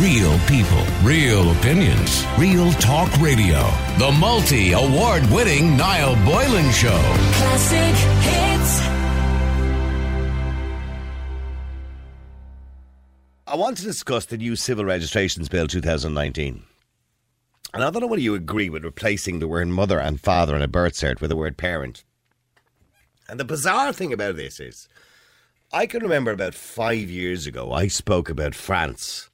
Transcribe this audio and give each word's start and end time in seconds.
Real 0.00 0.38
people, 0.40 0.84
real 1.02 1.52
opinions, 1.52 2.26
real 2.36 2.70
talk 2.72 3.10
radio. 3.18 3.62
The 3.96 4.14
multi 4.20 4.72
award 4.72 5.24
winning 5.30 5.74
Niall 5.74 6.16
Boylan 6.22 6.70
Show. 6.70 7.00
Classic 7.32 7.94
hits. 8.20 8.80
I 13.46 13.56
want 13.56 13.78
to 13.78 13.84
discuss 13.84 14.26
the 14.26 14.36
new 14.36 14.54
Civil 14.54 14.84
Registrations 14.84 15.48
Bill 15.48 15.66
2019. 15.66 16.62
And 17.72 17.82
I 17.82 17.88
don't 17.88 18.02
know 18.02 18.06
whether 18.06 18.20
you 18.20 18.34
agree 18.34 18.68
with 18.68 18.84
replacing 18.84 19.38
the 19.38 19.48
word 19.48 19.68
mother 19.68 19.98
and 19.98 20.20
father 20.20 20.54
in 20.54 20.60
a 20.60 20.68
birth 20.68 20.92
cert 20.92 21.22
with 21.22 21.30
the 21.30 21.36
word 21.36 21.56
parent. 21.56 22.04
And 23.30 23.40
the 23.40 23.46
bizarre 23.46 23.94
thing 23.94 24.12
about 24.12 24.36
this 24.36 24.60
is, 24.60 24.90
I 25.72 25.86
can 25.86 26.02
remember 26.02 26.32
about 26.32 26.52
five 26.52 27.08
years 27.08 27.46
ago, 27.46 27.72
I 27.72 27.88
spoke 27.88 28.28
about 28.28 28.54
France 28.54 29.30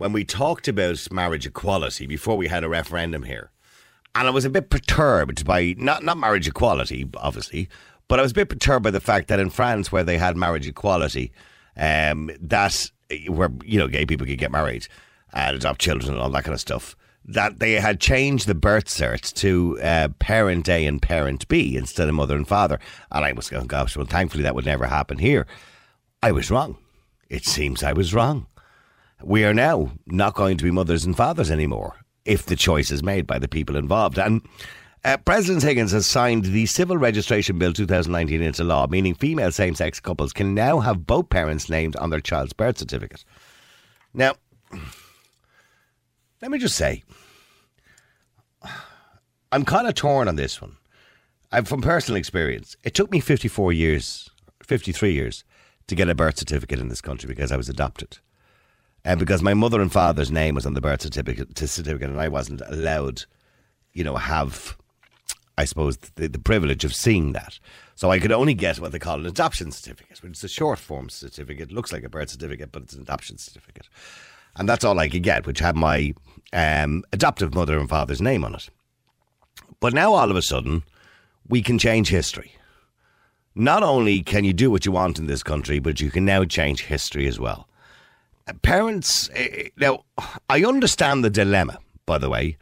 when 0.00 0.14
we 0.14 0.24
talked 0.24 0.66
about 0.66 1.12
marriage 1.12 1.46
equality 1.46 2.06
before 2.06 2.34
we 2.34 2.48
had 2.48 2.64
a 2.64 2.68
referendum 2.70 3.24
here. 3.24 3.50
And 4.14 4.26
I 4.26 4.30
was 4.30 4.46
a 4.46 4.50
bit 4.50 4.70
perturbed 4.70 5.44
by, 5.44 5.74
not, 5.76 6.02
not 6.02 6.16
marriage 6.16 6.48
equality, 6.48 7.06
obviously, 7.18 7.68
but 8.08 8.18
I 8.18 8.22
was 8.22 8.30
a 8.30 8.34
bit 8.34 8.48
perturbed 8.48 8.82
by 8.82 8.92
the 8.92 8.98
fact 8.98 9.28
that 9.28 9.38
in 9.38 9.50
France, 9.50 9.92
where 9.92 10.02
they 10.02 10.16
had 10.16 10.38
marriage 10.38 10.66
equality, 10.66 11.32
um, 11.76 12.30
that 12.40 12.90
where, 13.28 13.50
you 13.62 13.78
know, 13.78 13.88
gay 13.88 14.06
people 14.06 14.26
could 14.26 14.38
get 14.38 14.50
married 14.50 14.88
and 15.34 15.54
adopt 15.54 15.82
children 15.82 16.14
and 16.14 16.22
all 16.22 16.30
that 16.30 16.44
kind 16.44 16.54
of 16.54 16.60
stuff, 16.60 16.96
that 17.26 17.58
they 17.58 17.72
had 17.72 18.00
changed 18.00 18.46
the 18.46 18.54
birth 18.54 18.86
cert 18.86 19.30
to 19.34 19.78
uh, 19.82 20.08
parent 20.18 20.66
A 20.70 20.86
and 20.86 21.02
parent 21.02 21.46
B 21.46 21.76
instead 21.76 22.08
of 22.08 22.14
mother 22.14 22.36
and 22.36 22.48
father. 22.48 22.80
And 23.12 23.22
I 23.22 23.32
was 23.32 23.50
going, 23.50 23.66
gosh, 23.66 23.98
well, 23.98 24.06
thankfully 24.06 24.44
that 24.44 24.54
would 24.54 24.64
never 24.64 24.86
happen 24.86 25.18
here. 25.18 25.46
I 26.22 26.32
was 26.32 26.50
wrong. 26.50 26.78
It 27.28 27.44
seems 27.44 27.82
I 27.82 27.92
was 27.92 28.14
wrong. 28.14 28.46
We 29.22 29.44
are 29.44 29.54
now 29.54 29.92
not 30.06 30.34
going 30.34 30.56
to 30.56 30.64
be 30.64 30.70
mothers 30.70 31.04
and 31.04 31.16
fathers 31.16 31.50
anymore 31.50 31.96
if 32.24 32.46
the 32.46 32.56
choice 32.56 32.90
is 32.90 33.02
made 33.02 33.26
by 33.26 33.38
the 33.38 33.48
people 33.48 33.76
involved. 33.76 34.18
And 34.18 34.42
uh, 35.04 35.16
President 35.18 35.62
Higgins 35.62 35.92
has 35.92 36.06
signed 36.06 36.44
the 36.44 36.66
Civil 36.66 36.98
Registration 36.98 37.58
Bill 37.58 37.72
2019 37.72 38.42
into 38.42 38.64
law, 38.64 38.86
meaning 38.86 39.14
female 39.14 39.50
same 39.50 39.74
sex 39.74 40.00
couples 40.00 40.32
can 40.32 40.54
now 40.54 40.80
have 40.80 41.06
both 41.06 41.30
parents 41.30 41.70
named 41.70 41.96
on 41.96 42.10
their 42.10 42.20
child's 42.20 42.52
birth 42.52 42.78
certificate. 42.78 43.24
Now, 44.12 44.34
let 46.42 46.50
me 46.50 46.58
just 46.58 46.76
say, 46.76 47.02
I'm 49.52 49.64
kind 49.64 49.88
of 49.88 49.94
torn 49.94 50.28
on 50.28 50.36
this 50.36 50.60
one. 50.60 50.76
I'm 51.52 51.64
from 51.64 51.80
personal 51.80 52.18
experience. 52.18 52.76
It 52.84 52.94
took 52.94 53.10
me 53.10 53.20
54 53.20 53.72
years, 53.72 54.30
53 54.62 55.12
years 55.12 55.44
to 55.88 55.94
get 55.94 56.08
a 56.08 56.14
birth 56.14 56.38
certificate 56.38 56.78
in 56.78 56.88
this 56.88 57.00
country 57.00 57.26
because 57.26 57.50
I 57.50 57.56
was 57.56 57.68
adopted. 57.68 58.18
And 59.04 59.18
because 59.18 59.42
my 59.42 59.54
mother 59.54 59.80
and 59.80 59.90
father's 59.90 60.30
name 60.30 60.54
was 60.54 60.66
on 60.66 60.74
the 60.74 60.80
birth 60.80 61.02
certificate, 61.02 61.56
certificate 61.58 62.10
and 62.10 62.20
I 62.20 62.28
wasn't 62.28 62.60
allowed, 62.66 63.24
you 63.92 64.04
know, 64.04 64.16
have, 64.16 64.76
I 65.56 65.64
suppose, 65.64 65.96
the, 66.16 66.28
the 66.28 66.38
privilege 66.38 66.84
of 66.84 66.94
seeing 66.94 67.32
that. 67.32 67.58
So 67.94 68.10
I 68.10 68.18
could 68.18 68.32
only 68.32 68.54
get 68.54 68.78
what 68.78 68.92
they 68.92 68.98
call 68.98 69.20
an 69.20 69.26
adoption 69.26 69.72
certificate, 69.72 70.22
which 70.22 70.32
is 70.32 70.44
a 70.44 70.48
short 70.48 70.78
form 70.78 71.08
certificate. 71.08 71.70
It 71.70 71.74
looks 71.74 71.92
like 71.92 72.04
a 72.04 72.08
birth 72.08 72.30
certificate, 72.30 72.72
but 72.72 72.82
it's 72.82 72.94
an 72.94 73.02
adoption 73.02 73.38
certificate. 73.38 73.88
And 74.56 74.68
that's 74.68 74.84
all 74.84 74.98
I 74.98 75.08
could 75.08 75.22
get, 75.22 75.46
which 75.46 75.60
had 75.60 75.76
my 75.76 76.14
um, 76.52 77.04
adoptive 77.12 77.54
mother 77.54 77.78
and 77.78 77.88
father's 77.88 78.20
name 78.20 78.44
on 78.44 78.54
it. 78.54 78.68
But 79.80 79.94
now 79.94 80.12
all 80.12 80.30
of 80.30 80.36
a 80.36 80.42
sudden, 80.42 80.82
we 81.48 81.62
can 81.62 81.78
change 81.78 82.10
history. 82.10 82.52
Not 83.54 83.82
only 83.82 84.22
can 84.22 84.44
you 84.44 84.52
do 84.52 84.70
what 84.70 84.84
you 84.84 84.92
want 84.92 85.18
in 85.18 85.26
this 85.26 85.42
country, 85.42 85.78
but 85.78 86.00
you 86.00 86.10
can 86.10 86.24
now 86.24 86.44
change 86.44 86.84
history 86.84 87.26
as 87.26 87.40
well. 87.40 87.68
Parents, 88.62 89.30
eh, 89.34 89.68
now, 89.76 90.04
I 90.48 90.64
understand 90.64 91.24
the 91.24 91.30
dilemma, 91.30 91.78
by 92.06 92.18
the 92.18 92.30
way, 92.30 92.56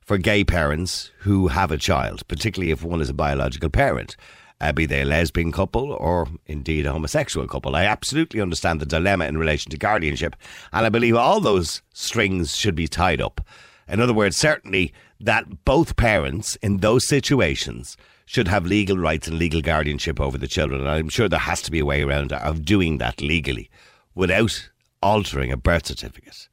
for 0.00 0.18
gay 0.18 0.44
parents 0.44 1.10
who 1.20 1.48
have 1.48 1.70
a 1.70 1.78
child, 1.78 2.26
particularly 2.28 2.72
if 2.72 2.82
one 2.82 3.00
is 3.00 3.08
a 3.08 3.14
biological 3.14 3.70
parent, 3.70 4.16
uh, 4.60 4.72
be 4.72 4.86
they 4.86 5.02
a 5.02 5.04
lesbian 5.04 5.52
couple 5.52 5.92
or 5.92 6.28
indeed 6.46 6.86
a 6.86 6.92
homosexual 6.92 7.46
couple. 7.46 7.74
I 7.74 7.84
absolutely 7.84 8.40
understand 8.40 8.80
the 8.80 8.86
dilemma 8.86 9.26
in 9.26 9.38
relation 9.38 9.70
to 9.70 9.78
guardianship, 9.78 10.36
and 10.72 10.84
I 10.84 10.88
believe 10.88 11.16
all 11.16 11.40
those 11.40 11.82
strings 11.94 12.56
should 12.56 12.74
be 12.74 12.88
tied 12.88 13.20
up. 13.20 13.40
In 13.88 14.00
other 14.00 14.14
words, 14.14 14.36
certainly 14.36 14.92
that 15.20 15.64
both 15.64 15.96
parents 15.96 16.56
in 16.56 16.78
those 16.78 17.06
situations 17.06 17.96
should 18.26 18.48
have 18.48 18.64
legal 18.64 18.96
rights 18.96 19.26
and 19.26 19.38
legal 19.38 19.60
guardianship 19.60 20.20
over 20.20 20.38
the 20.38 20.46
children. 20.46 20.80
And 20.80 20.90
I'm 20.90 21.08
sure 21.08 21.28
there 21.28 21.40
has 21.40 21.62
to 21.62 21.70
be 21.70 21.80
a 21.80 21.84
way 21.84 22.02
around 22.02 22.32
of 22.32 22.64
doing 22.64 22.98
that 22.98 23.20
legally 23.20 23.68
without 24.14 24.70
altering 25.02 25.52
a 25.52 25.56
birth 25.56 25.86
certificate. 25.86 26.48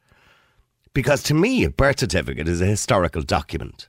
Because 0.94 1.22
to 1.24 1.34
me, 1.34 1.64
a 1.64 1.70
birth 1.70 2.00
certificate 2.00 2.48
is 2.48 2.62
a 2.62 2.66
historical 2.66 3.22
document. 3.22 3.88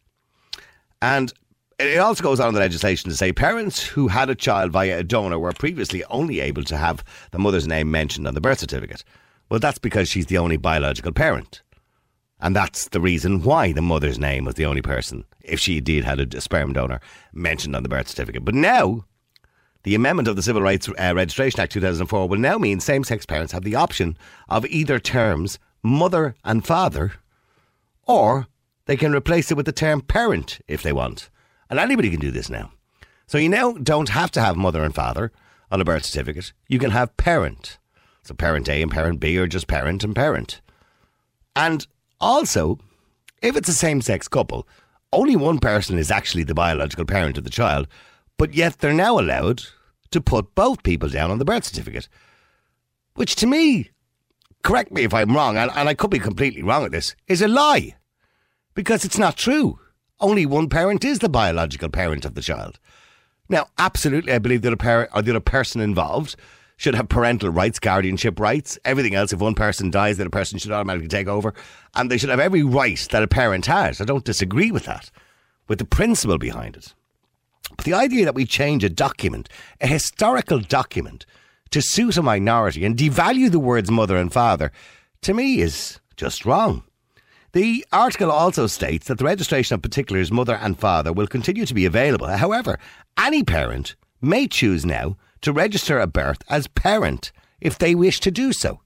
And 1.00 1.32
it 1.78 1.98
also 1.98 2.22
goes 2.22 2.41
on 2.41 2.48
in 2.48 2.54
the 2.54 2.60
legislation 2.60 3.08
to 3.08 3.16
say 3.16 3.32
parents 3.32 3.82
who 3.82 4.08
had 4.08 4.28
a 4.28 4.34
child 4.34 4.72
via 4.72 4.98
a 4.98 5.04
donor 5.04 5.38
were 5.38 5.52
previously 5.52 6.02
only 6.04 6.41
able 6.41 6.64
to 6.64 6.76
have 6.76 7.04
the 7.30 7.38
mother's 7.38 7.69
name 7.69 7.91
mentioned 7.91 8.26
on 8.26 8.34
the 8.34 8.41
birth 8.41 8.58
certificate. 8.58 9.04
Well, 9.48 9.60
that's 9.60 9.78
because 9.78 10.08
she's 10.08 10.26
the 10.26 10.38
only 10.38 10.56
biological 10.56 11.12
parent. 11.12 11.62
And 12.40 12.54
that's 12.54 12.88
the 12.88 13.00
reason 13.00 13.42
why 13.42 13.72
the 13.72 13.82
mother's 13.82 14.19
name 14.19 14.44
was 14.44 14.56
the 14.56 14.66
only 14.66 14.82
person, 14.82 15.25
if 15.40 15.58
she 15.58 15.78
indeed 15.78 16.04
had 16.04 16.34
a, 16.34 16.40
sperm 16.40 16.72
donor, 16.72 17.00
mentioned 17.32 17.75
on 17.75 17.82
the 17.82 17.88
birth 17.88 18.08
certificate. 18.08 18.44
But 18.44 18.54
now, 18.54 19.04
the 19.84 19.94
amendment 19.94 20.28
of 20.28 20.36
the 20.36 20.42
Civil 20.42 20.62
Rights 20.62 20.88
uh, 20.88 21.12
Registration 21.14 21.60
Act 21.60 21.72
2004 21.72 22.28
will 22.28 22.38
now 22.38 22.58
mean 22.58 22.80
same 22.80 23.04
sex 23.04 23.24
parents 23.24 23.52
have 23.52 23.62
the 23.62 23.74
option 23.74 24.16
of 24.48 24.66
either 24.66 24.98
terms 24.98 25.58
mother 25.82 26.34
and 26.44 26.66
father, 26.66 27.12
or 28.06 28.46
they 28.86 28.96
can 28.96 29.14
replace 29.14 29.50
it 29.50 29.56
with 29.56 29.66
the 29.66 29.72
term 29.72 30.00
parent 30.00 30.60
if 30.66 30.82
they 30.82 30.92
want. 30.92 31.30
And 31.70 31.78
anybody 31.78 32.10
can 32.10 32.20
do 32.20 32.30
this 32.30 32.50
now. 32.50 32.72
So 33.26 33.38
you 33.38 33.48
now 33.48 33.72
don't 33.72 34.08
have 34.08 34.30
to 34.32 34.40
have 34.40 34.56
mother 34.56 34.82
and 34.82 34.94
father 34.94 35.32
on 35.70 35.80
a 35.80 35.84
birth 35.84 36.04
certificate. 36.04 36.52
You 36.66 36.78
can 36.78 36.90
have 36.90 37.16
parent. 37.16 37.78
So 38.22 38.34
parent 38.34 38.68
A 38.68 38.82
and 38.82 38.90
parent 38.90 39.20
B, 39.20 39.38
or 39.38 39.46
just 39.46 39.66
parent 39.66 40.02
and 40.02 40.14
parent. 40.14 40.60
And 41.54 41.86
also, 42.20 42.78
if 43.42 43.56
it's 43.56 43.68
a 43.68 43.74
same 43.74 44.00
sex 44.00 44.28
couple, 44.28 44.66
only 45.12 45.36
one 45.36 45.58
person 45.58 45.98
is 45.98 46.10
actually 46.10 46.44
the 46.44 46.54
biological 46.54 47.04
parent 47.04 47.38
of 47.38 47.44
the 47.44 47.50
child, 47.50 47.86
but 48.38 48.54
yet 48.54 48.78
they're 48.78 48.94
now 48.94 49.19
allowed 49.19 49.65
to 50.10 50.21
put 50.21 50.54
both 50.54 50.82
people 50.82 51.10
down 51.10 51.31
on 51.31 51.38
the 51.38 51.44
birth 51.44 51.65
certificate. 51.65 52.09
Which 53.15 53.37
to 53.37 53.47
me, 53.47 53.91
correct 54.62 54.91
me 54.91 55.03
if 55.03 55.12
I'm 55.12 55.34
wrong, 55.34 55.56
and, 55.56 55.71
and 55.75 55.88
I 55.88 55.94
could 55.94 56.10
be 56.10 56.19
completely 56.19 56.62
wrong 56.62 56.84
at 56.84 56.93
this, 56.93 57.15
is 57.26 57.43
a 57.43 57.49
lie. 57.49 57.97
Because 58.75 59.04
it's 59.04 59.19
not 59.19 59.37
true. 59.37 59.81
Only 60.21 60.47
one 60.47 60.69
parent 60.69 61.04
is 61.04 61.19
the 61.19 61.28
biological 61.28 61.88
parent 61.88 62.25
of 62.25 62.34
the 62.34 62.41
child. 62.41 62.78
Now, 63.49 63.66
absolutely, 63.78 64.32
I 64.32 64.38
believe 64.38 64.62
that 64.62 64.72
a 64.72 64.76
parent 64.76 65.10
or 65.12 65.19
uh, 65.19 65.22
the 65.22 65.32
other 65.32 65.41
person 65.41 65.81
involved 65.81 66.37
should 66.76 66.94
have 66.94 67.09
parental 67.09 67.50
rights, 67.50 67.81
guardianship 67.81 68.38
rights, 68.38 68.78
everything 68.84 69.15
else. 69.15 69.32
If 69.32 69.41
one 69.41 69.55
person 69.55 69.91
dies, 69.91 70.19
then 70.19 70.28
a 70.28 70.31
person 70.31 70.59
should 70.59 70.70
automatically 70.70 71.09
take 71.09 71.26
over. 71.26 71.55
And 71.94 72.10
they 72.10 72.19
should 72.19 72.31
have 72.31 72.41
every 72.41 72.62
right 72.62 73.05
that 73.10 73.22
a 73.22 73.28
parent 73.28 73.66
has. 73.66 74.00
I 74.00 74.05
don't 74.05 74.25
disagree 74.25 74.70
with 74.70 74.84
that, 74.84 75.10
with 75.66 75.78
the 75.78 75.84
principle 75.84 76.38
behind 76.38 76.76
it. 76.76 76.94
But 77.78 77.84
the 77.84 77.94
idea 77.94 78.24
that 78.24 78.34
we 78.34 78.44
change 78.44 78.82
a 78.82 78.90
document, 78.90 79.48
a 79.80 79.86
historical 79.86 80.58
document, 80.58 81.24
to 81.70 81.80
suit 81.80 82.16
a 82.16 82.22
minority 82.22 82.84
and 82.84 82.96
devalue 82.96 83.50
the 83.50 83.60
words 83.60 83.88
mother 83.88 84.16
and 84.16 84.32
father, 84.32 84.72
to 85.22 85.32
me 85.32 85.60
is 85.60 86.00
just 86.16 86.44
wrong. 86.44 86.82
The 87.52 87.86
article 87.92 88.32
also 88.32 88.66
states 88.66 89.06
that 89.06 89.18
the 89.18 89.24
registration 89.24 89.74
of 89.74 89.82
particulars 89.82 90.32
mother 90.32 90.56
and 90.56 90.76
father 90.76 91.12
will 91.12 91.28
continue 91.28 91.64
to 91.66 91.74
be 91.74 91.86
available. 91.86 92.26
However, 92.26 92.80
any 93.16 93.44
parent 93.44 93.94
may 94.20 94.48
choose 94.48 94.84
now 94.84 95.16
to 95.42 95.52
register 95.52 96.00
a 96.00 96.08
birth 96.08 96.42
as 96.50 96.66
parent 96.66 97.30
if 97.60 97.78
they 97.78 97.94
wish 97.94 98.18
to 98.20 98.32
do 98.32 98.52
so. 98.52 98.80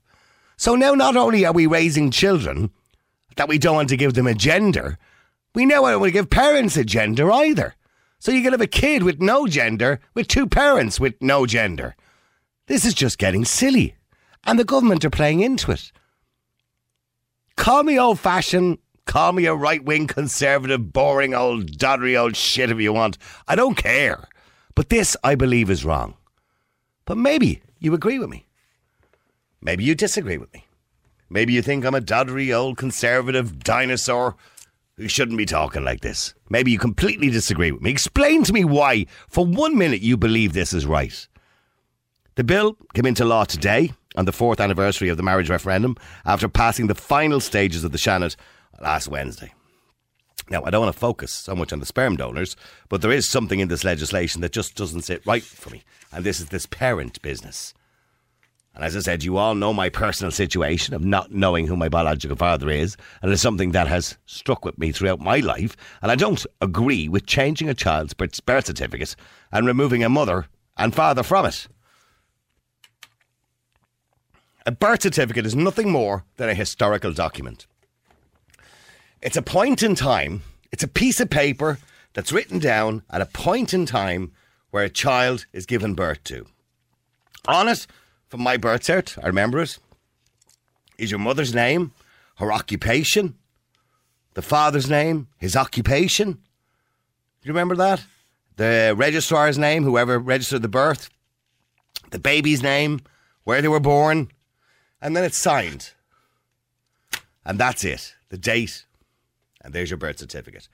So 0.59 0.75
now 0.75 0.95
not 0.95 1.17
only 1.17 1.47
are 1.47 1.53
we 1.53 1.67
raising 1.67 2.11
children 2.11 2.71
that 3.37 3.49
we 3.49 3.57
don't 3.57 3.77
want 3.77 3.89
to 3.89 3.97
give 3.97 4.13
them 4.13 4.27
a 4.27 4.35
gender, 4.35 4.99
we 5.55 5.65
now 5.65 5.81
don't 5.81 6.01
want 6.01 6.11
to 6.11 6.19
give 6.19 6.29
parents 6.29 6.77
a 6.77 6.85
gender 6.85 7.33
either. 7.33 7.75
So 8.23 8.31
you 8.31 8.41
can 8.41 8.53
have 8.53 8.61
a 8.61 8.69
kid 8.69 9.03
with 9.03 9.21
no 9.21 9.49
gender 9.49 9.99
with 10.15 10.29
two 10.29 10.47
parents 10.47 11.01
with 11.01 11.21
no 11.21 11.45
gender. 11.45 11.97
This 12.69 12.85
is 12.85 12.95
just 12.95 13.19
getting 13.19 13.45
silly. 13.45 13.97
And 14.45 14.61
the 14.61 14.65
government 14.65 15.05
are 15.05 15.11
playing 15.11 15.41
into 15.41 15.73
it. 15.73 15.91
Call 17.57 17.83
me 17.83 17.99
old 17.99 18.21
fashioned, 18.21 18.79
call 19.07 19.33
me 19.33 19.47
a 19.47 19.57
right 19.57 19.85
wing 19.85 20.07
conservative, 20.07 20.93
boring 20.93 21.35
old 21.35 21.77
doddery 21.77 22.17
old 22.17 22.37
shit 22.37 22.71
if 22.71 22.79
you 22.79 22.93
want. 22.93 23.19
I 23.49 23.57
don't 23.57 23.75
care. 23.75 24.29
But 24.77 24.89
this, 24.89 25.17
I 25.25 25.35
believe, 25.35 25.69
is 25.69 25.85
wrong. 25.85 26.15
But 27.07 27.19
maybe 27.19 27.61
you 27.81 27.93
agree 27.93 28.21
with 28.21 28.31
me. 28.31 28.47
Maybe 29.61 29.83
you 29.83 29.97
disagree 29.97 30.39
with 30.39 30.55
me. 30.55 30.65
Maybe 31.29 31.55
you 31.55 31.61
think 31.61 31.85
I'm 31.85 31.97
a 31.97 32.01
doddery 32.01 32.57
old 32.57 32.77
conservative 32.77 33.65
dinosaur 33.65 34.37
who 34.97 35.09
shouldn't 35.09 35.39
be 35.39 35.47
talking 35.47 35.85
like 35.85 36.01
this. 36.01 36.35
Maybe 36.49 36.71
you 36.71 36.79
completely 36.79 37.31
disagree 37.31 37.73
with 37.73 37.83
me. 37.83 37.91
Explain 37.91 38.45
to 38.45 38.53
me 38.53 38.65
why, 38.65 39.07
for 39.29 39.45
one 39.45 39.77
minute, 39.77 40.03
you 40.03 40.17
believe 40.17 40.53
this 40.53 40.73
is 40.73 40.87
right. 40.87 41.27
The 42.35 42.45
bill 42.45 42.77
came 42.95 43.07
into 43.07 43.25
law 43.25 43.45
today. 43.45 43.93
on 44.17 44.25
the 44.25 44.33
fourth 44.33 44.61
anniversary 44.61 45.09
of 45.09 45.17
the 45.17 45.23
marriage 45.23 45.51
referendum 45.51 45.97
after 46.25 46.49
passing 46.49 46.87
the 46.87 46.95
final 46.95 47.41
stages 47.41 47.85
of 47.85 47.93
the 47.93 47.99
Seanad 47.99 48.37
last 48.81 49.09
Wednesday. 49.09 49.53
Now, 50.51 50.63
I 50.65 50.71
don't 50.71 50.83
want 50.83 50.95
to 50.95 51.01
focus 51.01 51.33
so 51.33 51.55
much 51.55 51.73
on 51.73 51.81
the 51.81 51.87
sperm 51.87 52.17
donors, 52.17 52.57
but 52.89 53.01
there 53.01 53.13
is 53.13 53.29
something 53.29 53.61
in 53.61 53.69
this 53.69 53.85
legislation 53.85 54.41
that 54.41 54.53
just 54.53 54.75
doesn't 54.75 55.03
sit 55.03 55.25
right 55.27 55.43
for 55.43 55.71
me, 55.71 55.83
and 56.13 56.25
this 56.25 56.41
is 56.41 56.49
this 56.49 56.67
parent 56.67 57.23
business. 57.23 57.75
And 58.75 58.85
as 58.85 58.97
I 58.97 59.01
said, 59.01 59.23
you 59.23 59.37
all 59.37 59.55
know 59.55 59.75
my 59.75 59.91
personal 59.91 60.31
situation 60.31 60.95
of 60.95 61.05
not 61.05 61.31
knowing 61.31 61.67
who 61.67 61.77
my 61.77 61.91
biological 61.91 62.37
father 62.37 62.71
is, 62.71 62.97
and 63.21 63.31
it's 63.31 63.43
something 63.43 63.73
that 63.73 63.87
has 63.87 64.17
struck 64.25 64.65
with 64.65 64.79
me 64.79 64.93
throughout 64.93 65.21
my 65.21 65.39
life. 65.39 65.77
And 66.01 66.11
I 66.11 66.15
don't 66.15 66.45
agree 66.61 67.09
with 67.09 67.27
changing 67.27 67.69
a 67.69 67.75
child's 67.75 68.15
birth 68.15 68.67
certificate 68.67 69.15
and 69.51 69.67
removing 69.67 70.03
a 70.03 70.09
mother 70.09 70.47
and 70.79 70.95
father 70.95 71.23
from 71.23 71.47
it. 71.47 71.69
A 74.65 74.73
birth 74.73 75.03
certificate 75.03 75.45
is 75.45 75.57
nothing 75.57 75.91
more 75.91 76.25
than 76.37 76.49
a 76.49 76.55
historical 76.55 77.13
document. 77.13 77.67
It's 79.21 79.37
a 79.37 79.43
point 79.43 79.83
in 79.83 79.95
time, 79.95 80.43
it's 80.71 80.83
a 80.83 80.89
piece 80.89 81.21
of 81.21 81.29
paper 81.29 81.79
that's 82.15 82.33
written 82.33 82.59
down 82.59 83.03
at 83.11 83.21
a 83.21 83.27
point 83.27 83.75
in 83.75 83.87
time 83.87 84.33
where 84.71 84.85
a 84.85 84.91
child 84.91 85.47
is 85.53 85.67
given 85.67 85.95
birth 85.95 86.25
to. 86.25 86.47
On 87.47 87.69
it, 87.69 87.87
from 88.33 88.41
my 88.41 88.57
birth 88.57 88.81
cert, 88.81 89.23
I 89.23 89.27
remember 89.27 89.61
it, 89.61 89.79
is 90.97 91.11
your 91.11 91.21
mother's 91.21 91.55
name, 91.55 91.93
her 92.37 92.51
occupation, 92.51 93.35
the 94.33 94.41
father's 94.41 94.89
name, 94.89 95.29
his 95.37 95.55
occupation. 95.55 96.33
Do 96.33 96.39
you 97.43 97.53
remember 97.53 97.77
that? 97.77 98.07
The 98.57 98.95
registrar's 98.97 99.59
name, 99.59 99.85
whoever 99.85 100.19
registered 100.19 100.63
the 100.63 100.69
birth, 100.69 101.11
the 102.11 102.19
baby's 102.19 102.63
name, 102.63 103.01
where 103.45 103.61
they 103.61 103.69
were 103.69 103.81
born, 103.81 104.31
and 105.03 105.15
then 105.15 105.25
it's 105.25 105.37
signed. 105.37 105.91
And 107.45 107.59
that's 107.59 107.85
it. 107.85 108.15
The 108.31 108.39
date, 108.39 108.87
and 109.61 109.75
there's 109.75 109.91
your 109.91 109.99
birth 109.99 110.21
certificate. 110.21 110.69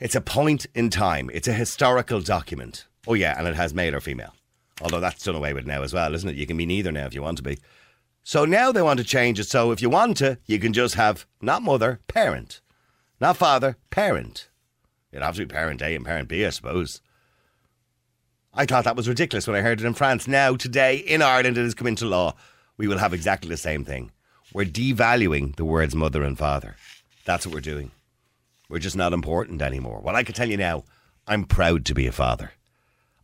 It's 0.00 0.16
a 0.16 0.20
point 0.20 0.66
in 0.74 0.90
time. 0.90 1.30
It's 1.32 1.46
a 1.46 1.52
historical 1.52 2.20
document. 2.20 2.86
Oh 3.06 3.14
yeah, 3.14 3.38
and 3.38 3.46
it 3.46 3.54
has 3.54 3.72
male 3.72 3.94
or 3.94 4.00
female. 4.00 4.34
Although 4.80 5.00
that's 5.00 5.24
done 5.24 5.34
away 5.34 5.52
with 5.52 5.66
now 5.66 5.82
as 5.82 5.92
well, 5.92 6.14
isn't 6.14 6.28
it? 6.28 6.36
You 6.36 6.46
can 6.46 6.56
be 6.56 6.66
neither 6.66 6.92
now 6.92 7.06
if 7.06 7.14
you 7.14 7.22
want 7.22 7.36
to 7.38 7.42
be. 7.42 7.58
So 8.22 8.44
now 8.44 8.72
they 8.72 8.82
want 8.82 8.98
to 8.98 9.04
change 9.04 9.40
it. 9.40 9.44
So 9.44 9.72
if 9.72 9.82
you 9.82 9.90
want 9.90 10.18
to, 10.18 10.38
you 10.46 10.58
can 10.58 10.72
just 10.72 10.94
have 10.94 11.26
not 11.40 11.62
mother, 11.62 12.00
parent. 12.08 12.60
Not 13.20 13.36
father, 13.36 13.76
parent. 13.90 14.48
It'd 15.10 15.22
have 15.22 15.34
to 15.36 15.46
be 15.46 15.52
parent 15.52 15.82
A 15.82 15.94
and 15.94 16.04
parent 16.04 16.28
B, 16.28 16.44
I 16.44 16.50
suppose. 16.50 17.00
I 18.54 18.66
thought 18.66 18.84
that 18.84 18.96
was 18.96 19.08
ridiculous 19.08 19.46
when 19.46 19.56
I 19.56 19.62
heard 19.62 19.80
it 19.80 19.86
in 19.86 19.94
France. 19.94 20.28
Now, 20.28 20.56
today, 20.56 20.96
in 20.96 21.22
Ireland, 21.22 21.56
it 21.58 21.62
has 21.62 21.74
come 21.74 21.86
into 21.86 22.06
law. 22.06 22.34
We 22.76 22.88
will 22.88 22.98
have 22.98 23.14
exactly 23.14 23.48
the 23.48 23.56
same 23.56 23.84
thing. 23.84 24.10
We're 24.52 24.64
devaluing 24.64 25.56
the 25.56 25.64
words 25.64 25.94
mother 25.94 26.22
and 26.22 26.36
father. 26.36 26.76
That's 27.24 27.46
what 27.46 27.54
we're 27.54 27.60
doing. 27.60 27.90
We're 28.68 28.78
just 28.78 28.96
not 28.96 29.12
important 29.12 29.62
anymore. 29.62 30.00
Well, 30.02 30.16
I 30.16 30.22
can 30.22 30.34
tell 30.34 30.48
you 30.48 30.56
now, 30.56 30.84
I'm 31.26 31.44
proud 31.44 31.84
to 31.86 31.94
be 31.94 32.06
a 32.06 32.12
father. 32.12 32.52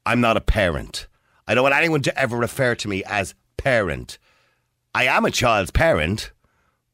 I'm 0.06 0.20
not 0.20 0.36
a 0.36 0.40
parent. 0.40 1.06
I 1.46 1.54
don't 1.54 1.62
want 1.62 1.74
anyone 1.74 2.02
to 2.02 2.18
ever 2.18 2.36
refer 2.36 2.74
to 2.74 2.88
me 2.88 3.02
as 3.04 3.34
parent. 3.56 4.18
I 4.94 5.04
am 5.04 5.24
a 5.24 5.30
child's 5.30 5.70
parent, 5.70 6.32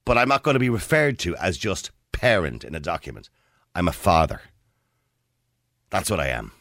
but 0.05 0.19
I'm 0.19 0.29
not 0.29 0.43
going 0.43 0.55
to 0.55 0.61
be 0.61 0.71
referred 0.71 1.19
to 1.21 1.37
as 1.37 1.59
just 1.59 1.91
parent 2.13 2.65
in 2.65 2.75
a 2.75 2.81
document. 2.81 3.29
I'm 3.75 3.89
a 3.89 3.93
father. 3.93 4.41
That's 5.91 6.11
what 6.11 6.21
I 6.21 6.29
am. 6.29 6.53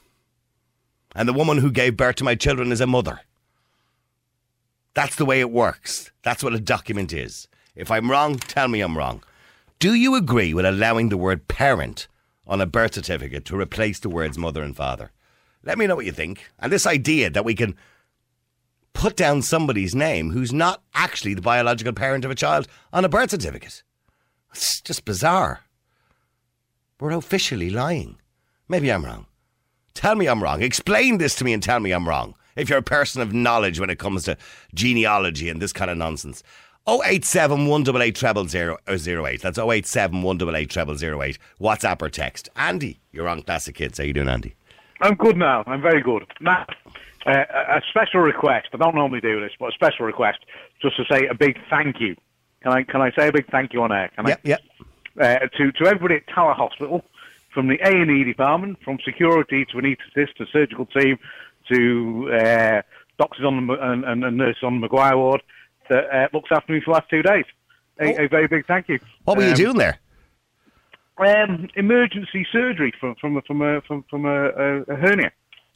And 1.16 1.28
the 1.28 1.34
woman 1.34 1.58
who 1.58 1.72
gave 1.72 1.98
birth 1.98 2.16
to 2.18 2.24
my 2.24 2.36
children 2.36 2.72
is 2.72 2.82
a 2.82 2.88
mother. 2.88 3.22
That's 4.94 5.16
the 5.16 5.26
way 5.26 5.40
it 5.40 5.52
works. 5.52 6.12
That's 6.24 6.44
what 6.44 6.54
a 6.54 6.60
document 6.60 7.14
is. 7.14 7.48
If 7.76 7.90
I'm 7.90 8.12
wrong, 8.12 8.38
tell 8.38 8.68
me 8.68 8.82
I'm 8.82 8.98
wrong. 8.98 9.24
Do 9.80 9.94
you 9.94 10.16
agree 10.16 10.54
with 10.54 10.66
allowing 10.66 11.10
the 11.10 11.18
word 11.18 11.48
parent 11.48 12.08
on 12.46 12.60
a 12.60 12.66
birth 12.66 12.96
certificate 12.96 13.46
to 13.46 13.60
replace 13.60 14.00
the 14.00 14.10
words 14.10 14.38
mother 14.38 14.62
and 14.62 14.76
father? 14.76 15.12
Let 15.64 15.78
me 15.78 15.88
know 15.88 15.96
what 15.96 16.06
you 16.06 16.12
think. 16.12 16.50
And 16.60 16.72
this 16.72 16.88
idea 16.88 17.30
that 17.30 17.46
we 17.46 17.56
can 17.56 17.76
put 18.94 19.16
down 19.16 19.42
somebody's 19.42 19.96
name 19.96 20.32
who's 20.32 20.52
not 20.52 20.82
actually 20.94 21.34
the 21.34 21.42
biological 21.42 21.94
parent 21.94 22.26
of 22.26 22.32
a 22.32 22.36
child 22.36 22.68
on 22.92 23.06
a 23.06 23.10
birth 23.10 23.32
certificate. 23.32 23.84
It's 24.52 24.82
just 24.82 25.06
bizarre. 25.06 25.62
We're 27.00 27.12
officially 27.12 27.70
lying. 27.70 28.18
Maybe 28.68 28.92
I'm 28.92 29.06
wrong. 29.06 29.26
Tell 29.94 30.16
me 30.16 30.28
I'm 30.28 30.44
wrong. 30.44 30.62
Explain 30.62 31.18
this 31.18 31.36
to 31.36 31.44
me 31.44 31.54
and 31.54 31.64
tell 31.64 31.80
me 31.80 31.92
I'm 31.92 32.08
wrong. 32.08 32.36
If 32.56 32.70
you're 32.70 32.80
a 32.80 32.84
person 32.84 33.22
of 33.22 33.34
knowledge 33.34 33.80
when 33.80 33.90
it 33.90 34.00
comes 34.00 34.24
to 34.26 34.38
genealogy 34.74 35.50
and 35.50 35.62
this 35.62 35.74
kind 35.74 35.90
of 35.90 35.98
nonsense. 35.98 36.44
087 36.88 37.68
188 37.68 38.18
0008. 38.18 39.42
That's 39.42 39.60
087 39.60 40.24
188 40.24 41.00
0008. 41.00 41.38
WhatsApp 41.62 42.02
or 42.02 42.10
text. 42.10 42.50
Andy, 42.56 43.00
you're 43.12 43.30
on 43.30 43.44
Classic 43.44 43.78
Hits. 43.78 43.98
How 43.98 44.04
you 44.04 44.14
doing, 44.14 44.30
Andy? 44.30 44.56
I'm 45.02 45.16
good 45.16 45.38
now. 45.38 45.64
I'm 45.68 45.82
very 45.82 46.02
good. 46.02 46.26
Now, 46.42 46.66
uh, 47.26 47.32
a 47.32 47.82
special 47.90 48.22
request. 48.22 48.70
I 48.74 48.78
don't 48.78 48.96
normally 48.96 49.22
do 49.22 49.40
this, 49.40 49.52
but 49.60 49.70
a 49.70 49.72
special 49.74 50.06
request 50.06 50.40
just 50.82 50.98
to 50.98 51.04
say 51.12 51.28
a 51.28 51.34
big 51.34 51.58
thank 51.70 52.00
you. 52.00 52.16
Can 52.62 52.74
I 52.74 52.84
can 52.84 53.02
I 53.02 53.12
say 53.12 53.30
a 53.30 53.32
big 53.32 53.50
thank 53.50 53.74
you 53.74 53.82
on 53.84 53.92
air? 53.92 54.10
Can 54.16 54.28
yep, 54.28 54.42
I? 54.46 54.50
Yep. 54.50 54.62
Uh, 55.20 55.40
to 55.58 55.72
to 55.72 55.88
everybody 55.88 56.16
at 56.16 56.28
Tower 56.28 56.54
Hospital, 56.54 57.04
from 57.54 57.68
the 57.68 57.80
A 57.84 57.90
and 57.90 58.12
E 58.12 58.24
department, 58.24 58.80
from 58.84 59.00
security 59.04 59.66
to 59.66 59.78
anaesthetist 59.78 60.36
to 60.38 60.46
surgical 60.52 60.86
team 60.86 61.18
to 61.72 62.32
uh, 62.34 62.82
doctors 63.18 63.46
on 63.46 63.68
the 63.68 63.74
and, 63.74 64.04
and, 64.04 64.24
and 64.24 64.38
nurses 64.38 64.64
on 64.64 64.76
the 64.76 64.82
Maguire 64.82 65.18
ward 65.18 65.42
that 65.90 66.06
uh, 66.14 66.28
looks 66.34 66.50
after 66.52 66.74
me 66.74 66.82
for 66.82 66.92
the 66.92 67.00
last 67.00 67.10
two 67.10 67.22
days. 67.22 67.46
A, 68.00 68.16
oh. 68.16 68.26
a 68.26 68.28
very 68.28 68.48
big 68.48 68.66
thank 68.66 68.88
you. 68.88 69.00
What 69.26 69.38
were 69.38 69.44
um, 69.44 69.50
you 69.50 69.56
doing 69.56 69.78
there? 69.78 70.00
Um, 71.26 71.70
emergency 71.76 72.46
surgery 72.52 72.94
from 73.00 73.16
from 73.16 73.38
a, 73.38 73.42
from 73.42 73.62
a, 73.62 73.82
from, 73.82 74.06
from 74.10 74.26
a, 74.26 74.50
a, 74.50 74.96
hernia. 74.96 75.32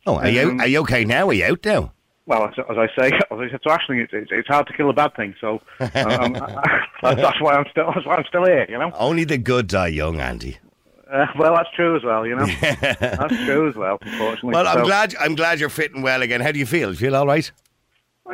Oh, 0.06 0.18
are 0.18 0.30
you, 0.30 0.50
um, 0.50 0.60
are 0.60 0.68
you 0.68 0.80
okay 0.82 1.06
now? 1.06 1.30
Are 1.30 1.34
you 1.34 1.46
out 1.46 1.66
now? 1.66 1.94
Well, 2.26 2.46
as, 2.46 2.54
as 2.58 2.78
I 2.78 2.88
say, 2.98 3.08
as 3.16 3.22
I 3.32 3.50
said 3.52 3.62
to 3.64 3.94
it's, 3.94 4.14
it's, 4.14 4.32
it's 4.32 4.48
hard 4.48 4.68
to 4.68 4.74
kill 4.74 4.90
a 4.90 4.94
bad 4.94 5.16
thing. 5.16 5.36
So 5.40 5.62
um, 5.80 5.90
I, 7.04 7.16
that's 7.16 7.42
why 7.42 7.54
I'm 7.54 7.66
still 7.72 7.92
that's 7.94 8.06
why 8.06 8.16
I'm 8.16 8.26
still 8.28 8.46
here. 8.46 8.66
You 8.70 8.80
know, 8.80 8.92
only 8.96 9.24
the 9.24 9.38
good 9.38 9.68
die 9.68 9.88
young, 9.88 10.20
Andy. 10.20 10.58
Uh, 11.12 11.28
well, 11.38 11.54
that's 11.54 11.70
true 11.76 11.96
as 11.96 12.04
well. 12.04 12.26
You 12.26 12.36
know, 12.36 12.46
that's 12.46 13.36
true 13.46 13.70
as 13.70 13.76
well. 13.76 14.00
Unfortunately. 14.02 14.54
Well, 14.54 14.68
I'm 14.68 14.80
so, 14.80 14.86
glad 14.86 15.16
I'm 15.20 15.36
glad 15.36 15.60
you're 15.60 15.70
fitting 15.70 16.02
well 16.02 16.22
again. 16.22 16.42
How 16.42 16.52
do 16.52 16.60
you 16.60 16.66
feel? 16.66 16.90
You 16.90 16.96
feel 16.96 17.16
all 17.16 17.28
right? 17.28 17.52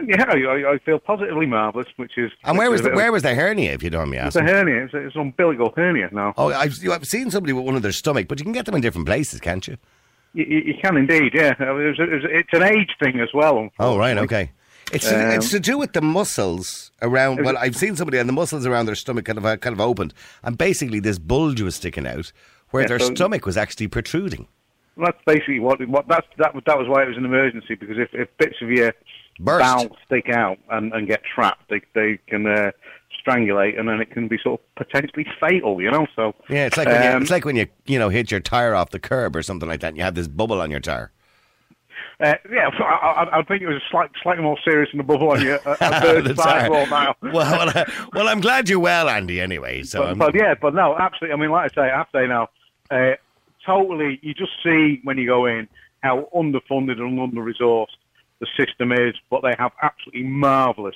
Yeah, 0.06 0.24
I, 0.24 0.74
I, 0.74 0.78
feel 0.86 1.00
positively 1.00 1.48
marvellous, 1.48 1.88
which 1.96 2.16
is. 2.16 2.32
And 2.44 2.58
where 2.58 2.70
was 2.70 2.84
the, 2.84 2.92
where 2.92 3.12
was 3.12 3.24
the 3.24 3.34
hernia, 3.34 3.74
if 3.74 3.82
you 3.82 3.90
don't 3.90 4.02
mind 4.02 4.12
me 4.12 4.18
asking? 4.18 4.44
It's 4.44 4.52
a 4.52 4.56
hernia. 4.56 4.84
It's, 4.84 4.94
it's 4.94 5.16
an 5.16 5.22
umbilical 5.22 5.74
hernia 5.76 6.10
now. 6.12 6.34
Oh, 6.38 6.54
I've, 6.54 6.78
I've 6.88 7.06
seen 7.06 7.32
somebody 7.32 7.54
with 7.54 7.66
one 7.66 7.76
of 7.76 7.82
their 7.82 7.92
stomach, 7.92 8.28
but 8.28 8.40
you 8.40 8.44
can 8.44 8.54
get 8.54 8.66
them 8.66 8.76
in 8.76 8.82
different 8.82 9.08
places, 9.08 9.40
can't 9.40 9.68
you? 9.68 9.78
You, 10.34 10.46
you 10.46 10.74
can 10.82 10.96
indeed, 10.96 11.34
yeah. 11.34 11.56
It's, 11.60 12.00
it's, 12.00 12.54
an 12.54 12.64
age 12.64 12.92
thing 13.02 13.20
as 13.20 13.30
well. 13.34 13.70
Oh, 13.80 13.98
right, 13.98 14.16
okay. 14.20 14.52
It's 14.92 15.12
um, 15.12 15.32
it's 15.32 15.52
to 15.52 15.60
do 15.60 15.78
with 15.78 15.94
the 15.94 16.02
muscles 16.02 16.92
around. 17.02 17.44
Well, 17.44 17.58
I've 17.58 17.76
seen 17.76 17.96
somebody 17.96 18.18
and 18.18 18.28
the 18.28 18.34
muscles 18.34 18.66
around 18.66 18.88
their 18.88 18.96
stomach 18.96 19.26
kind 19.26 19.38
of 19.38 19.46
uh, 19.46 19.58
kind 19.58 19.74
of 19.74 19.82
opened, 19.82 20.16
and 20.44 20.58
basically 20.58 21.00
this 21.00 21.20
bulge 21.20 21.62
was 21.62 21.76
sticking 21.76 22.08
out 22.08 22.32
where 22.72 22.84
yeah, 22.84 22.88
their 22.88 23.00
so, 23.00 23.14
stomach 23.14 23.46
was 23.46 23.56
actually 23.56 23.88
protruding. 23.88 24.48
That's 24.98 25.18
basically 25.28 25.60
what 25.60 25.86
what 25.88 26.08
that's 26.08 26.26
that 26.38 26.54
that 26.66 26.78
was 26.78 26.88
why 26.88 27.04
it 27.04 27.08
was 27.08 27.18
an 27.18 27.26
emergency 27.26 27.76
because 27.76 27.98
if, 28.00 28.10
if 28.14 28.36
bits 28.38 28.56
of 28.62 28.70
your 28.72 28.94
Burst. 29.40 29.64
valves 29.64 29.96
stick 30.06 30.30
out 30.30 30.58
and, 30.70 30.94
and 30.94 31.08
get 31.08 31.22
trapped, 31.24 31.70
they 31.70 31.82
they 31.94 32.20
can 32.28 32.46
uh, 32.46 32.72
strangulate, 33.26 33.80
and 33.80 33.88
then 33.88 34.02
it 34.02 34.12
can 34.12 34.28
be 34.28 34.38
sort 34.38 34.60
of 34.60 34.76
potentially 34.76 35.26
fatal. 35.40 35.82
You 35.82 35.92
know, 35.92 36.08
so 36.16 36.36
yeah, 36.50 36.66
it's 36.66 36.78
like 36.78 36.88
um, 36.88 36.94
when 36.94 37.04
you, 37.04 37.10
um, 37.10 37.22
it's 37.22 37.32
like 37.32 37.46
when 37.46 37.56
you 37.56 37.68
you 37.86 38.00
know 38.00 38.10
hit 38.10 38.32
your 38.32 38.40
tire 38.40 38.76
off 38.76 38.90
the 38.90 39.00
curb 39.00 39.36
or 39.36 39.44
something 39.44 39.68
like 39.70 39.80
that, 39.82 39.90
and 39.90 39.98
you 39.98 40.04
have 40.04 40.16
this 40.16 40.28
bubble 40.28 40.62
on 40.62 40.72
your 40.72 40.80
tire. 40.80 41.12
Uh, 42.22 42.34
yeah, 42.52 42.70
I, 42.80 42.84
I, 42.84 43.40
I, 43.40 43.44
think 43.44 43.62
it 43.62 43.68
was 43.68 43.82
slight, 43.90 44.10
slightly 44.22 44.44
more 44.44 44.58
serious 44.66 44.90
than 44.92 44.98
the 44.98 45.06
bubble 45.06 45.32
on 45.32 45.42
your 45.42 45.58
uh, 45.66 46.36
sidewall 46.36 46.86
now. 46.88 47.16
well, 47.22 47.32
well, 47.34 47.70
uh, 47.70 47.86
well, 48.14 48.28
I'm 48.28 48.42
glad 48.42 48.68
you're 48.68 48.80
well, 48.80 49.08
Andy. 49.08 49.40
Anyway, 49.40 49.84
so 49.84 50.14
but, 50.16 50.34
but, 50.34 50.36
yeah, 50.36 50.54
but 50.54 50.76
no, 50.76 50.98
absolutely. 50.98 51.34
I 51.34 51.38
mean, 51.38 51.50
like 51.50 51.72
I 51.72 51.76
say, 51.76 51.90
I 51.90 51.98
have 51.98 52.12
to 52.12 52.18
say 52.18 52.28
now, 52.28 52.50
uh, 52.92 53.16
totally. 53.66 54.20
You 54.22 54.34
just 54.34 54.52
see 54.62 55.00
when 55.06 55.18
you 55.18 55.28
go 55.28 55.46
in 55.46 55.70
how 56.02 56.28
underfunded 56.36 57.00
and 57.00 57.20
under 57.22 57.42
resourced 57.42 57.88
the 58.40 58.48
system 58.58 58.92
is, 58.92 59.16
but 59.30 59.42
they 59.42 59.56
have 59.58 59.72
absolutely 59.82 60.24
marvelous, 60.24 60.96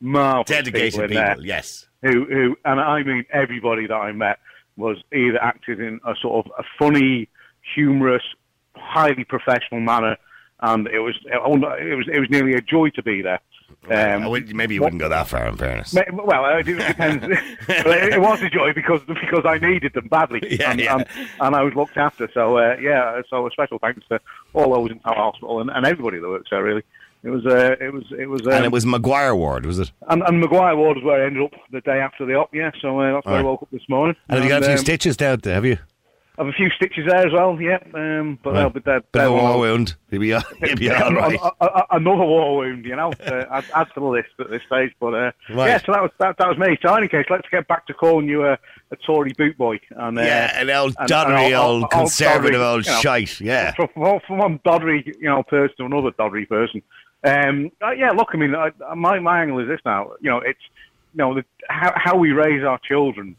marvelous 0.00 0.46
dedicated 0.46 0.92
people, 0.92 1.08
people 1.08 1.22
there, 1.22 1.36
yes. 1.40 1.86
Who, 2.02 2.24
who, 2.26 2.56
and 2.64 2.80
I 2.80 3.02
mean 3.02 3.24
everybody 3.32 3.86
that 3.86 3.94
I 3.94 4.12
met 4.12 4.38
was 4.76 4.98
either 5.12 5.42
acted 5.42 5.80
in 5.80 6.00
a 6.06 6.14
sort 6.20 6.46
of 6.46 6.52
a 6.58 6.62
funny, 6.78 7.28
humorous, 7.74 8.22
highly 8.74 9.24
professional 9.24 9.80
manner, 9.80 10.16
and 10.60 10.86
it 10.88 11.00
was 11.00 11.14
it 11.24 11.40
was 11.42 12.06
it 12.08 12.18
was 12.18 12.28
nearly 12.30 12.54
a 12.54 12.60
joy 12.60 12.90
to 12.90 13.02
be 13.02 13.22
there. 13.22 13.40
Um, 13.88 14.32
maybe 14.56 14.74
you 14.74 14.82
wouldn't 14.82 15.00
go 15.00 15.08
that 15.08 15.28
far, 15.28 15.46
in 15.46 15.56
fairness. 15.56 15.96
Well, 16.12 16.58
it 16.58 16.64
depends. 16.64 17.24
it 17.68 18.20
was 18.20 18.42
a 18.42 18.50
joy 18.50 18.72
because 18.72 19.00
because 19.06 19.44
I 19.44 19.58
needed 19.58 19.92
them 19.94 20.08
badly, 20.08 20.40
yeah, 20.58 20.70
and, 20.70 20.80
yeah. 20.80 20.94
And, 20.96 21.06
and, 21.40 21.54
I 21.54 21.62
was 21.62 21.74
looked 21.74 21.96
after. 21.96 22.28
So 22.34 22.58
uh, 22.58 22.76
yeah, 22.80 23.22
so 23.30 23.46
a 23.46 23.50
special 23.50 23.78
thanks 23.78 24.02
to 24.08 24.20
all 24.54 24.74
those 24.74 24.90
in 24.90 25.00
our 25.04 25.14
hospital 25.14 25.60
and, 25.60 25.70
and 25.70 25.86
everybody 25.86 26.18
that 26.18 26.28
works 26.28 26.50
there, 26.50 26.64
really. 26.64 26.82
It 27.22 27.30
was 27.30 27.46
uh, 27.46 27.76
it 27.80 27.92
was 27.92 28.04
it 28.18 28.26
was 28.26 28.46
um, 28.46 28.52
and 28.52 28.64
it 28.64 28.72
was 28.72 28.84
Maguire 28.84 29.34
Ward, 29.34 29.66
was 29.66 29.78
it? 29.78 29.90
and, 30.08 30.22
and 30.22 30.40
Maguire 30.40 30.76
Ward 30.76 30.96
was 30.96 31.04
where 31.04 31.22
I 31.22 31.26
ended 31.26 31.44
up 31.44 31.52
the 31.70 31.80
day 31.80 31.98
after 31.98 32.26
the 32.26 32.34
op. 32.34 32.54
Yeah, 32.54 32.70
so 32.80 33.00
uh, 33.00 33.14
that's 33.14 33.26
where 33.26 33.36
I 33.36 33.42
woke 33.42 33.62
up 33.62 33.70
this 33.70 33.88
morning. 33.88 34.16
And 34.28 34.36
have 34.38 34.44
you 34.44 34.50
got 34.50 34.62
a 34.62 34.66
few 34.66 34.74
um, 34.74 34.78
stitches 34.78 35.16
down 35.16 35.40
there, 35.42 35.54
have 35.54 35.64
you? 35.64 35.78
I've 36.38 36.48
a 36.48 36.52
few 36.52 36.68
stitches 36.70 37.06
there 37.08 37.26
as 37.26 37.32
well. 37.32 37.58
Yeah, 37.60 37.78
um, 37.94 38.38
but 38.42 38.52
Right. 38.52 38.60
they'll 38.60 38.70
be 38.70 38.80
dead. 38.80 39.02
Of 39.14 39.22
a 39.22 39.32
war 39.32 39.58
wound. 39.58 39.96
You'll 40.10 40.20
be, 40.20 40.26
you'll 40.66 40.76
be 40.76 40.90
all 40.90 41.12
right. 41.12 41.38
Another 41.90 42.24
war 42.24 42.56
wound, 42.58 42.84
you 42.84 42.94
know. 42.94 43.10
uh, 43.24 43.44
add, 43.50 43.64
add 43.74 43.86
to 43.94 44.00
the 44.00 44.06
list 44.06 44.28
at 44.38 44.50
this 44.50 44.62
stage, 44.66 44.92
but 45.00 45.14
uh, 45.14 45.32
Right. 45.50 45.68
yeah. 45.68 45.78
So 45.78 45.92
that 45.92 46.02
was 46.02 46.10
that, 46.18 46.36
that 46.38 46.48
was 46.48 46.58
me. 46.58 46.76
So 46.82 46.92
in 46.94 46.98
any 46.98 47.08
case, 47.08 47.24
let's 47.30 47.48
get 47.50 47.66
back 47.68 47.86
to 47.86 47.94
calling 47.94 48.28
you 48.28 48.44
a, 48.44 48.58
a 48.90 48.96
Tory 49.06 49.32
boot 49.32 49.56
boy. 49.56 49.80
And 49.90 50.18
uh, 50.18 50.22
Yeah, 50.22 50.60
an 50.60 50.70
old 50.70 50.94
doddery, 50.96 51.46
and 51.46 51.54
old 51.54 51.90
conservative 51.90 52.60
doddery, 52.60 52.72
old 52.74 52.86
you 52.86 52.92
know, 52.92 53.00
shite. 53.00 53.40
Yeah. 53.40 53.72
From, 53.72 54.20
from, 54.26 54.38
one 54.38 54.58
doddery, 54.60 55.06
you 55.06 55.28
know, 55.28 55.42
person 55.42 55.74
to 55.78 55.84
another 55.86 56.10
doddery 56.12 56.48
person. 56.48 56.82
Um, 57.24 57.72
uh, 57.82 57.90
yeah, 57.92 58.10
look, 58.10 58.28
I 58.34 58.36
mean, 58.36 58.54
I, 58.54 58.70
my 58.94 59.18
my 59.18 59.40
angle 59.40 59.58
is 59.60 59.68
this 59.68 59.80
now. 59.84 60.12
You 60.20 60.30
know, 60.30 60.38
it's 60.38 60.60
you 61.14 61.18
know 61.18 61.34
the, 61.34 61.44
how 61.68 61.92
how 61.96 62.16
we 62.16 62.32
raise 62.32 62.62
our 62.62 62.78
children. 62.86 63.36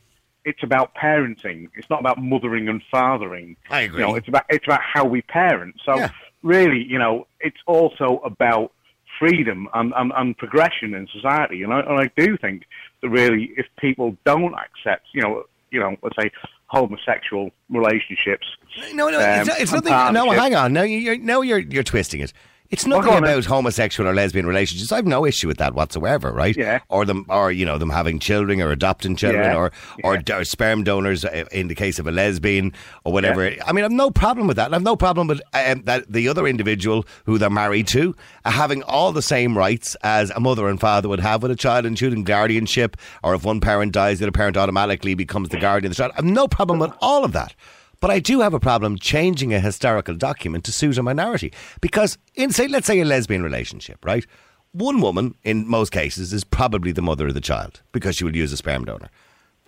It's 0.50 0.64
about 0.64 0.96
parenting. 0.96 1.70
It's 1.76 1.90
not 1.90 2.00
about 2.00 2.18
mothering 2.22 2.70
and 2.70 2.82
fathering. 2.90 3.58
I 3.70 3.82
agree. 3.82 4.00
You 4.02 4.08
know, 4.08 4.16
it's 4.16 4.28
about 4.28 4.46
it's 4.50 4.66
about 4.66 4.82
how 4.94 5.04
we 5.06 5.22
parent. 5.22 5.76
So 5.86 5.94
Yeah. 5.98 6.10
really, 6.42 6.82
you 6.84 7.00
know, 7.00 7.28
it's 7.40 7.62
also 7.66 8.22
about 8.24 8.72
freedom 9.20 9.68
and, 9.74 9.94
and, 9.98 10.12
and 10.16 10.38
progression 10.38 10.94
in 10.94 11.08
society. 11.08 11.64
And 11.64 11.74
I, 11.74 11.80
and 11.82 12.00
I 12.00 12.10
do 12.16 12.38
think 12.38 12.64
that 13.02 13.10
really, 13.10 13.52
if 13.58 13.66
people 13.78 14.16
don't 14.26 14.54
accept, 14.54 15.08
you 15.14 15.22
know, 15.22 15.44
you 15.72 15.80
know, 15.80 15.96
let's 16.04 16.16
say 16.22 16.32
homosexual 16.68 17.50
relationships, 17.70 18.46
No, 18.94 19.10
no, 19.10 19.18
um, 19.18 19.48
it's, 19.50 19.62
it's 19.62 19.72
nothing. 19.72 20.14
No, 20.14 20.30
hang 20.32 20.56
on. 20.56 20.72
No, 20.74 20.84
you're 20.84 21.18
now 21.18 21.42
you're 21.42 21.60
you're 21.60 21.84
twisting 21.84 22.22
it. 22.22 22.32
It's 22.70 22.86
Well, 22.86 23.00
nothing 23.00 23.14
on 23.14 23.24
about 23.24 23.46
homosexual 23.46 24.10
or 24.10 24.14
lesbian 24.14 24.46
relationships. 24.46 24.92
I've 24.92 25.06
no 25.06 25.26
issue 25.26 25.48
with 25.48 25.58
that 25.58 25.74
whatsoever, 25.74 26.32
right? 26.34 26.56
Yeah. 26.56 26.80
Or 26.90 27.06
them, 27.06 27.26
or 27.30 27.52
you 27.52 27.66
know, 27.66 27.78
them 27.78 27.90
having 27.90 28.20
children 28.20 28.62
or 28.62 28.72
adopting 28.72 29.16
children, 29.16 29.44
Yeah. 29.44 29.56
or 29.56 29.72
or, 30.04 30.16
Yeah. 30.28 30.38
or 30.38 30.44
sperm 30.44 30.84
donors 30.84 31.24
uh, 31.24 31.46
in 31.52 31.68
the 31.70 31.76
case 31.76 31.98
of 31.98 32.08
a 32.08 32.12
lesbian 32.12 32.74
or 33.06 33.14
whatever. 33.14 33.54
I 33.66 33.72
mean, 33.72 33.86
I've 33.86 33.92
no 33.92 34.12
problem 34.12 34.48
with 34.48 34.58
that. 34.58 34.74
I've 34.74 34.84
no 34.84 34.96
problem 34.98 35.28
with 35.28 35.42
um, 35.54 35.84
that 35.86 36.12
the 36.12 36.28
other 36.28 36.46
individual 36.46 37.06
who 37.26 37.38
they're 37.38 37.50
married 37.50 37.88
to 37.90 38.16
uh, 38.44 38.52
having 38.52 38.84
all 38.84 39.12
the 39.14 39.22
same 39.22 39.58
rights 39.58 39.96
as 40.04 40.30
a 40.32 40.40
mother 40.40 40.68
and 40.68 40.80
father 40.80 41.08
would 41.08 41.22
have 41.22 41.42
with 41.42 41.52
a 41.52 41.56
child, 41.56 41.86
including 41.86 42.24
guardianship, 42.24 42.98
or 43.24 43.34
if 43.34 43.46
one 43.46 43.62
parent 43.62 43.94
dies, 43.94 44.20
the 44.20 44.26
other 44.26 44.32
parent 44.32 44.58
automatically 44.58 45.14
becomes 45.14 45.50
the 45.50 45.60
guardian 45.60 45.92
of 45.92 45.96
the 45.98 46.02
child. 46.04 46.12
I've 46.18 46.26
no 46.26 46.48
problem 46.48 46.80
with 46.80 46.92
all 47.02 47.24
of 47.24 47.32
that. 47.32 47.54
But 48.00 48.12
I 48.12 48.20
do 48.20 48.42
have 48.42 48.54
a 48.54 48.60
problem 48.60 48.98
changing 49.00 49.54
a 49.54 49.60
historical 49.60 50.16
document 50.16 50.64
to 50.66 50.72
suit 50.72 50.98
a 50.98 51.04
minority. 51.04 51.52
Because 51.82 52.18
in 52.36 52.52
say 52.52 52.68
let's 52.68 52.88
say 52.88 53.00
a 53.00 53.06
lesbian 53.06 53.44
relationship, 53.44 54.04
right? 54.06 54.26
One 54.72 55.02
woman, 55.02 55.34
in 55.44 55.68
most 55.68 55.92
cases, 55.92 56.34
is 56.34 56.44
probably 56.44 56.92
the 56.92 57.02
mother 57.02 57.28
of 57.28 57.34
the 57.34 57.42
child 57.42 57.82
because 57.92 58.16
she 58.16 58.24
will 58.24 58.36
use 58.36 58.52
a 58.54 58.58
sperm 58.58 58.86
donor. 58.86 59.10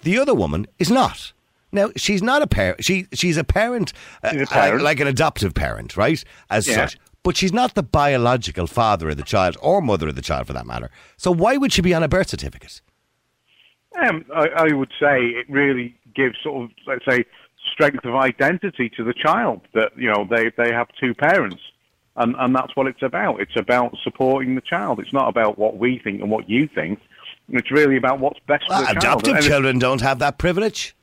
The 0.04 0.20
other 0.20 0.36
woman 0.36 0.68
is 0.78 0.92
not. 0.92 1.34
Now 1.72 1.90
she's 1.96 2.22
not 2.22 2.42
a 2.42 2.48
parent. 2.48 2.84
She 2.84 3.08
she's 3.14 3.38
a 3.38 3.44
parent, 3.44 3.94
uh, 4.24 4.32
She's 4.32 4.42
a 4.42 4.46
parent. 4.48 4.82
uh, 4.82 4.84
like 4.84 5.00
an 5.00 5.08
adoptive 5.08 5.54
parent, 5.54 5.98
right? 5.98 6.24
As 6.50 6.68
Yeah. 6.68 6.76
such. 6.76 6.98
But 7.22 7.36
she's 7.36 7.52
not 7.52 7.76
the 7.76 7.84
biological 7.84 8.66
father 8.66 9.10
of 9.10 9.18
the 9.18 9.24
child 9.24 9.58
or 9.62 9.82
mother 9.82 10.08
of 10.08 10.16
the 10.16 10.22
child, 10.22 10.48
for 10.48 10.54
that 10.54 10.66
matter. 10.66 10.90
So 11.18 11.32
why 11.32 11.58
would 11.58 11.74
she 11.74 11.82
be 11.82 11.94
on 11.94 12.02
a 12.02 12.08
birth 12.08 12.30
certificate? 12.30 12.82
Um, 14.02 14.24
I, 14.34 14.48
I 14.70 14.74
would 14.74 14.92
say 15.00 15.26
it 15.26 15.46
really 15.50 15.96
gives 16.16 16.38
sort 16.42 16.64
of, 16.64 16.70
let's 16.88 17.04
say, 17.06 17.26
strength 17.72 18.06
of 18.06 18.16
identity 18.16 18.90
to 18.98 19.04
the 19.04 19.14
child 19.14 19.62
that 19.74 19.92
you 19.98 20.08
know 20.10 20.28
they 20.30 20.52
they 20.58 20.72
have 20.72 20.88
two 21.00 21.14
parents, 21.14 21.62
and 22.16 22.36
and 22.38 22.56
that's 22.56 22.76
what 22.76 22.88
it's 22.88 23.02
about. 23.02 23.40
It's 23.42 23.56
about 23.56 23.96
supporting 24.04 24.56
the 24.56 24.62
child. 24.62 25.00
It's 25.00 25.14
not 25.14 25.28
about 25.30 25.58
what 25.58 25.78
we 25.78 26.00
think 26.00 26.22
and 26.22 26.30
what 26.30 26.50
you 26.50 26.68
think. 26.68 27.00
It's 27.50 27.72
really 27.72 27.98
about 27.98 28.20
what's 28.20 28.40
best 28.48 28.66
Well, 28.70 28.86
for 28.86 28.94
the 28.94 29.00
child. 29.00 29.22
adoptive 29.22 29.44
children 29.44 29.80
don't 29.80 30.02
have 30.02 30.20
that 30.20 30.38
privilege. 30.38 30.96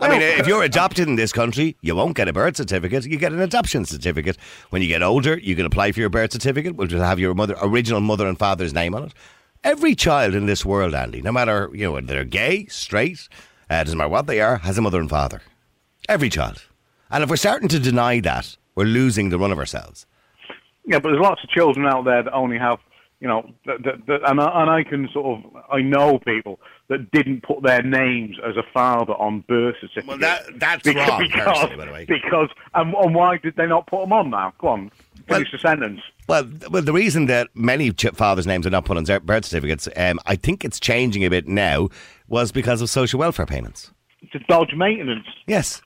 I 0.00 0.08
mean, 0.08 0.22
if 0.22 0.46
you're 0.46 0.62
adopted 0.62 1.08
in 1.08 1.16
this 1.16 1.32
country, 1.32 1.76
you 1.80 1.96
won't 1.96 2.16
get 2.16 2.28
a 2.28 2.32
birth 2.32 2.56
certificate. 2.56 3.04
You 3.04 3.18
get 3.18 3.32
an 3.32 3.40
adoption 3.40 3.84
certificate. 3.84 4.36
When 4.70 4.80
you 4.80 4.86
get 4.86 5.02
older, 5.02 5.36
you 5.38 5.56
can 5.56 5.66
apply 5.66 5.90
for 5.90 5.98
your 5.98 6.08
birth 6.08 6.32
certificate, 6.32 6.76
which 6.76 6.92
will 6.92 7.02
have 7.02 7.18
your 7.18 7.34
mother, 7.34 7.56
original 7.60 8.00
mother 8.00 8.28
and 8.28 8.38
father's 8.38 8.72
name 8.72 8.94
on 8.94 9.04
it. 9.06 9.14
Every 9.64 9.96
child 9.96 10.36
in 10.36 10.46
this 10.46 10.64
world, 10.64 10.94
Andy, 10.94 11.20
no 11.20 11.32
matter 11.32 11.68
you 11.72 11.84
know 11.86 11.92
whether 11.92 12.06
they're 12.06 12.24
gay, 12.24 12.66
straight, 12.66 13.28
uh, 13.70 13.84
doesn't 13.84 13.98
matter 13.98 14.08
what 14.08 14.26
they 14.26 14.40
are, 14.40 14.58
has 14.58 14.78
a 14.78 14.82
mother 14.82 15.00
and 15.00 15.10
father. 15.10 15.42
Every 16.08 16.28
child. 16.28 16.64
And 17.10 17.22
if 17.22 17.30
we're 17.30 17.36
starting 17.36 17.68
to 17.68 17.78
deny 17.78 18.20
that, 18.20 18.56
we're 18.74 18.84
losing 18.84 19.30
the 19.30 19.38
run 19.38 19.52
of 19.52 19.58
ourselves. 19.58 20.06
Yeah, 20.84 20.98
but 20.98 21.10
there's 21.10 21.20
lots 21.20 21.42
of 21.44 21.50
children 21.50 21.86
out 21.86 22.04
there 22.04 22.22
that 22.22 22.32
only 22.32 22.58
have, 22.58 22.78
you 23.20 23.28
know, 23.28 23.50
that, 23.66 23.82
that, 23.84 24.06
that, 24.06 24.20
and, 24.30 24.40
I, 24.40 24.62
and 24.62 24.70
I 24.70 24.84
can 24.84 25.08
sort 25.12 25.44
of, 25.44 25.56
I 25.70 25.80
know 25.82 26.18
people 26.18 26.60
that 26.88 27.10
didn't 27.10 27.42
put 27.42 27.62
their 27.62 27.82
names 27.82 28.36
as 28.46 28.56
a 28.56 28.62
father 28.72 29.12
on 29.14 29.40
birth 29.48 29.76
certificates. 29.80 30.06
Well, 30.08 30.18
that- 30.18 30.58
that's 30.58 30.82
because, 30.82 31.08
wrong, 31.08 31.22
because, 31.22 31.44
personally, 31.44 31.76
by 31.76 31.84
the 31.84 31.92
way. 31.92 32.04
Because, 32.06 32.48
and, 32.74 32.94
and 32.94 33.14
why 33.14 33.36
did 33.36 33.56
they 33.56 33.66
not 33.66 33.86
put 33.86 34.00
them 34.00 34.12
on 34.12 34.30
now? 34.30 34.54
Go 34.58 34.68
on, 34.68 34.90
finish 35.26 35.50
the 35.52 35.58
sentence. 35.58 36.00
Well, 36.26 36.48
well, 36.70 36.82
the 36.82 36.92
reason 36.92 37.26
that 37.26 37.48
many 37.54 37.90
fathers' 37.90 38.46
names 38.46 38.66
are 38.66 38.70
not 38.70 38.84
put 38.84 38.96
on 38.96 39.04
birth 39.04 39.44
certificates, 39.44 39.88
um, 39.96 40.20
I 40.26 40.36
think 40.36 40.64
it's 40.64 40.78
changing 40.80 41.24
a 41.24 41.30
bit 41.30 41.48
now, 41.48 41.88
was 42.28 42.52
because 42.52 42.80
of 42.80 42.90
social 42.90 43.18
welfare 43.18 43.46
payments. 43.46 43.90
To 44.32 44.38
dodge 44.40 44.74
maintenance. 44.74 45.26
Yes, 45.46 45.80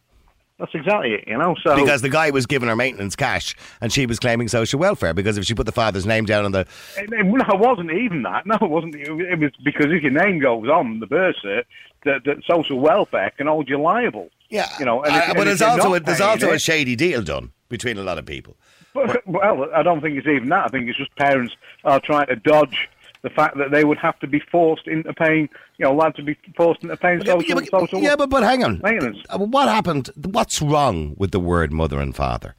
That's 0.62 0.74
exactly 0.76 1.14
it, 1.14 1.24
you 1.26 1.36
know. 1.36 1.56
So 1.60 1.74
because 1.74 2.02
the 2.02 2.08
guy 2.08 2.30
was 2.30 2.46
giving 2.46 2.68
her 2.68 2.76
maintenance 2.76 3.16
cash 3.16 3.56
and 3.80 3.92
she 3.92 4.06
was 4.06 4.20
claiming 4.20 4.46
social 4.46 4.78
welfare 4.78 5.12
because 5.12 5.36
if 5.36 5.44
she 5.44 5.54
put 5.54 5.66
the 5.66 5.72
father's 5.72 6.06
name 6.06 6.24
down 6.24 6.44
on 6.44 6.52
the. 6.52 6.60
It, 6.96 7.12
it, 7.12 7.26
no, 7.26 7.44
it 7.48 7.58
wasn't 7.58 7.90
even 7.90 8.22
that. 8.22 8.46
No, 8.46 8.54
it 8.60 8.70
wasn't. 8.70 8.94
It, 8.94 9.08
it 9.08 9.38
was 9.40 9.50
because 9.64 9.86
if 9.86 10.02
your 10.02 10.12
name 10.12 10.38
goes 10.38 10.68
on 10.68 11.00
the 11.00 11.06
birth 11.08 11.34
cert, 11.44 11.64
that, 12.04 12.22
that 12.26 12.44
social 12.48 12.78
welfare 12.78 13.32
can 13.36 13.48
hold 13.48 13.68
you 13.68 13.80
liable. 13.80 14.28
Yeah, 14.50 14.68
you 14.78 14.84
know. 14.84 15.02
And 15.02 15.12
uh, 15.12 15.24
and 15.28 15.36
but 15.36 15.44
there's 15.44 15.62
also 15.62 15.94
a, 15.94 16.00
there's 16.00 16.20
also 16.20 16.52
a 16.52 16.60
shady 16.60 16.94
deal 16.94 17.22
done 17.22 17.50
between 17.68 17.98
a 17.98 18.02
lot 18.02 18.18
of 18.18 18.26
people. 18.26 18.56
But, 18.94 19.26
well, 19.26 19.68
I 19.74 19.82
don't 19.82 20.00
think 20.00 20.16
it's 20.16 20.28
even 20.28 20.48
that. 20.50 20.66
I 20.66 20.68
think 20.68 20.88
it's 20.88 20.98
just 20.98 21.16
parents 21.16 21.56
are 21.84 21.98
trying 21.98 22.26
to 22.26 22.36
dodge 22.36 22.88
the 23.22 23.30
fact 23.30 23.56
that 23.58 23.70
they 23.70 23.84
would 23.84 23.98
have 23.98 24.18
to 24.18 24.26
be 24.26 24.40
forced 24.50 24.86
into 24.88 25.12
paying, 25.14 25.48
you 25.78 25.84
know, 25.84 25.92
allowed 25.92 26.14
to 26.16 26.22
be 26.22 26.36
forced 26.56 26.82
into 26.82 26.96
paying 26.96 27.24
social, 27.24 27.42
yeah, 27.42 27.54
but, 27.54 27.80
social 27.80 28.00
yeah, 28.00 28.16
but, 28.16 28.28
but 28.30 28.42
hang 28.42 28.64
on. 28.64 28.80
maintenance. 28.82 29.18
Uh, 29.30 29.38
What 29.38 29.68
happened? 29.68 30.10
What's 30.16 30.60
wrong 30.60 31.14
with 31.16 31.30
the 31.30 31.40
word 31.40 31.72
mother 31.72 32.00
and 32.00 32.14
father? 32.14 32.54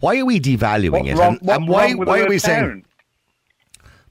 Why 0.00 0.18
are 0.18 0.26
we 0.26 0.38
devaluing 0.40 0.90
What's 0.90 1.08
it? 1.08 1.16
wrong, 1.16 1.38
and, 1.40 1.50
and 1.50 1.68
why, 1.68 1.94
why 1.94 2.20
are 2.20 2.28
we 2.28 2.34
word 2.34 2.40
saying? 2.42 2.84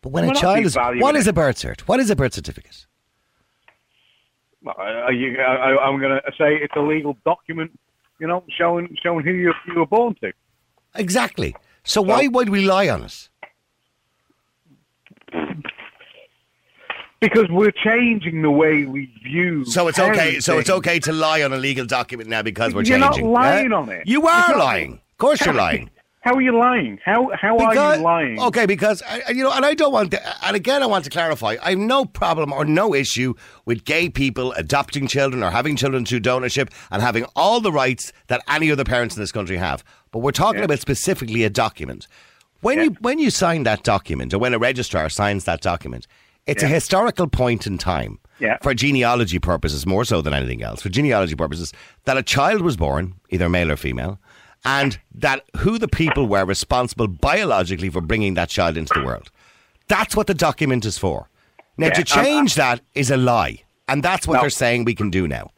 But 0.01 0.09
when 0.09 0.25
We're 0.25 0.33
a 0.33 0.35
child 0.35 0.65
is. 0.65 0.75
What 0.75 1.15
is 1.15 1.27
a 1.27 1.33
birth 1.33 1.57
cert? 1.57 1.81
What 1.81 1.99
is 1.99 2.09
a 2.09 2.15
birth 2.15 2.33
certificate? 2.33 2.87
You, 4.65 5.39
I, 5.39 5.77
I'm 5.85 5.99
going 5.99 6.11
to 6.11 6.21
say 6.37 6.55
it's 6.55 6.75
a 6.75 6.81
legal 6.81 7.17
document, 7.25 7.77
you 8.19 8.27
know, 8.27 8.43
showing 8.49 8.95
showing 9.01 9.23
who 9.25 9.31
you, 9.31 9.53
you 9.67 9.75
were 9.75 9.85
born 9.85 10.15
to. 10.21 10.31
Exactly. 10.95 11.55
So 11.83 12.01
why 12.01 12.27
would 12.27 12.49
we 12.49 12.61
lie 12.65 12.89
on 12.89 13.03
it? 13.03 13.29
Because 17.23 17.49
we're 17.49 17.71
changing 17.71 18.41
the 18.41 18.51
way 18.51 18.85
we 18.85 19.05
view. 19.23 19.65
So 19.65 19.87
it's 19.87 19.99
okay. 19.99 20.39
So 20.39 20.57
it's 20.59 20.69
okay 20.69 20.99
to 20.99 21.13
lie 21.13 21.41
on 21.41 21.53
a 21.53 21.57
legal 21.57 21.85
document 21.85 22.29
now 22.29 22.41
because 22.41 22.73
we're 22.75 22.83
You're 22.83 22.97
not 22.97 23.19
lying 23.21 23.71
on 23.73 23.89
it. 23.89 24.03
You 24.05 24.21
You're 24.21 24.29
are 24.29 24.49
not- 24.49 24.57
lying. 24.57 24.93
Of 25.11 25.17
course, 25.17 25.45
you're 25.45 25.53
lying. 25.53 25.89
How 26.21 26.35
are 26.35 26.41
you 26.41 26.57
lying? 26.57 26.99
How 27.03 27.29
how 27.35 27.57
are 27.57 27.73
you 27.97 28.01
lying? 28.01 28.39
Okay, 28.39 28.65
because 28.65 29.01
I- 29.05 29.31
you 29.31 29.43
know, 29.43 29.51
and 29.51 29.65
I 29.65 29.73
don't 29.73 29.91
want 29.91 30.11
to. 30.11 30.45
And 30.47 30.55
again, 30.55 30.81
I 30.81 30.85
want 30.85 31.03
to 31.03 31.09
clarify: 31.09 31.57
I 31.61 31.71
have 31.71 31.79
no 31.79 32.05
problem 32.05 32.53
or 32.53 32.63
no 32.63 32.93
issue 32.95 33.33
with 33.65 33.83
gay 33.83 34.09
people 34.09 34.53
adopting 34.53 35.07
children 35.07 35.43
or 35.43 35.51
having 35.51 35.75
children 35.75 36.05
through 36.05 36.21
donorship 36.21 36.69
and 36.91 37.01
having 37.01 37.25
all 37.35 37.59
the 37.59 37.73
rights 37.73 38.13
that 38.27 38.41
any 38.47 38.71
other 38.71 38.85
parents 38.85 39.17
in 39.17 39.21
this 39.21 39.33
country 39.33 39.57
have. 39.57 39.83
But 40.11 40.19
we're 40.19 40.31
talking 40.31 40.59
Yeah. 40.59 40.65
about 40.65 40.79
specifically 40.79 41.43
a 41.43 41.49
document. 41.49 42.07
When 42.61 42.77
Yeah. 42.77 42.83
you 42.85 42.89
when 43.01 43.19
you 43.19 43.29
sign 43.29 43.63
that 43.63 43.83
document, 43.83 44.33
or 44.33 44.39
when 44.39 44.53
a 44.53 44.59
registrar 44.59 45.09
signs 45.09 45.43
that 45.43 45.59
document, 45.59 46.07
it's 46.47 46.63
a 46.63 46.67
historical 46.67 47.27
point 47.27 47.65
in 47.67 47.77
time. 47.77 48.19
Yeah. 48.39 48.57
For 48.61 48.73
genealogy 48.73 49.39
purposes, 49.39 49.85
more 49.85 50.03
so 50.03 50.21
than 50.21 50.33
anything 50.33 50.63
else, 50.63 50.81
for 50.81 50.89
genealogy 50.89 51.35
purposes, 51.35 51.71
that 52.05 52.17
a 52.17 52.23
child 52.23 52.61
was 52.61 52.75
born, 52.75 53.15
either 53.29 53.47
male 53.47 53.71
or 53.71 53.77
female, 53.77 54.19
and 54.65 54.99
that 55.15 55.45
who 55.57 55.77
the 55.77 55.87
people 55.87 56.27
were 56.27 56.43
responsible 56.43 57.07
biologically 57.07 57.89
for 57.89 58.01
bringing 58.01 58.33
that 58.33 58.49
child 58.49 58.75
into 58.75 58.93
the 58.93 59.05
world. 59.05 59.29
That's 59.87 60.15
what 60.15 60.27
the 60.27 60.33
document 60.33 60.83
is 60.85 60.97
for. 60.97 61.29
Now, 61.77 61.87
Yeah, 61.87 61.93
to 61.93 61.99
and- 61.99 62.07
change 62.07 62.59
uh, 62.59 62.63
that 62.63 62.81
is 62.95 63.11
a 63.11 63.17
lie, 63.17 63.63
and 63.87 64.03
that's 64.03 64.27
what 64.27 64.35
No. 64.35 64.41
they're 64.41 64.49
saying 64.49 64.83
we 64.85 64.95
can 64.95 65.09
do 65.09 65.27
now. 65.27 65.51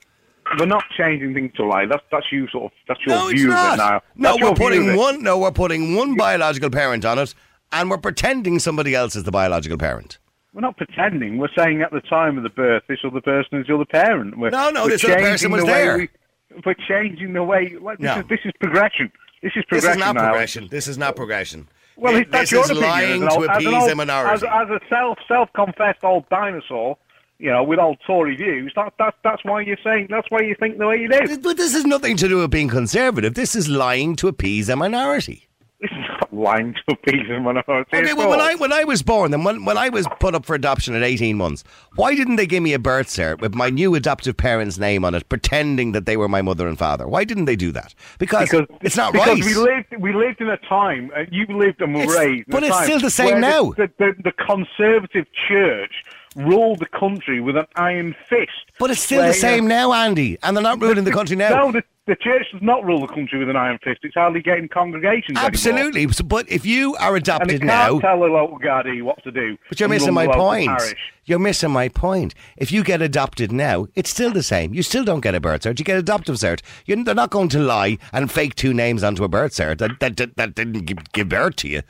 We're 0.60 0.66
not 0.68 0.84
changing 0.96 1.34
things 1.34 1.54
to 1.56 1.66
lie. 1.66 1.86
That's 1.88 2.04
that's 2.12 2.32
you 2.32 2.48
sort 2.50 2.66
of 2.66 2.72
that's 2.88 3.00
your 3.06 3.16
No, 3.16 3.28
view 3.30 3.52
of 3.52 3.74
it 3.74 3.78
now. 3.78 4.02
No, 4.16 4.34
That's 4.34 4.44
we're 4.44 4.54
putting 4.54 4.96
one. 4.96 5.24
No, 5.24 5.40
we're 5.40 5.52
putting 5.52 5.96
one 5.96 6.16
biological 6.16 6.70
parent 6.70 7.04
on 7.04 7.18
it, 7.18 7.34
and 7.72 7.90
we're 7.90 7.98
pretending 7.98 8.60
somebody 8.60 8.94
else 8.94 9.16
is 9.16 9.24
the 9.24 9.32
biological 9.32 9.78
parent. 9.80 10.20
We're 10.56 10.62
not 10.62 10.78
pretending. 10.78 11.38
We're 11.38 11.50
saying 11.56 11.82
at 11.82 11.92
the 11.92 12.00
time 12.00 12.38
of 12.38 12.44
the 12.44 12.50
birth, 12.50 12.84
this 12.88 13.00
other 13.04 13.20
person 13.20 13.60
is 13.60 13.68
the 13.68 13.76
other 13.76 13.84
parent. 13.86 14.38
We're, 14.38 14.52
No, 14.52 14.70
no, 14.70 14.88
this 14.88 15.04
other 15.04 15.16
person 15.18 15.52
was 15.52 15.66
the 15.66 15.68
there. 15.72 15.98
We, 15.98 16.10
we're 16.66 16.76
changing 16.88 17.34
the 17.34 17.44
way. 17.44 17.76
Like, 17.80 17.98
this, 18.00 18.06
No. 18.06 18.20
is, 18.22 18.26
this 18.30 18.40
is 18.46 18.54
progression. 18.62 19.12
This 19.44 19.52
is 19.58 19.66
This 19.70 19.84
is 19.84 19.98
not 19.98 20.16
now. 20.16 20.22
progression. 20.30 20.70
This 20.72 20.88
is 20.88 20.98
not 20.98 21.18
progression. 21.18 21.68
Well, 21.98 22.16
It- 22.16 22.32
that's 22.32 22.44
this 22.50 22.52
your 22.54 22.62
is 22.64 22.70
opinion. 22.70 22.90
lying 22.90 23.24
as 23.24 23.34
to 23.34 23.40
old- 23.42 23.46
appease 23.50 23.68
old- 23.68 23.92
a 23.92 23.96
minority. 23.96 24.34
As, 24.34 24.44
as 24.44 24.70
a 24.70 24.80
self 24.90 25.18
self 25.28 25.52
confessed 25.54 26.04
old 26.04 26.28
dinosaur, 26.30 26.98
you 27.38 27.52
know, 27.52 27.62
with 27.62 27.78
old 27.80 27.98
Tory 28.08 28.38
views, 28.38 28.72
that, 28.78 28.94
that 28.98 29.16
that's 29.26 29.44
why 29.44 29.60
you're 29.60 29.76
saying 29.84 30.08
that's 30.10 30.32
why 30.32 30.40
you 30.40 30.56
think 30.58 30.78
the 30.78 30.88
way 30.88 31.02
you 31.02 31.10
do. 31.10 31.38
But 31.40 31.58
this 31.58 31.74
has 31.74 31.84
nothing 31.86 32.16
to 32.18 32.30
do 32.30 32.38
with 32.38 32.50
being 32.52 32.70
conservative. 32.70 33.34
This 33.34 33.56
is 33.56 33.68
lying 33.68 34.16
to 34.18 34.30
appease 34.30 34.70
a 34.70 34.78
minority. 34.78 35.45
Lying 36.32 36.74
to 36.74 36.94
appease 36.94 37.30
a 37.30 37.40
minority. 37.40 37.98
Okay, 37.98 38.14
well, 38.14 38.30
when. 38.30 38.42
I 38.42 38.56
when 38.56 38.74
I 38.74 38.84
was 38.84 39.04
born, 39.04 39.34
and 39.34 39.44
when, 39.46 39.66
when 39.66 39.78
I 39.78 39.90
was 39.90 40.08
put 40.20 40.34
up 40.34 40.46
for 40.46 40.56
adoption 40.56 40.96
at 40.96 41.04
eighteen 41.04 41.38
months, 41.38 41.64
why 41.96 42.16
didn't 42.16 42.38
they 42.38 42.48
give 42.48 42.64
me 42.64 42.74
a 42.74 42.80
birth 42.80 43.08
cert 43.08 43.40
with 43.42 43.54
my 43.54 43.70
new 43.70 43.94
adoptive 43.96 44.38
parents' 44.38 44.78
name 44.78 45.04
on 45.06 45.16
it, 45.16 45.28
pretending 45.30 45.92
that 45.92 46.06
they 46.06 46.18
were 46.18 46.28
my 46.28 46.42
mother 46.42 46.68
and 46.68 46.78
father? 46.78 47.08
Why 47.08 47.24
didn't 47.24 47.46
they 47.46 47.56
do 47.56 47.72
that? 47.74 47.94
Because, 48.20 48.50
because 48.50 48.68
it's 48.82 48.98
not 48.98 49.14
because 49.14 49.40
right. 49.40 49.46
we 49.46 49.56
lived 49.56 49.96
we 50.00 50.14
lived 50.14 50.42
in 50.42 50.50
a 50.50 50.58
time 50.58 51.12
uh, 51.16 51.26
you 51.32 51.46
lived 51.48 51.82
and 51.82 51.94
were 51.94 52.02
It's- 52.04 52.18
raised, 52.18 52.50
but 52.50 52.64
a 52.64 52.68
it's 52.68 52.84
still 52.84 53.00
the 53.00 53.10
same 53.10 53.40
now. 53.42 53.72
The, 53.72 53.92
the, 53.98 54.16
the 54.24 54.32
conservative 54.32 55.28
church 55.48 56.04
ruled 56.36 56.80
the 56.80 56.86
country 56.88 57.40
with 57.40 57.56
an 57.56 57.66
iron 57.76 58.16
fist. 58.28 58.52
but 58.80 58.92
it's 58.92 59.02
still 59.02 59.26
the 59.26 59.34
same 59.34 59.68
now, 59.68 59.94
Andy, 59.94 60.38
and 60.44 60.56
they're 60.56 60.64
not 60.64 60.82
ruling 60.82 61.04
the 61.04 61.12
country 61.12 61.36
now. 61.36 61.50
No, 61.50 61.72
the, 61.72 61.84
the 62.08 62.16
church 62.16 62.46
does 62.52 62.62
not 62.62 62.84
rule 62.86 63.02
the 63.02 63.08
country 63.08 63.40
with 63.40 63.50
an 63.50 63.56
iron 63.56 63.80
fist. 63.84 64.00
It's 64.04 64.14
hardly 64.14 64.42
getting 64.42 64.68
congregations. 64.68 65.38
Absolutely. 65.40 66.08
So- 66.12 66.24
But 66.24 66.48
if 66.50 66.66
you 66.66 66.96
are 66.98 67.16
And 67.16 67.18
it 67.18 67.24
adopted 67.24 67.62
can't 67.62 67.64
now, 67.64 68.00
tell 68.00 68.20
the 68.20 68.28
local 68.28 68.60
Gardaí 68.60 69.02
what 69.02 69.24
to 69.24 69.32
do. 69.32 69.58
But 69.70 69.80
you're 69.80 69.90
missing 69.90 70.14
my 70.14 70.28
point. 70.28 70.68
parish. 70.68 70.96
You're 71.26 71.40
missing 71.40 71.72
my 71.72 71.90
point. 71.90 72.36
If 72.58 72.72
you 72.72 72.84
get 72.84 73.02
adopted 73.02 73.52
now, 73.52 73.88
it's 73.96 74.12
still 74.12 74.32
the 74.32 74.44
same. 74.44 74.74
You 74.76 74.84
still 74.84 75.04
don't 75.04 75.22
get 75.22 75.34
a 75.34 75.40
birth 75.40 75.62
cert. 75.64 75.80
You 75.80 75.86
get 75.86 75.94
an 75.94 76.00
adoptive 76.02 76.36
cert. 76.36 76.62
you 76.86 77.04
they're 77.04 77.16
not 77.16 77.32
going 77.32 77.50
to 77.50 77.60
lie 77.60 77.98
and 78.14 78.32
fake 78.32 78.54
two 78.56 78.74
names 78.74 79.04
onto 79.04 79.24
a 79.24 79.28
birth 79.28 79.54
cert 79.54 79.80
that, 79.80 80.00
that, 80.00 80.18
that, 80.18 80.36
that 80.38 80.54
didn't 80.56 80.86
give, 80.86 81.12
give 81.12 81.30
birth 81.30 81.56
to 81.58 81.68
you. 81.68 81.82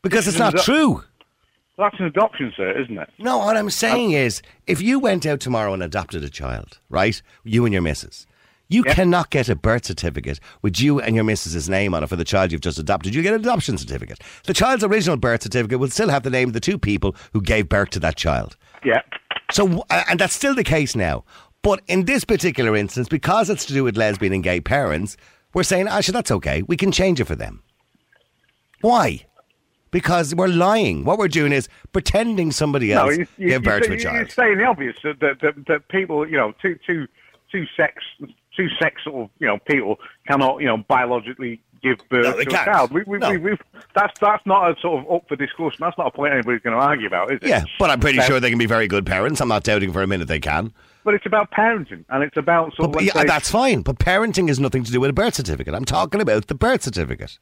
Because 0.00 0.26
it's 0.26 0.38
not 0.38 0.54
Ado- 0.54 0.62
true. 0.62 1.04
That's 1.76 1.96
an 2.00 2.06
adoption, 2.06 2.52
sir, 2.56 2.70
isn't 2.80 2.98
it? 2.98 3.08
No, 3.18 3.38
what 3.38 3.56
I'm 3.56 3.70
saying 3.70 4.12
is, 4.12 4.42
if 4.66 4.80
you 4.80 4.98
went 4.98 5.24
out 5.26 5.38
tomorrow 5.40 5.74
and 5.74 5.82
adopted 5.82 6.24
a 6.24 6.28
child, 6.30 6.78
right, 6.88 7.20
you 7.44 7.64
and 7.66 7.72
your 7.72 7.82
missus, 7.82 8.26
you 8.68 8.82
Yeah. 8.86 8.94
cannot 8.94 9.30
get 9.30 9.48
a 9.48 9.56
birth 9.56 9.86
certificate 9.86 10.40
with 10.62 10.80
you 10.80 11.00
and 11.00 11.14
your 11.14 11.24
missus's 11.24 11.68
name 11.68 11.94
on 11.94 12.02
it 12.02 12.08
for 12.08 12.16
the 12.16 12.24
child 12.24 12.52
you've 12.52 12.60
just 12.60 12.78
adopted. 12.78 13.14
You 13.14 13.22
get 13.22 13.34
an 13.34 13.40
adoption 13.40 13.78
certificate. 13.78 14.20
The 14.44 14.54
child's 14.54 14.84
original 14.84 15.16
birth 15.16 15.42
certificate 15.42 15.78
will 15.78 15.88
still 15.88 16.10
have 16.10 16.22
the 16.22 16.30
name 16.30 16.48
of 16.48 16.52
the 16.52 16.60
two 16.60 16.78
people 16.78 17.16
who 17.32 17.40
gave 17.40 17.68
birth 17.68 17.90
to 17.90 18.00
that 18.00 18.16
child. 18.16 18.56
Yeah. 18.84 19.00
So, 19.50 19.84
and 19.90 20.20
that's 20.20 20.34
still 20.34 20.54
the 20.54 20.64
case 20.64 20.94
now. 20.94 21.24
But 21.62 21.80
in 21.86 22.04
this 22.04 22.24
particular 22.24 22.76
instance, 22.76 23.08
because 23.08 23.50
it's 23.50 23.64
to 23.66 23.72
do 23.72 23.84
with 23.84 23.96
lesbian 23.96 24.32
and 24.32 24.44
gay 24.44 24.60
parents, 24.60 25.16
we're 25.54 25.62
saying, 25.62 25.86
Asha, 25.86 26.12
that's 26.12 26.30
okay. 26.30 26.62
We 26.62 26.76
can 26.76 26.92
change 26.92 27.20
it 27.20 27.24
for 27.24 27.34
them. 27.34 27.62
Why? 28.80 29.24
Because 29.90 30.34
we're 30.34 30.48
lying. 30.48 31.04
What 31.04 31.18
we're 31.18 31.28
doing 31.28 31.52
is 31.52 31.68
pretending 31.92 32.52
somebody 32.52 32.92
else 32.92 33.16
you, 33.16 33.26
you, 33.38 33.48
gave 33.48 33.62
birth 33.62 33.84
you, 33.84 33.88
to 33.88 33.94
a 33.94 33.98
child. 33.98 34.16
You're 34.16 34.28
saying 34.28 34.58
the 34.58 34.64
obvious 34.64 34.96
that, 35.02 35.20
that, 35.20 35.40
that, 35.40 35.66
that 35.66 35.88
people, 35.88 36.28
you 36.28 36.36
know, 36.36 36.52
two, 36.60 36.78
two, 36.86 37.08
two 37.50 37.64
sex, 37.76 38.04
two 38.58 38.68
sex 38.78 39.02
sort 39.04 39.24
of, 39.24 39.30
you 39.38 39.46
know, 39.46 39.58
people 39.70 39.96
cannot, 40.26 40.60
you 40.60 40.66
know, 40.66 40.76
biologically 40.88 41.62
give 41.80 41.96
birth 42.10 42.24
No, 42.24 42.32
to 42.32 42.44
can't. 42.44 42.62
a 42.68 42.72
child. 42.72 42.90
We, 42.90 43.04
we, 43.06 43.18
No. 43.18 43.30
we, 43.38 43.56
that's 43.94 44.18
that's 44.20 44.44
not 44.44 44.70
a 44.76 44.80
sort 44.80 45.04
of 45.04 45.10
up 45.12 45.28
for 45.28 45.36
discussion. 45.36 45.76
That's 45.80 45.96
not 45.96 46.08
a 46.08 46.10
point 46.10 46.32
anybody's 46.34 46.60
going 46.62 46.76
to 46.76 46.82
argue 46.82 47.06
about, 47.06 47.30
is 47.32 47.38
it? 47.40 47.48
Yeah, 47.48 47.64
but 47.78 47.88
I'm 47.90 48.00
pretty 48.00 48.18
sure 48.22 48.40
they 48.40 48.50
can 48.50 48.58
be 48.58 48.66
very 48.66 48.88
good 48.88 49.06
parents. 49.06 49.40
I'm 49.40 49.48
not 49.48 49.62
doubting 49.64 49.92
for 49.92 50.02
a 50.02 50.06
minute 50.06 50.26
they 50.28 50.40
can. 50.40 50.72
But 51.04 51.14
it's 51.14 51.24
about 51.26 51.50
parenting, 51.52 52.04
and 52.10 52.22
it's 52.24 52.36
about 52.36 52.74
sort 52.74 52.92
But, 52.92 53.02
of. 53.02 53.06
yeah, 53.06 53.12
say- 53.12 53.24
that's 53.26 53.50
fine. 53.50 53.82
But 53.82 53.98
parenting 53.98 54.48
has 54.48 54.58
nothing 54.60 54.82
to 54.84 54.90
do 54.92 55.00
with 55.00 55.08
a 55.10 55.14
birth 55.14 55.34
certificate. 55.34 55.72
I'm 55.74 55.84
talking 55.86 56.20
about 56.20 56.48
the 56.48 56.54
birth 56.54 56.82
certificate. 56.82 57.38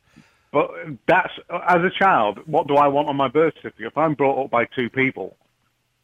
But 0.52 0.70
that's 1.08 1.32
as 1.68 1.82
a 1.82 1.90
child. 1.99 2.38
What 2.46 2.68
do 2.68 2.76
I 2.76 2.87
want 2.88 3.08
on 3.08 3.16
my 3.16 3.28
birth 3.28 3.54
certificate? 3.56 3.87
If 3.88 3.99
I'm 3.99 4.14
brought 4.14 4.44
up 4.44 4.50
by 4.50 4.66
two 4.66 4.88
people, 4.88 5.37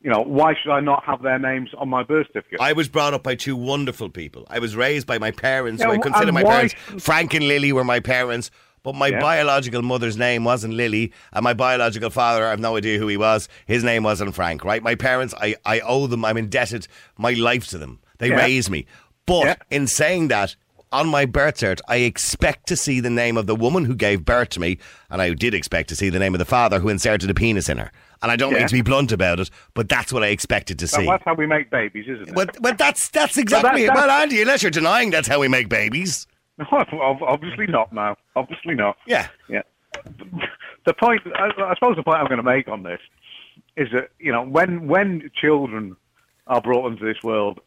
you 0.02 0.10
know, 0.10 0.20
why 0.22 0.54
should 0.60 0.72
I 0.72 0.80
not 0.80 1.04
have 1.04 1.22
their 1.22 1.38
names 1.38 1.70
on 1.78 1.88
my 1.88 2.02
birth 2.02 2.26
certificate? 2.28 2.60
I 2.60 2.72
was 2.72 2.88
brought 2.88 3.14
up 3.14 3.22
by 3.22 3.34
two 3.34 3.56
wonderful 3.56 4.08
people. 4.10 4.46
I 4.50 4.58
was 4.58 4.74
raised 4.74 5.06
by 5.06 5.18
my 5.18 5.30
parents, 5.30 5.80
Yeah, 5.80 5.86
who 5.88 5.92
I 5.94 5.98
consider 5.98 6.32
my 6.32 6.42
parents. 6.42 6.74
Frank 6.98 7.34
and 7.34 7.46
Lily 7.46 7.72
were 7.72 7.84
my 7.84 8.00
parents, 8.00 8.50
but 8.82 8.94
my 8.96 9.08
Yeah. 9.08 9.20
biological 9.20 9.80
mother's 9.82 10.16
name 10.16 10.42
wasn't 10.44 10.74
Lily, 10.74 11.12
and 11.32 11.44
my 11.44 11.54
biological 11.54 12.10
father, 12.10 12.44
I 12.46 12.50
have 12.50 12.58
no 12.60 12.76
idea 12.76 12.98
who 12.98 13.06
he 13.06 13.16
was. 13.16 13.48
His 13.66 13.84
name 13.84 14.02
wasn't 14.02 14.34
Frank, 14.34 14.64
right? 14.64 14.82
My 14.82 14.96
parents, 14.96 15.34
I, 15.40 15.54
I 15.64 15.80
owe 15.80 16.08
them, 16.08 16.24
I'm 16.24 16.36
indebted 16.36 16.88
my 17.16 17.32
life 17.34 17.68
to 17.68 17.78
them. 17.78 18.00
They 18.18 18.30
Yeah. 18.30 18.36
raised 18.36 18.70
me. 18.70 18.86
But 19.24 19.62
in 19.70 19.86
saying 19.86 20.28
that, 20.28 20.56
on 20.92 21.08
my 21.08 21.24
birth 21.24 21.56
cert, 21.56 21.80
I 21.88 21.96
expect 21.96 22.66
to 22.68 22.76
see 22.76 23.00
the 23.00 23.10
name 23.10 23.36
of 23.36 23.46
the 23.46 23.56
woman 23.56 23.84
who 23.84 23.94
gave 23.94 24.24
birth 24.24 24.50
to 24.50 24.60
me, 24.60 24.78
and 25.10 25.20
I 25.22 25.32
did 25.34 25.54
expect 25.54 25.88
to 25.90 25.96
see 25.96 26.10
the 26.10 26.18
name 26.18 26.34
of 26.34 26.38
the 26.38 26.44
father 26.44 26.78
who 26.80 26.88
inserted 26.88 27.30
a 27.30 27.34
penis 27.34 27.68
in 27.68 27.78
her. 27.78 27.90
And 28.22 28.30
I 28.30 28.36
don't 28.36 28.52
mean 28.52 28.66
to 28.68 28.72
be 28.72 28.82
blunt 28.82 29.10
about 29.10 29.40
it, 29.40 29.50
but 29.74 29.88
that's 29.88 30.12
what 30.12 30.22
I 30.22 30.28
expected 30.28 30.78
to 30.78 30.86
see. 30.86 30.98
Well, 31.06 31.10
that's 31.12 31.24
how 31.24 31.34
we 31.34 31.46
make 31.46 31.70
babies, 31.70 32.04
isn't 32.08 32.28
it? 32.28 32.34
But 32.34 32.56
but 32.62 32.78
that's 32.78 33.08
that's 33.08 33.36
exactly 33.36 33.84
it. 33.84 33.86
that's- 33.88 34.06
Well, 34.06 34.10
Andy, 34.22 34.40
unless 34.42 34.62
you're 34.62 34.70
denying 34.70 35.10
that's 35.10 35.26
how 35.26 35.40
we 35.40 35.48
make 35.48 35.68
babies. 35.68 36.26
Ob- 36.72 37.22
Obviously 37.22 37.66
not 37.66 37.92
now. 37.92 38.16
Obviously 38.36 38.74
not. 38.74 38.96
Yeah. 39.06 39.26
Yeah. 39.48 39.62
The 40.84 40.94
point, 40.94 41.20
I, 41.34 41.48
I 41.58 41.74
suppose 41.74 41.96
the 41.96 42.02
point 42.02 42.18
I'm 42.18 42.26
going 42.26 42.36
to 42.38 42.42
make 42.42 42.68
on 42.68 42.82
this 42.82 43.00
is 43.76 43.88
that, 43.92 44.10
you 44.18 44.32
know, 44.32 44.42
when, 44.42 44.86
when 44.88 45.30
children 45.40 45.96
are 46.46 46.60
brought 46.60 46.90
into 46.92 47.04
this 47.04 47.22
world 47.22 47.60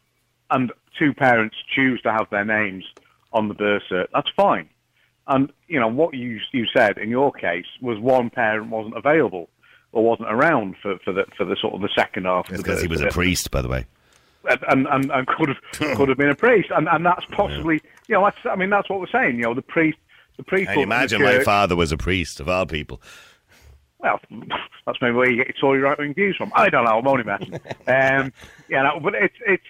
and 0.50 0.72
two 0.98 1.12
parents 1.14 1.56
choose 1.74 2.00
to 2.02 2.12
have 2.12 2.28
their 2.30 2.44
names 2.44 2.84
on 3.32 3.48
the 3.48 3.80
cert, 3.90 4.06
that's 4.12 4.30
fine. 4.36 4.68
And, 5.28 5.52
you 5.66 5.80
know, 5.80 5.88
what 5.88 6.14
you, 6.14 6.38
you 6.52 6.66
said 6.76 6.98
in 6.98 7.10
your 7.10 7.32
case 7.32 7.66
was 7.80 7.98
one 7.98 8.30
parent 8.30 8.70
wasn't 8.70 8.96
available 8.96 9.48
or 9.92 10.04
wasn't 10.04 10.30
around 10.30 10.76
for, 10.80 10.98
for 11.04 11.12
the, 11.12 11.24
for 11.36 11.44
the 11.44 11.56
sort 11.60 11.74
of 11.74 11.80
the 11.80 11.90
second 11.96 12.26
half 12.26 12.48
of 12.50 12.56
because 12.58 12.80
he 12.80 12.86
was 12.86 13.00
a 13.00 13.08
priest, 13.08 13.50
by 13.50 13.62
the 13.62 13.68
way. 13.68 13.86
and, 14.68 14.86
and, 14.86 15.10
and 15.10 15.26
could 15.26 15.48
have 15.48 15.56
could 15.96 16.08
have 16.08 16.18
been 16.18 16.30
a 16.30 16.34
priest, 16.34 16.68
and 16.70 16.86
and 16.88 17.04
that's 17.04 17.24
possibly 17.32 17.80
you 18.06 18.14
know 18.14 18.22
that's 18.22 18.36
I 18.44 18.54
mean 18.54 18.70
that's 18.70 18.88
what 18.88 19.00
we're 19.00 19.08
saying. 19.08 19.36
You 19.36 19.42
know 19.42 19.54
the 19.54 19.62
priest 19.62 19.98
the 20.36 20.44
priest. 20.44 20.68
Can 20.68 20.78
you 20.78 20.84
imagine 20.84 21.22
my 21.22 21.42
father 21.42 21.76
was 21.76 21.92
a 21.92 21.96
priest 21.96 22.40
of 22.40 22.48
our 22.48 22.66
people? 22.66 23.00
Well, 23.98 24.20
that's 24.86 24.98
maybe 25.00 25.14
where 25.14 25.30
you 25.30 25.36
get 25.36 25.48
your 25.48 25.56
Tory 25.60 25.80
right 25.80 25.98
wing 25.98 26.14
views 26.14 26.36
from. 26.36 26.52
I 26.54 26.68
don't 26.68 26.84
know. 26.84 26.98
I'm 26.98 27.06
only 27.06 27.24
messing. 27.24 27.54
um, 27.86 28.32
yeah, 28.68 28.82
no, 28.82 29.00
but 29.02 29.14
it's 29.14 29.36
it's 29.46 29.64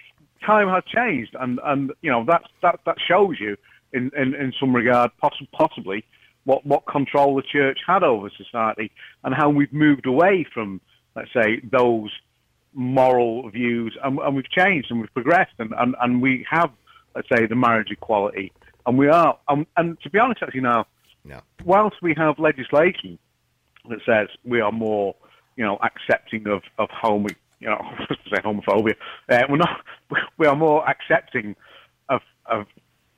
time 0.51 0.67
has 0.69 0.83
changed, 0.99 1.33
and 1.39 1.59
and 1.71 1.81
you 2.01 2.11
know 2.13 2.23
that 2.31 2.43
that 2.63 2.79
that 2.87 2.97
shows 3.09 3.35
you 3.39 3.53
in 3.93 4.03
in, 4.21 4.33
in 4.43 4.53
some 4.59 4.71
regard 4.81 5.11
poss- 5.21 5.51
possibly 5.61 5.99
what 6.45 6.65
what 6.71 6.83
control 6.97 7.35
the 7.35 7.47
church 7.55 7.79
had 7.91 8.03
over 8.03 8.29
society 8.43 8.87
and 9.23 9.31
how 9.35 9.49
we've 9.57 9.73
moved 9.73 10.05
away 10.13 10.45
from 10.53 10.81
let's 11.15 11.33
say 11.33 11.49
those 11.71 12.11
moral 12.73 13.49
views 13.49 13.93
and, 14.03 14.19
and 14.19 14.35
we've 14.35 14.49
changed 14.61 14.87
and 14.91 14.99
we've 15.01 15.13
progressed 15.13 15.57
and, 15.59 15.73
and, 15.81 15.95
and 16.01 16.21
we 16.21 16.45
have 16.49 16.69
let's 17.15 17.27
say 17.33 17.41
the 17.47 17.55
marriage 17.55 17.91
equality 17.91 18.51
and 18.85 18.97
we 18.97 19.07
are 19.09 19.37
um, 19.49 19.65
and 19.77 19.99
to 20.01 20.09
be 20.09 20.19
honest 20.19 20.41
actually 20.43 20.61
now 20.61 20.85
No. 21.25 21.39
whilst 21.65 21.97
we 22.01 22.13
have 22.23 22.33
legislation 22.39 23.17
that 23.89 23.99
says 24.05 24.27
we 24.43 24.59
are 24.61 24.71
more, 24.71 25.15
you 25.55 25.65
know, 25.65 25.77
accepting 25.89 26.47
of 26.47 26.61
of 26.77 26.89
homo, 26.91 27.29
you 27.59 27.67
know, 27.67 27.75
I 27.81 28.05
was 28.09 28.17
say 28.29 28.41
homophobia. 28.41 28.95
Uh, 29.29 29.45
we're 29.49 29.57
not. 29.57 29.81
We 30.37 30.45
are 30.47 30.55
more 30.55 30.87
accepting 30.89 31.55
of 32.09 32.21
of. 32.45 32.65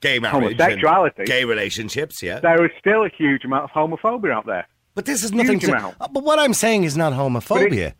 Gay 0.00 0.18
marriage, 0.18 0.56
Homosexuality. 0.58 1.24
gay 1.26 1.44
relationships, 1.44 2.22
yeah. 2.22 2.40
There 2.40 2.64
is 2.64 2.70
still 2.78 3.04
a 3.04 3.10
huge 3.10 3.44
amount 3.44 3.64
of 3.64 3.70
homophobia 3.70 4.32
out 4.32 4.46
there. 4.46 4.66
But 4.94 5.04
this 5.04 5.22
is 5.22 5.30
nothing 5.32 5.60
Huge 5.60 5.70
to. 5.70 5.76
amount. 5.76 5.98
But 5.98 6.24
what 6.24 6.38
I'm 6.38 6.54
saying 6.54 6.84
is 6.84 6.96
not 6.96 7.12
homophobia. 7.12 7.92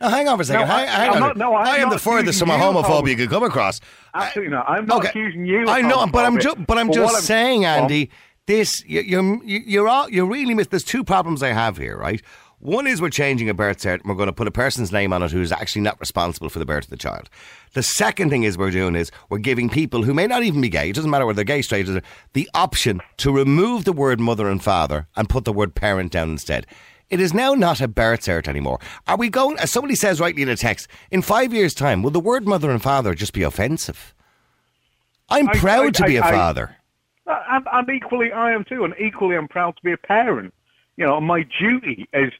Now, 0.00 0.08
hang 0.10 0.28
on 0.28 0.38
for 0.38 0.42
a 0.42 0.44
second. 0.44 0.68
No, 0.68 0.72
I- 0.74 0.86
hang, 0.86 1.10
on. 1.10 1.18
not- 1.20 1.36
no, 1.36 1.54
I 1.54 1.78
am 1.78 1.90
the 1.90 1.98
furthest 1.98 2.38
from 2.38 2.50
a 2.50 2.56
homophobia 2.56 3.08
you 3.08 3.16
could 3.16 3.30
come 3.30 3.42
across. 3.42 3.80
Absolutely 4.14 4.54
not. 4.54 4.70
I'm 4.70 4.86
not 4.86 5.04
accusing 5.06 5.44
you. 5.46 5.64
Of 5.64 5.68
I 5.70 5.80
know, 5.80 6.06
but 6.06 6.24
I'm 6.24 6.38
just, 6.38 6.64
but 6.64 6.78
I'm 6.78 6.86
what 6.86 6.94
just 6.94 7.14
I'm- 7.16 7.22
saying, 7.24 7.60
Well, 7.62 7.82
Andy. 7.82 8.10
This 8.46 8.82
you- 8.86 9.00
you're 9.02 9.44
you're 9.44 9.88
all 9.88 10.08
you're 10.08 10.26
really 10.26 10.54
miss. 10.54 10.68
There's 10.68 10.84
two 10.84 11.02
problems 11.02 11.42
I 11.42 11.48
have 11.48 11.76
here, 11.76 11.98
right? 11.98 12.22
One 12.60 12.88
is 12.88 13.00
we're 13.00 13.10
changing 13.10 13.48
a 13.48 13.54
birth 13.54 13.78
cert 13.78 14.00
and 14.00 14.04
we're 14.06 14.16
going 14.16 14.26
to 14.26 14.32
put 14.32 14.48
a 14.48 14.52
person's 14.52 14.90
name 14.90 15.12
on 15.12 15.22
it 15.22 15.30
who's 15.30 15.52
actually 15.52 15.82
not 15.82 16.00
responsible 16.00 16.48
for 16.48 16.58
the 16.58 16.66
birth 16.66 16.84
of 16.84 16.90
the 16.90 16.96
child. 16.96 17.30
The 17.74 17.84
second 17.84 18.30
thing 18.30 18.42
is 18.42 18.58
we're 18.58 18.72
doing 18.72 18.96
is 18.96 19.12
we're 19.30 19.38
giving 19.38 19.68
people 19.68 20.02
who 20.02 20.12
may 20.12 20.26
not 20.26 20.42
even 20.42 20.60
be 20.60 20.68
gay, 20.68 20.90
it 20.90 20.96
doesn't 20.96 21.10
matter 21.10 21.24
whether 21.24 21.36
they're 21.36 21.44
gay, 21.44 21.62
straight, 21.62 21.86
the 22.32 22.50
option 22.54 23.00
to 23.18 23.30
remove 23.30 23.84
the 23.84 23.92
word 23.92 24.18
mother 24.18 24.48
and 24.48 24.62
father 24.62 25.06
and 25.14 25.28
put 25.28 25.44
the 25.44 25.52
word 25.52 25.76
parent 25.76 26.10
down 26.10 26.30
instead. 26.30 26.66
It 27.10 27.20
is 27.20 27.32
now 27.32 27.54
not 27.54 27.80
a 27.80 27.86
birth 27.86 28.22
cert 28.22 28.48
anymore. 28.48 28.80
Are 29.06 29.16
we 29.16 29.28
going, 29.28 29.56
as 29.60 29.70
somebody 29.70 29.94
says 29.94 30.18
rightly 30.20 30.42
in 30.42 30.48
a 30.48 30.56
text, 30.56 30.88
in 31.12 31.22
five 31.22 31.54
years' 31.54 31.74
time, 31.74 32.02
will 32.02 32.10
the 32.10 32.18
word 32.20 32.46
mother 32.46 32.70
and 32.72 32.82
father 32.82 33.14
just 33.14 33.32
be 33.32 33.44
offensive? 33.44 34.14
I'm 35.30 35.48
I- 35.48 35.54
proud 35.54 35.86
I- 35.86 35.90
to 35.90 36.04
be 36.04 36.16
a 36.16 36.22
I- 36.22 36.28
I- 36.28 36.32
father. 36.32 36.76
I, 37.28 37.60
am 37.72 37.90
equally, 37.90 38.32
I 38.32 38.52
am 38.52 38.64
too, 38.64 38.84
and 38.84 38.94
equally, 38.98 39.36
I'm 39.36 39.48
proud 39.48 39.76
to 39.76 39.82
be 39.82 39.92
a 39.92 39.96
parent. 39.98 40.52
You 40.96 41.04
know, 41.04 41.20
my 41.20 41.46
duty 41.60 42.08
is 42.12 42.32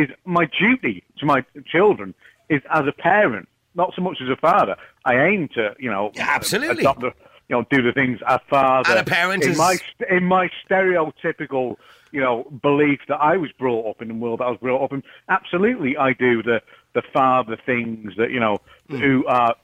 is 0.00 0.08
my 0.24 0.44
duty 0.58 1.02
to 1.18 1.26
my 1.26 1.44
children 1.66 2.14
is 2.48 2.62
as 2.70 2.86
a 2.86 2.92
parent, 2.92 3.48
not 3.74 3.92
so 3.96 4.02
much 4.02 4.18
as 4.22 4.28
a 4.28 4.36
father. 4.36 4.76
I 5.04 5.14
aim 5.28 5.48
to, 5.54 5.74
you 5.78 5.90
know, 5.90 6.12
Yeah, 6.14 6.26
absolutely. 6.28 6.82
adopt 6.84 7.00
the, 7.00 7.12
you 7.48 7.54
know, 7.56 7.66
do 7.70 7.82
the 7.82 7.92
things 7.92 8.20
a 8.26 8.38
father. 8.50 8.90
And 8.90 8.98
a 9.00 9.04
parent 9.04 9.44
in 9.44 9.52
is- 9.52 9.58
my 9.58 9.76
in 10.10 10.24
my 10.24 10.48
stereotypical, 10.68 11.76
you 12.12 12.20
know, 12.20 12.44
belief 12.62 13.00
that 13.08 13.16
I 13.16 13.36
was 13.36 13.50
brought 13.52 13.88
up 13.90 14.02
in 14.02 14.08
the 14.08 14.14
world 14.14 14.40
that 14.40 14.44
I 14.44 14.50
was 14.50 14.58
brought 14.60 14.82
up 14.84 14.92
in. 14.92 15.02
Absolutely, 15.28 15.96
I 15.96 16.12
do 16.12 16.42
the 16.42 16.62
the 16.94 17.02
father 17.12 17.56
things 17.66 18.14
that 18.16 18.30
you 18.30 18.40
know, 18.40 18.58
Hmm. 18.88 18.96
who 18.98 19.26
are 19.26 19.54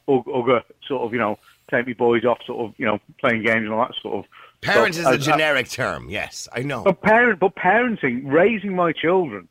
sort 0.87 1.03
of 1.03 1.12
you 1.12 1.18
know, 1.18 1.38
take 1.71 1.87
me 1.87 1.92
boys 1.95 2.25
off, 2.25 2.38
sort 2.47 2.61
of 2.68 2.75
you 2.79 2.85
know, 2.87 2.99
playing 3.21 3.42
games 3.42 3.64
and 3.64 3.73
all 3.73 3.81
that 3.87 3.95
sort 4.03 4.16
of. 4.16 4.25
Parent 4.61 4.95
stuff. 4.95 5.14
is 5.14 5.27
a 5.27 5.31
generic 5.31 5.68
term. 5.68 6.09
Yes, 6.09 6.49
I 6.53 6.61
know. 6.62 6.83
but 6.85 7.01
parent, 7.01 7.40
but 7.40 7.55
parenting, 7.57 8.23
raising 8.25 8.77
my 8.77 8.92
children 8.92 9.49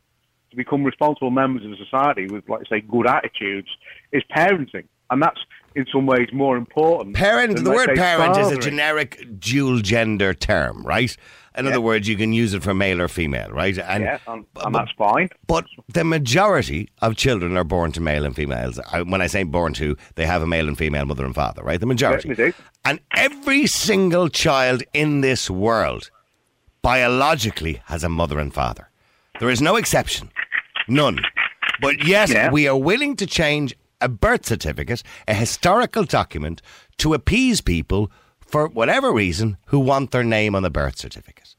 to 0.52 0.56
become 0.56 0.84
responsible 0.84 1.30
members 1.30 1.64
of 1.64 1.76
society 1.78 2.26
with, 2.28 2.48
like 2.48 2.60
I 2.66 2.76
say, 2.76 2.80
good 2.82 3.06
attitudes 3.06 3.68
is 4.12 4.22
parenting, 4.36 4.84
and 5.10 5.20
that's 5.20 5.40
in 5.74 5.86
some 5.90 6.04
ways 6.06 6.28
more 6.32 6.56
important. 6.58 7.16
Parent, 7.16 7.54
than, 7.54 7.64
the 7.64 7.70
word 7.70 7.96
parent 7.96 8.36
is 8.36 8.50
a 8.50 8.58
generic 8.58 9.26
dual 9.40 9.80
gender 9.80 10.34
term, 10.34 10.84
right? 10.86 11.16
In 11.56 11.66
other 11.66 11.76
Yeah. 11.76 11.80
words, 11.80 12.06
you 12.08 12.16
can 12.16 12.34
use 12.34 12.52
it 12.52 12.62
for 12.62 12.74
male 12.74 13.00
or 13.00 13.08
female, 13.08 13.48
right? 13.50 13.76
And, 13.78 14.04
Yeah, 14.04 14.18
and, 14.26 14.44
and 14.62 14.74
that's 14.74 14.90
fine. 14.98 15.30
But 15.46 15.64
the 15.88 16.04
majority 16.04 16.90
of 17.00 17.16
children 17.16 17.56
are 17.56 17.64
born 17.64 17.92
to 17.92 18.00
male 18.02 18.26
and 18.26 18.36
females. 18.36 18.78
When 19.06 19.22
I 19.22 19.26
say 19.28 19.42
born 19.44 19.72
to, 19.74 19.96
they 20.16 20.26
have 20.26 20.42
a 20.42 20.46
male 20.46 20.68
and 20.68 20.76
female 20.76 21.06
mother 21.06 21.24
and 21.24 21.34
father, 21.34 21.62
right? 21.62 21.80
The 21.80 21.86
majority. 21.86 22.34
Do. 22.34 22.52
And 22.84 23.00
every 23.16 23.66
single 23.66 24.28
child 24.28 24.82
in 24.92 25.22
this 25.22 25.48
world 25.50 26.10
biologically 26.82 27.80
has 27.86 28.04
a 28.04 28.08
mother 28.10 28.38
and 28.38 28.52
father. 28.52 28.88
There 29.40 29.50
is 29.50 29.62
no 29.62 29.76
exception. 29.76 30.30
None. 30.88 31.20
But 31.80 32.04
yes, 32.04 32.30
Yeah. 32.30 32.50
we 32.50 32.68
are 32.68 32.76
willing 32.76 33.16
to 33.16 33.26
change 33.26 33.74
a 34.00 34.08
birth 34.08 34.46
certificate, 34.46 35.02
a 35.28 35.34
historical 35.34 36.04
document, 36.04 36.60
to 36.98 37.14
appease 37.14 37.60
people 37.60 38.10
for 38.40 38.68
whatever 38.68 39.12
reason 39.12 39.56
who 39.66 39.78
want 39.80 40.10
their 40.10 40.24
name 40.24 40.54
on 40.54 40.62
the 40.62 40.70
birth 40.70 40.96
certificate. 40.98 41.54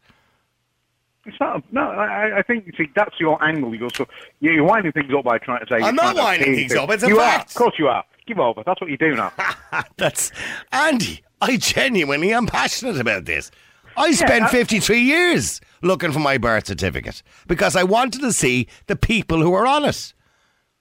It's 1.26 1.40
not. 1.40 1.64
No, 1.72 1.82
I, 1.90 2.40
I 2.40 2.42
think 2.42 2.66
see 2.78 2.90
that's 2.96 3.18
your 3.18 3.42
angle. 3.44 3.74
You're 3.74 3.90
so 3.96 4.06
you're 4.42 4.64
winding 4.64 4.92
things 4.92 5.12
up 5.18 5.24
by 5.24 5.38
trying 5.38 5.66
to 5.66 5.68
say. 5.68 5.82
I'm 5.82 5.96
not 5.96 6.18
winding 6.18 6.54
things 6.54 6.76
up, 6.76 6.90
it's 6.92 7.04
a 7.04 7.08
you 7.08 7.18
fact. 7.18 7.50
Are. 7.50 7.52
Of 7.52 7.56
course 7.56 7.80
you 7.80 7.88
are. 7.88 8.04
Give 8.28 8.40
over. 8.40 8.62
That's 8.66 8.82
what 8.82 8.90
you 8.90 8.98
do 8.98 9.16
now. 9.16 9.32
That's 9.98 10.32
Andy. 10.74 11.24
I 11.42 11.58
genuinely 11.58 12.34
am 12.34 12.46
passionate 12.46 13.00
about 13.00 13.26
this. 13.26 13.52
I 13.98 14.12
spent 14.12 14.46
I- 14.46 14.50
53 14.50 15.00
years 15.02 15.62
looking 15.82 16.12
for 16.12 16.20
my 16.20 16.38
birth 16.38 16.68
certificate 16.68 17.24
because 17.48 17.76
I 17.76 17.84
wanted 17.84 18.22
to 18.22 18.32
see 18.34 18.68
the 18.88 18.96
people 18.96 19.42
who 19.42 19.50
were 19.52 19.68
on 19.68 19.86
it. 19.86 20.14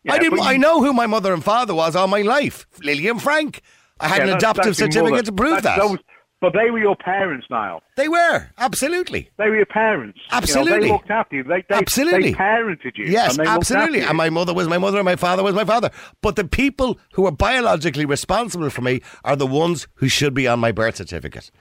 I 0.09 0.18
didn't. 0.18 0.38
but 0.38 0.44
I 0.46 0.57
know 0.57 0.83
who 0.83 0.92
my 0.92 1.07
mother 1.07 1.33
and 1.33 1.44
father 1.44 1.75
was 1.75 1.94
all 1.94 2.09
my 2.09 2.22
life. 2.22 2.66
Lillian 2.83 3.18
Frank. 3.20 3.62
I 4.01 4.09
had 4.09 4.18
Yeah, 4.27 4.33
an 4.33 4.37
adoptive 4.38 4.77
certificate 4.77 5.11
mother. 5.12 5.22
to 5.22 5.33
prove 5.33 5.62
That's 5.62 5.64
that. 5.64 5.79
those- 5.79 5.98
but 6.40 6.53
they 6.55 6.72
were 6.72 6.81
your 6.81 6.96
parents, 6.96 7.46
Niall. 7.48 7.85
They 7.96 8.09
were 8.09 8.48
absolutely. 8.59 9.31
They 9.38 9.48
were 9.48 9.55
your 9.59 9.66
parents. 9.66 10.18
You 10.25 10.33
know, 10.33 10.37
Absolutely. 10.38 10.81
they 10.88 10.92
looked 10.92 11.09
after 11.09 11.37
you. 11.37 11.44
They, 11.44 11.62
they, 11.68 11.75
Absolutely. 11.77 12.33
They 12.33 12.37
parented 12.37 12.96
you. 12.96 13.05
Yes, 13.05 13.38
and 13.38 13.46
absolutely. 13.46 14.01
And 14.01 14.16
my 14.16 14.29
mother 14.29 14.53
was 14.53 14.66
my 14.66 14.77
mother, 14.79 14.98
and 14.98 15.05
my 15.05 15.14
father 15.14 15.44
was 15.44 15.55
my 15.55 15.64
father. 15.64 15.90
But 16.20 16.35
the 16.35 16.42
people 16.44 16.98
who 17.12 17.27
are 17.27 17.31
biologically 17.33 18.05
responsible 18.05 18.70
for 18.70 18.81
me 18.83 19.03
are 19.22 19.37
the 19.37 19.46
ones 19.46 19.87
who 19.94 20.09
should 20.09 20.35
be 20.35 20.48
on 20.48 20.59
my 20.59 20.72
birth 20.72 20.96
certificate. 20.96 21.53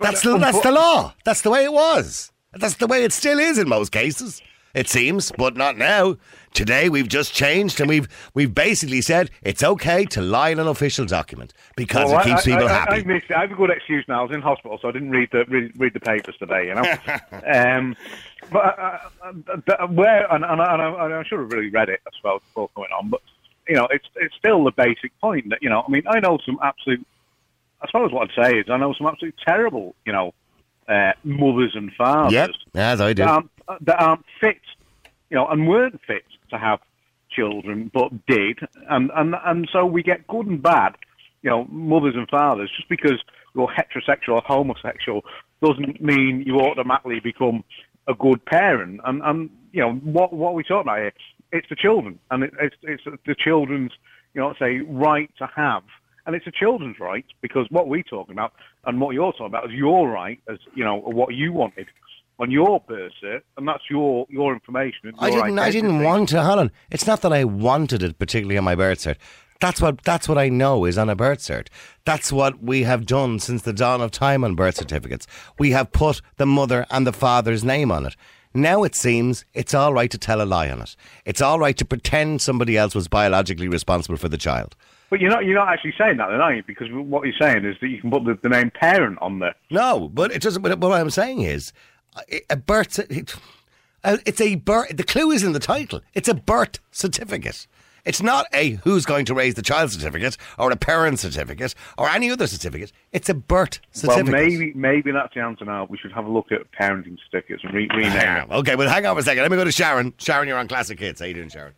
That's 0.00 0.22
the, 0.22 0.36
that's 0.38 0.60
the 0.60 0.72
law. 0.72 1.14
That's 1.24 1.42
the 1.42 1.50
way 1.50 1.64
it 1.64 1.72
was. 1.72 2.32
That's 2.52 2.74
the 2.76 2.86
way 2.86 3.04
it 3.04 3.12
still 3.12 3.38
is 3.38 3.58
in 3.58 3.68
most 3.68 3.92
cases. 3.92 4.42
It 4.74 4.88
seems, 4.88 5.32
but 5.38 5.56
not 5.56 5.78
now. 5.78 6.16
Today 6.52 6.90
we've 6.90 7.08
just 7.08 7.32
changed 7.32 7.80
and 7.80 7.88
we've 7.88 8.06
we've 8.34 8.54
basically 8.54 9.00
said 9.00 9.30
it's 9.42 9.62
okay 9.62 10.04
to 10.06 10.20
lie 10.20 10.50
in 10.50 10.58
an 10.58 10.66
official 10.68 11.06
document 11.06 11.54
because 11.76 12.10
Well, 12.10 12.20
it 12.20 12.24
keeps 12.24 12.42
I, 12.42 12.50
people 12.50 12.68
I, 12.68 12.70
I, 12.70 12.72
happy. 12.74 12.92
I, 12.92 13.04
missed 13.04 13.26
it. 13.30 13.36
I 13.36 13.40
have 13.42 13.52
a 13.52 13.54
good 13.54 13.70
excuse 13.70 14.04
now. 14.06 14.20
I 14.20 14.22
was 14.24 14.34
in 14.34 14.42
hospital, 14.42 14.78
so 14.80 14.88
I 14.88 14.92
didn't 14.92 15.10
read 15.10 15.30
the 15.32 15.44
read, 15.48 15.72
read 15.78 15.94
the 15.94 16.00
papers 16.00 16.34
today. 16.38 16.66
You 16.68 16.74
know, 16.74 16.82
um, 17.52 17.96
but 18.52 18.78
uh, 18.78 18.98
uh, 19.24 19.32
uh, 19.78 19.86
where 19.88 20.30
and, 20.32 20.44
and, 20.44 20.60
I- 20.60 20.72
and, 20.74 20.82
I, 20.82 21.04
and 21.06 21.14
I 21.14 21.22
should 21.24 21.38
have 21.40 21.52
really 21.52 21.70
read 21.70 21.88
it 21.88 22.00
as 22.06 22.12
well 22.22 22.38
before 22.40 22.68
going 22.74 22.90
on. 22.98 23.08
But 23.08 23.22
you 23.68 23.76
know, 23.76 23.86
it's 23.90 24.06
it's 24.16 24.34
still 24.36 24.62
the 24.64 24.72
basic 24.72 25.18
point 25.20 25.48
that 25.50 25.62
you 25.62 25.70
know. 25.70 25.84
I 25.86 25.90
mean, 25.90 26.02
I 26.06 26.20
know 26.20 26.38
some 26.44 26.58
absolute. 26.62 27.06
I 27.80 27.86
suppose 27.86 28.12
what 28.12 28.30
I'd 28.30 28.44
say 28.44 28.58
is 28.58 28.66
I 28.70 28.76
know 28.76 28.94
some 28.96 29.06
absolutely 29.06 29.38
terrible, 29.46 29.94
you 30.04 30.12
know, 30.12 30.34
uh, 30.88 31.12
mothers 31.24 31.72
and 31.74 31.92
fathers 31.92 32.32
yep, 32.32 32.50
as 32.74 33.00
I 33.00 33.12
do. 33.12 33.22
that 33.22 33.28
aren't, 33.28 33.50
that 33.82 34.00
aren't 34.00 34.24
fit, 34.40 34.60
you 35.30 35.36
know, 35.36 35.46
and 35.48 35.68
weren't 35.68 36.00
fit 36.06 36.24
to 36.50 36.58
have 36.58 36.80
children, 37.30 37.90
but 37.92 38.26
did, 38.26 38.60
and 38.88 39.10
and 39.14 39.34
and 39.44 39.68
so 39.72 39.84
we 39.84 40.02
get 40.02 40.26
good 40.26 40.46
and 40.46 40.62
bad, 40.62 40.94
you 41.42 41.50
know, 41.50 41.66
mothers 41.70 42.14
and 42.16 42.28
fathers. 42.28 42.70
Just 42.76 42.88
because 42.88 43.22
you're 43.54 43.68
heterosexual 43.68 44.34
or 44.34 44.42
homosexual 44.42 45.22
doesn't 45.62 46.00
mean 46.00 46.42
you 46.46 46.60
automatically 46.60 47.20
become 47.20 47.64
a 48.08 48.14
good 48.14 48.44
parent. 48.46 49.00
And 49.04 49.22
and 49.22 49.50
you 49.72 49.80
know 49.80 49.92
what 49.94 50.32
what 50.32 50.50
are 50.50 50.54
we 50.54 50.62
talking 50.62 50.82
about 50.82 50.98
here? 50.98 51.12
It's 51.52 51.68
the 51.68 51.76
children, 51.76 52.18
and 52.30 52.44
it, 52.44 52.54
it's 52.60 52.76
it's 52.82 53.04
the 53.26 53.34
children's, 53.34 53.92
you 54.34 54.40
know, 54.40 54.54
say 54.58 54.78
right 54.78 55.30
to 55.38 55.48
have. 55.54 55.82
And 56.26 56.34
it's 56.34 56.46
a 56.46 56.50
children's 56.50 56.98
right 56.98 57.24
because 57.40 57.66
what 57.70 57.88
we're 57.88 58.02
talking 58.02 58.32
about 58.32 58.52
and 58.84 59.00
what 59.00 59.14
you're 59.14 59.32
talking 59.32 59.46
about 59.46 59.66
is 59.66 59.72
your 59.72 60.08
right 60.08 60.40
as 60.50 60.58
you 60.74 60.84
know 60.84 60.96
what 60.96 61.34
you 61.34 61.52
wanted 61.52 61.86
on 62.38 62.50
your 62.50 62.80
birth 62.80 63.12
cert, 63.22 63.42
and 63.56 63.66
that's 63.66 63.84
your 63.88 64.26
your 64.28 64.52
information. 64.52 65.12
I 65.18 65.28
your 65.28 65.42
didn't. 65.42 65.58
I 65.58 65.70
didn't 65.70 66.02
want 66.02 66.28
to, 66.30 66.42
Helen. 66.42 66.70
It's 66.90 67.06
not 67.06 67.22
that 67.22 67.32
I 67.32 67.44
wanted 67.44 68.02
it 68.02 68.18
particularly 68.18 68.58
on 68.58 68.64
my 68.64 68.74
birth 68.74 68.98
cert. 68.98 69.16
That's 69.60 69.80
what. 69.80 70.02
That's 70.02 70.28
what 70.28 70.36
I 70.36 70.48
know 70.48 70.84
is 70.84 70.98
on 70.98 71.08
a 71.08 71.16
birth 71.16 71.38
cert. 71.38 71.68
That's 72.04 72.32
what 72.32 72.62
we 72.62 72.82
have 72.82 73.06
done 73.06 73.38
since 73.38 73.62
the 73.62 73.72
dawn 73.72 74.00
of 74.00 74.10
time 74.10 74.44
on 74.44 74.54
birth 74.54 74.76
certificates. 74.76 75.26
We 75.58 75.70
have 75.70 75.92
put 75.92 76.20
the 76.36 76.46
mother 76.46 76.86
and 76.90 77.06
the 77.06 77.12
father's 77.12 77.64
name 77.64 77.90
on 77.90 78.04
it. 78.06 78.16
Now 78.52 78.84
it 78.84 78.94
seems 78.94 79.44
it's 79.54 79.74
all 79.74 79.92
right 79.92 80.10
to 80.10 80.18
tell 80.18 80.40
a 80.40 80.44
lie 80.44 80.70
on 80.70 80.80
it. 80.80 80.96
It's 81.24 81.42
all 81.42 81.58
right 81.58 81.76
to 81.76 81.84
pretend 81.84 82.40
somebody 82.40 82.76
else 82.76 82.94
was 82.94 83.08
biologically 83.08 83.68
responsible 83.68 84.16
for 84.16 84.28
the 84.28 84.38
child. 84.38 84.74
But 85.10 85.20
you're 85.20 85.30
not 85.30 85.44
you're 85.44 85.54
not 85.54 85.68
actually 85.68 85.94
saying 85.96 86.16
that, 86.16 86.28
then, 86.30 86.40
are 86.40 86.54
you? 86.54 86.62
Because 86.66 86.88
what 86.90 87.24
you're 87.24 87.34
saying 87.40 87.64
is 87.64 87.76
that 87.80 87.88
you 87.88 88.00
can 88.00 88.10
put 88.10 88.24
the, 88.24 88.38
the 88.42 88.48
name 88.48 88.70
parent 88.70 89.18
on 89.20 89.38
there. 89.38 89.54
No, 89.70 90.08
but 90.12 90.32
it 90.32 90.42
doesn't. 90.42 90.62
But 90.62 90.78
what 90.80 90.92
I'm 91.00 91.10
saying 91.10 91.42
is, 91.42 91.72
a- 92.30 92.40
a 92.50 92.56
birth. 92.56 92.98
It, 92.98 93.34
it's 94.04 94.40
a 94.40 94.56
birth. 94.56 94.96
The 94.96 95.04
clue 95.04 95.30
is 95.30 95.42
in 95.42 95.52
the 95.52 95.58
title. 95.60 96.00
It's 96.14 96.28
a 96.28 96.34
birth 96.34 96.78
certificate. 96.90 97.66
It's 98.04 98.22
not 98.22 98.46
a 98.52 98.78
who's 98.84 99.04
going 99.04 99.24
to 99.24 99.34
raise 99.34 99.54
the 99.54 99.62
child 99.62 99.90
certificate 99.90 100.36
or 100.60 100.70
a 100.70 100.76
parent 100.76 101.18
certificate 101.18 101.74
or 101.98 102.08
any 102.08 102.30
other 102.30 102.46
certificate. 102.46 102.92
It's 103.12 103.28
a 103.28 103.34
birth 103.34 103.80
certificate. 103.90 104.32
Well, 104.32 104.42
maybe 104.44 104.72
maybe 104.74 105.10
that's 105.10 105.34
the 105.34 105.40
answer 105.40 105.64
now. 105.64 105.86
We 105.90 105.98
should 105.98 106.12
have 106.12 106.24
a 106.24 106.30
look 106.30 106.52
at 106.52 106.60
parenting 106.72 107.16
certificates 107.28 107.64
and 107.64 107.74
re- 107.74 107.88
rename 107.96 108.44
it. 108.48 108.50
Okay, 108.52 108.76
well, 108.76 108.88
hang 108.88 109.06
on 109.06 109.16
for 109.16 109.20
a 109.20 109.22
second. 109.24 109.42
Let 109.42 109.50
me 109.50 109.56
go 109.56 109.64
to 109.64 109.72
Sharon. 109.72 110.14
Sharon, 110.18 110.46
you're 110.46 110.58
on 110.58 110.68
Classic 110.68 110.98
Hits. 110.98 111.18
How 111.20 111.26
you 111.26 111.34
doing, 111.34 111.48
Sharon? 111.48 111.74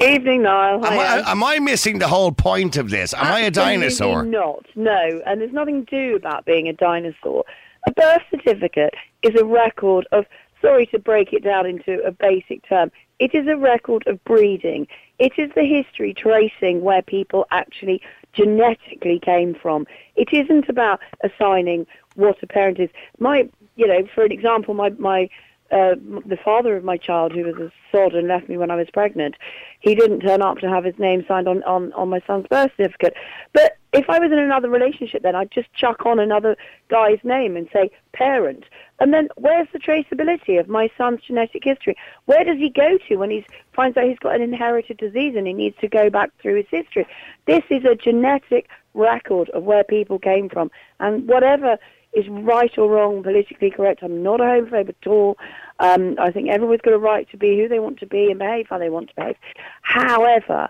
Evening, 0.00 0.42
Niall. 0.42 0.84
Am 0.84 0.98
I, 0.98 1.30
am 1.30 1.44
I 1.44 1.58
missing 1.58 1.98
the 1.98 2.08
whole 2.08 2.32
point 2.32 2.76
of 2.76 2.90
this? 2.90 3.12
Am 3.14 3.26
I 3.26 3.40
a 3.40 3.46
Absolutely 3.46 3.74
dinosaur? 3.74 4.24
Not. 4.24 4.66
No, 4.76 5.22
and 5.26 5.40
there's 5.40 5.52
nothing 5.52 5.84
to 5.86 6.10
do 6.10 6.16
about 6.16 6.44
being 6.44 6.68
a 6.68 6.72
dinosaur. 6.72 7.44
A 7.86 7.92
birth 7.92 8.22
certificate 8.30 8.94
is 9.22 9.34
a 9.40 9.44
record 9.44 10.06
of. 10.12 10.26
Sorry 10.60 10.86
to 10.86 10.98
break 10.98 11.32
it 11.32 11.44
down 11.44 11.66
into 11.66 12.02
a 12.04 12.10
basic 12.10 12.68
term. 12.68 12.90
It 13.20 13.32
is 13.32 13.46
a 13.46 13.56
record 13.56 14.04
of 14.08 14.22
breeding. 14.24 14.88
It 15.20 15.32
is 15.38 15.50
the 15.54 15.64
history 15.64 16.12
tracing 16.12 16.82
where 16.82 17.02
people 17.02 17.46
actually 17.52 18.02
genetically 18.32 19.20
came 19.20 19.54
from. 19.54 19.86
It 20.16 20.32
isn't 20.32 20.68
about 20.68 20.98
assigning 21.22 21.86
what 22.16 22.42
a 22.42 22.46
parent 22.48 22.80
is. 22.80 22.90
My, 23.20 23.48
you 23.76 23.86
know, 23.86 24.06
for 24.12 24.24
an 24.24 24.32
example, 24.32 24.74
my 24.74 24.90
my 24.90 25.28
uh, 25.70 25.94
the 26.26 26.38
father 26.42 26.76
of 26.76 26.84
my 26.84 26.96
child, 26.96 27.32
who 27.32 27.44
was 27.44 27.56
a 27.56 27.70
sod 27.92 28.14
and 28.14 28.26
left 28.26 28.48
me 28.48 28.56
when 28.56 28.70
I 28.70 28.76
was 28.76 28.88
pregnant, 28.90 29.36
he 29.80 29.94
didn't 29.94 30.20
turn 30.20 30.40
up 30.40 30.58
to 30.58 30.68
have 30.68 30.84
his 30.84 30.98
name 30.98 31.24
signed 31.28 31.46
on, 31.46 31.62
on, 31.64 31.92
on 31.92 32.08
my 32.08 32.20
son's 32.26 32.46
birth 32.46 32.70
certificate. 32.76 33.14
But 33.52 33.76
if 33.92 34.08
I 34.08 34.18
was 34.18 34.32
in 34.32 34.38
another 34.38 34.68
relationship, 34.68 35.22
then 35.22 35.34
I'd 35.34 35.50
just 35.50 35.72
chuck 35.74 36.06
on 36.06 36.18
another 36.18 36.56
guy's 36.88 37.18
name 37.22 37.56
and 37.56 37.68
say 37.72 37.90
parent. 38.12 38.64
And 39.00 39.12
then 39.12 39.28
where's 39.36 39.68
the 39.72 39.78
traceability 39.78 40.58
of 40.58 40.68
my 40.68 40.90
son's 40.96 41.20
genetic 41.22 41.64
history? 41.64 41.96
Where 42.24 42.44
does 42.44 42.58
he 42.58 42.70
go 42.70 42.98
to 43.08 43.16
when 43.16 43.30
he 43.30 43.46
finds 43.72 43.96
out 43.96 44.04
he's 44.04 44.18
got 44.18 44.36
an 44.36 44.42
inherited 44.42 44.96
disease 44.96 45.34
and 45.36 45.46
he 45.46 45.52
needs 45.52 45.76
to 45.80 45.88
go 45.88 46.10
back 46.10 46.30
through 46.40 46.56
his 46.56 46.66
history? 46.70 47.06
This 47.46 47.62
is 47.70 47.84
a 47.84 47.94
genetic 47.94 48.68
record 48.94 49.48
of 49.50 49.64
where 49.64 49.84
people 49.84 50.18
came 50.18 50.48
from. 50.48 50.70
And 50.98 51.28
whatever 51.28 51.78
is 52.12 52.26
right 52.28 52.76
or 52.78 52.88
wrong, 52.88 53.22
politically 53.22 53.70
correct. 53.70 54.02
I'm 54.02 54.22
not 54.22 54.40
a 54.40 54.44
homophobe 54.44 54.88
at 54.88 55.06
all. 55.06 55.36
Um, 55.80 56.16
I 56.18 56.30
think 56.30 56.48
everyone's 56.48 56.80
got 56.80 56.94
a 56.94 56.98
right 56.98 57.28
to 57.30 57.36
be 57.36 57.58
who 57.58 57.68
they 57.68 57.78
want 57.78 57.98
to 58.00 58.06
be 58.06 58.30
and 58.30 58.38
behave 58.38 58.66
how 58.68 58.78
they 58.78 58.90
want 58.90 59.10
to 59.10 59.14
behave. 59.14 59.36
However, 59.82 60.68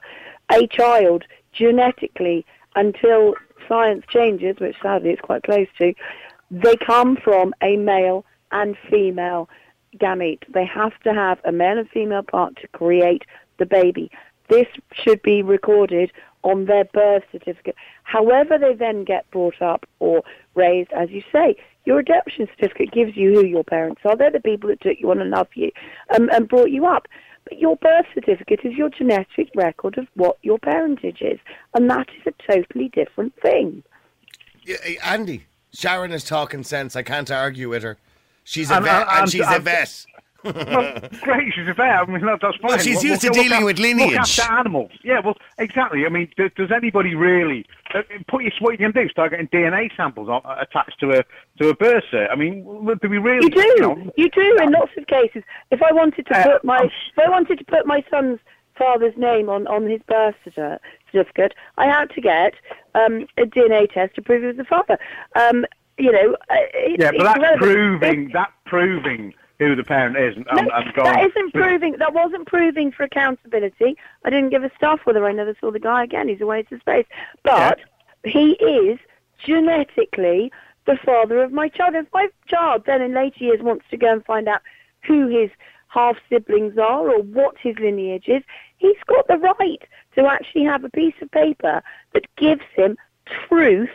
a 0.51 0.67
child 0.67 1.25
genetically, 1.53 2.45
until 2.77 3.35
science 3.69 4.05
changes, 4.09 4.57
which 4.59 4.77
sadly 4.83 5.11
it's 5.11 5.21
quite 5.21 5.43
close 5.43 5.69
to, 5.79 5.95
they 6.51 6.77
come 6.77 7.17
from 7.17 7.55
a 7.63 7.77
male 7.77 8.25
and 8.53 8.77
female 8.91 9.49
gamete. 9.97 10.43
They 10.53 10.65
have 10.65 10.99
to 11.01 11.13
have 11.13 11.39
a 11.45 11.53
male 11.53 11.79
and 11.79 11.89
female 11.89 12.23
part 12.23 12.57
to 12.57 12.69
create 12.69 13.25
the 13.59 13.67
baby. 13.67 14.11
This 14.49 14.67
should 14.93 15.21
be 15.23 15.43
recorded 15.43 16.11
on 16.43 16.67
their 16.67 16.85
birth 16.85 17.25
certificate. 17.33 17.75
However 18.05 18.59
they 18.59 18.75
then 18.75 19.05
get 19.05 19.31
brought 19.31 19.61
up 19.61 19.87
or 19.99 20.23
raised, 20.55 20.91
as 20.93 21.11
you 21.11 21.23
say, 21.33 21.57
Your 21.85 21.99
adoption 22.01 22.47
certificate 22.55 22.93
gives 22.93 23.17
you 23.17 23.33
who 23.35 23.47
your 23.47 23.65
parents 23.65 24.03
are. 24.05 24.15
They're 24.17 24.31
the 24.31 24.41
people 24.41 24.69
that 24.69 24.81
took 24.83 24.99
you 25.01 25.11
on 25.11 25.21
and 25.21 25.31
love 25.31 25.49
you 25.55 25.71
um, 26.15 26.29
and 26.33 26.47
brought 26.49 26.71
you 26.71 26.85
up. 26.87 27.09
But 27.45 27.59
your 27.59 27.77
birth 27.77 28.05
certificate 28.15 28.61
is 28.65 28.75
your 28.75 28.91
genetic 28.91 29.49
record 29.55 29.97
of 29.97 30.07
what 30.15 30.37
your 30.43 30.59
parentage 30.59 31.23
is, 31.23 31.39
and 31.75 31.89
that 31.89 32.09
is 32.21 32.27
a 32.35 32.53
totally 32.53 32.91
different 32.91 33.33
thing. 33.41 33.83
Yeah, 34.63 34.77
Andy, 35.03 35.47
Sharon 35.73 36.13
is 36.13 36.25
talking 36.25 36.63
sense. 36.63 36.95
I 36.95 37.03
can't 37.03 37.31
argue 37.31 37.71
with 37.71 37.83
her. 37.83 37.97
She's 38.45 38.71
a 38.71 38.75
And- 38.75 38.85
vet, 38.85 38.95
and- 39.03 39.09
and, 39.11 39.19
and- 39.21 39.31
she's 39.31 39.41
a 39.47 39.55
and- 39.55 39.65
vet. 39.65 40.05
Well, 40.45 40.99
great, 41.23 41.53
she's 41.55 41.69
a 41.69 41.75
vet. 41.75 42.01
I 42.01 42.05
mean, 42.07 42.25
that, 42.25 42.39
that's 42.41 42.57
fine. 42.59 42.69
Well, 42.71 42.79
she's 42.79 42.97
We'll- 42.97 43.13
used 43.13 43.23
we'll 43.25 43.33
to 43.33 43.41
dealing 43.43 43.59
af- 43.59 43.65
with 43.65 43.79
lineage. 43.79 44.11
Look 44.13 44.21
after 44.21 44.53
animals. 44.53 44.91
Yeah, 45.03 45.21
well, 45.25 45.37
exactly. 45.59 46.07
I 46.07 46.09
mean, 46.09 46.29
does, 46.37 46.51
does 46.57 46.71
anybody 46.71 47.15
really 47.15 47.67
uh, 47.95 48.03
put 48.29 48.43
your 48.43 48.53
what 48.61 48.73
you 48.73 48.79
can 48.79 48.93
do? 48.93 49.09
Start 49.09 49.31
getting 49.33 49.49
DNA 49.49 49.95
samples 49.97 50.29
on, 50.29 50.41
attached 50.61 50.99
to 51.01 51.11
a 51.19 51.25
to 51.61 51.69
a 51.71 51.75
birth 51.75 52.05
cert. 52.13 52.29
I 52.31 52.37
mean, 52.37 52.63
do 53.03 53.09
we 53.09 53.19
really? 53.19 53.45
You 53.47 53.51
do. 53.51 53.77
know, 53.81 54.13
You 54.17 54.31
do 54.31 54.59
in 54.63 54.71
lots 54.73 54.93
of 54.97 55.07
cases. 55.07 55.43
If 55.71 55.83
I 55.83 55.93
wanted 55.93 56.27
to 56.27 56.37
Uh, 56.39 56.43
put 56.53 56.65
my 56.65 56.79
I'm- 56.79 56.91
if 57.17 57.19
I 57.19 57.29
wanted 57.31 57.59
to 57.59 57.65
put 57.65 57.87
my 57.87 58.05
son's 58.11 58.39
father's 58.77 59.17
name 59.17 59.49
on, 59.49 59.67
on 59.67 59.87
his 59.91 60.01
birth 60.07 60.37
certificate, 61.13 61.53
I 61.79 61.87
had 61.87 62.11
to 62.11 62.21
get 62.21 62.55
um, 62.95 63.27
a 63.37 63.43
DNA 63.43 63.91
test 63.93 64.15
to 64.15 64.23
prove 64.23 64.43
he 64.43 64.47
was 64.49 64.57
the 64.57 64.65
father. 64.65 64.99
Um, 65.35 65.65
you 65.99 66.13
know, 66.13 66.37
uh, 66.49 66.55
it's, 66.75 67.03
yeah, 67.03 67.11
but 67.11 67.15
it's 67.17 67.25
that's 67.25 67.39
irrelevant. 67.39 67.61
proving 68.01 68.21
It's- 68.29 68.33
that 68.35 68.53
proving 68.67 69.35
who 69.59 69.75
the 69.75 69.85
parent 69.85 70.17
is 70.17 70.37
and, 70.37 70.47
and, 70.51 70.69
no, 70.69 70.75
and 70.75 70.95
going. 70.95 71.13
that 71.13 71.31
isn't 71.31 71.53
proving. 71.53 71.97
That 71.99 72.15
wasn't 72.15 72.47
proving 72.47 72.93
for 72.93 73.03
accountability. 73.03 73.97
I 74.25 74.31
didn't 74.31 74.51
give 74.51 74.65
a 74.65 74.71
stuff 74.77 75.01
whether 75.05 75.25
I 75.27 75.33
never 75.33 75.55
saw 75.61 75.71
the 75.71 75.81
guy 75.81 76.05
again. 76.05 76.29
He's 76.29 76.41
away 76.41 76.63
to 76.65 76.79
space. 76.79 77.07
But 77.43 77.81
he 78.25 78.53
is 78.53 78.99
genetically 79.45 80.53
the 80.87 80.97
father 81.05 81.43
of 81.43 81.53
my 81.53 81.69
child. 81.69 81.95
If 81.95 82.07
my 82.13 82.29
child 82.47 82.85
then 82.87 83.03
in 83.03 83.15
later 83.15 83.45
years 83.45 83.61
wants 83.61 83.85
to 83.91 83.97
go 83.97 84.13
and 84.13 84.25
find 84.25 84.49
out 84.49 84.63
who 85.03 85.29
his 85.29 85.51
half 85.89 86.17
siblings 86.29 86.79
are 86.79 87.11
or 87.11 87.23
what 87.23 87.57
his 87.59 87.77
lineage 87.79 88.29
is, 88.29 88.43
he's 88.77 88.97
got 89.07 89.27
the 89.27 89.39
right 89.39 89.83
to 90.15 90.27
actually 90.27 90.65
have 90.65 90.85
a 90.85 90.91
piece 90.91 91.15
of 91.21 91.31
paper 91.31 91.83
that 92.13 92.25
gives 92.37 92.63
him 92.75 92.97
truth 93.49 93.91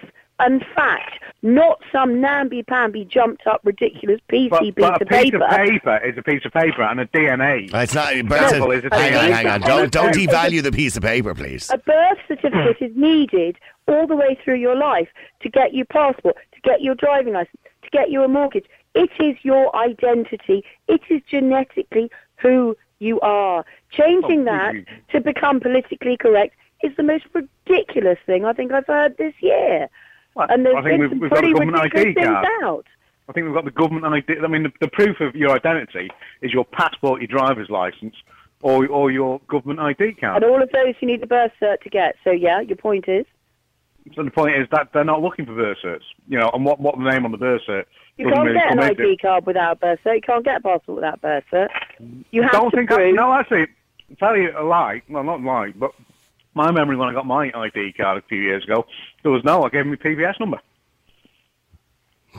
and 0.45 0.63
fact, 0.75 1.19
not 1.41 1.81
some 1.91 2.21
namby-pamby 2.21 3.05
jumped 3.05 3.45
up 3.47 3.61
ridiculous 3.63 4.19
PC 4.31 4.49
but, 4.49 4.61
piece 4.61 4.73
but 4.77 5.01
a 5.01 5.05
piece 5.05 5.17
paper. 5.31 5.43
of 5.43 5.49
paper 5.51 5.97
is 6.05 6.17
a 6.17 6.21
piece 6.23 6.45
of 6.45 6.51
paper, 6.53 6.83
and 6.83 6.99
a 6.99 7.05
DNA. 7.07 7.69
It's 7.73 7.93
not. 7.93 8.15
No, 8.15 8.23
Birth 8.23 8.51
well, 8.59 8.71
is 8.71 8.83
it- 8.85 8.93
hang 8.93 9.15
on, 9.15 9.31
hang 9.31 9.47
on. 9.47 9.61
Don't 9.61 9.91
don't 9.91 10.13
devalue 10.15 10.61
the 10.63 10.71
piece 10.71 10.95
of 10.97 11.03
paper, 11.03 11.33
please. 11.33 11.69
A 11.71 11.77
birth 11.77 12.17
certificate 12.27 12.77
is 12.81 12.95
needed 12.95 13.57
all 13.87 14.07
the 14.07 14.15
way 14.15 14.37
through 14.43 14.55
your 14.55 14.75
life 14.75 15.09
to 15.41 15.49
get 15.49 15.73
your 15.73 15.85
passport, 15.85 16.35
to 16.53 16.61
get 16.61 16.81
your 16.81 16.95
driving 16.95 17.33
license, 17.33 17.57
to 17.83 17.89
get 17.91 18.09
you 18.09 18.23
a 18.23 18.27
mortgage. 18.27 18.65
It 18.95 19.09
is 19.19 19.35
your 19.43 19.75
identity. 19.75 20.63
It 20.87 21.01
is 21.09 21.21
genetically 21.29 22.09
who 22.37 22.77
you 22.99 23.19
are. 23.21 23.65
Changing 23.91 24.41
Oh, 24.41 24.45
that 24.45 24.75
to 25.11 25.19
become 25.19 25.59
politically 25.59 26.15
correct 26.15 26.55
is 26.83 26.95
the 26.95 27.03
most 27.03 27.25
ridiculous 27.33 28.17
thing 28.25 28.45
I 28.45 28.53
think 28.53 28.71
I've 28.71 28.85
heard 28.87 29.17
this 29.17 29.33
year. 29.41 29.89
Well, 30.35 30.47
And 30.49 30.65
there's 30.65 30.75
I 30.75 30.81
think 30.83 31.01
we've, 31.01 31.11
we've 31.21 31.29
got 31.29 31.39
a 31.39 31.41
pretty 31.41 31.53
government 31.53 31.95
ID 31.95 32.13
card. 32.15 32.47
out. 32.63 32.85
I 33.29 33.31
think 33.33 33.45
we've 33.45 33.53
got 33.55 33.65
the 33.65 33.71
government 33.71 34.05
ID. 34.05 34.39
I 34.43 34.47
mean, 34.47 34.63
the, 34.63 34.71
the 34.81 34.87
proof 34.89 35.19
of 35.21 35.35
your 35.35 35.51
identity 35.51 36.09
is 36.41 36.51
your 36.51 36.65
passport, 36.65 37.21
your 37.21 37.27
driver's 37.27 37.69
license, 37.69 38.15
or 38.61 38.87
or 38.87 39.11
your 39.11 39.39
government 39.47 39.79
ID 39.79 40.13
card. 40.15 40.43
And 40.43 40.51
all 40.51 40.61
of 40.61 40.69
those 40.71 40.95
you 40.99 41.07
need 41.07 41.23
a 41.23 41.27
birth 41.27 41.51
cert 41.61 41.81
to 41.81 41.89
get. 41.89 42.15
So 42.23 42.31
yeah, 42.31 42.59
your 42.61 42.75
point 42.77 43.05
is 43.07 43.25
So 44.15 44.23
the 44.23 44.31
point 44.31 44.55
is 44.57 44.67
that 44.71 44.89
they're 44.93 45.03
not 45.05 45.21
looking 45.21 45.45
for 45.45 45.55
birth 45.55 45.77
certs, 45.83 46.01
you 46.27 46.37
know, 46.37 46.49
and 46.53 46.65
what 46.65 46.79
what 46.79 46.97
the 46.97 47.03
name 47.09 47.23
on 47.25 47.31
the 47.31 47.37
birth 47.37 47.61
cert 47.67 47.85
you 48.17 48.27
can't 48.29 48.45
really 48.45 48.59
get 48.59 48.71
an. 48.71 48.79
ID 48.79 49.17
card 49.17 49.45
without 49.45 49.71
a 49.73 49.75
birth 49.77 49.99
cert. 50.05 50.15
You 50.15 50.21
can't 50.21 50.45
get 50.45 50.57
a 50.57 50.61
passport 50.61 50.95
without 50.97 51.15
a 51.15 51.17
birth 51.17 51.43
cert. 51.51 51.69
You 52.31 52.41
have 52.43 52.51
Don't 52.51 52.71
to 52.71 52.77
think 52.77 52.91
I, 52.91 52.95
prove. 52.95 53.15
no, 53.15 53.33
actually, 53.33 53.67
tell 54.19 54.37
you 54.37 54.51
a 54.57 54.63
lie. 54.63 55.01
Well, 55.09 55.23
not 55.23 55.39
a 55.39 55.43
lie, 55.43 55.73
but 55.75 55.91
my 56.53 56.71
memory 56.71 56.95
when 56.95 57.09
I 57.09 57.13
got 57.13 57.25
my 57.25 57.51
ID 57.53 57.93
card 57.93 58.17
a 58.17 58.27
few 58.27 58.41
years 58.41 58.63
ago, 58.63 58.85
there 59.23 59.31
was 59.31 59.43
no. 59.43 59.63
I 59.63 59.69
gave 59.69 59.85
my 59.85 59.95
PPS 59.95 60.39
number. 60.39 60.59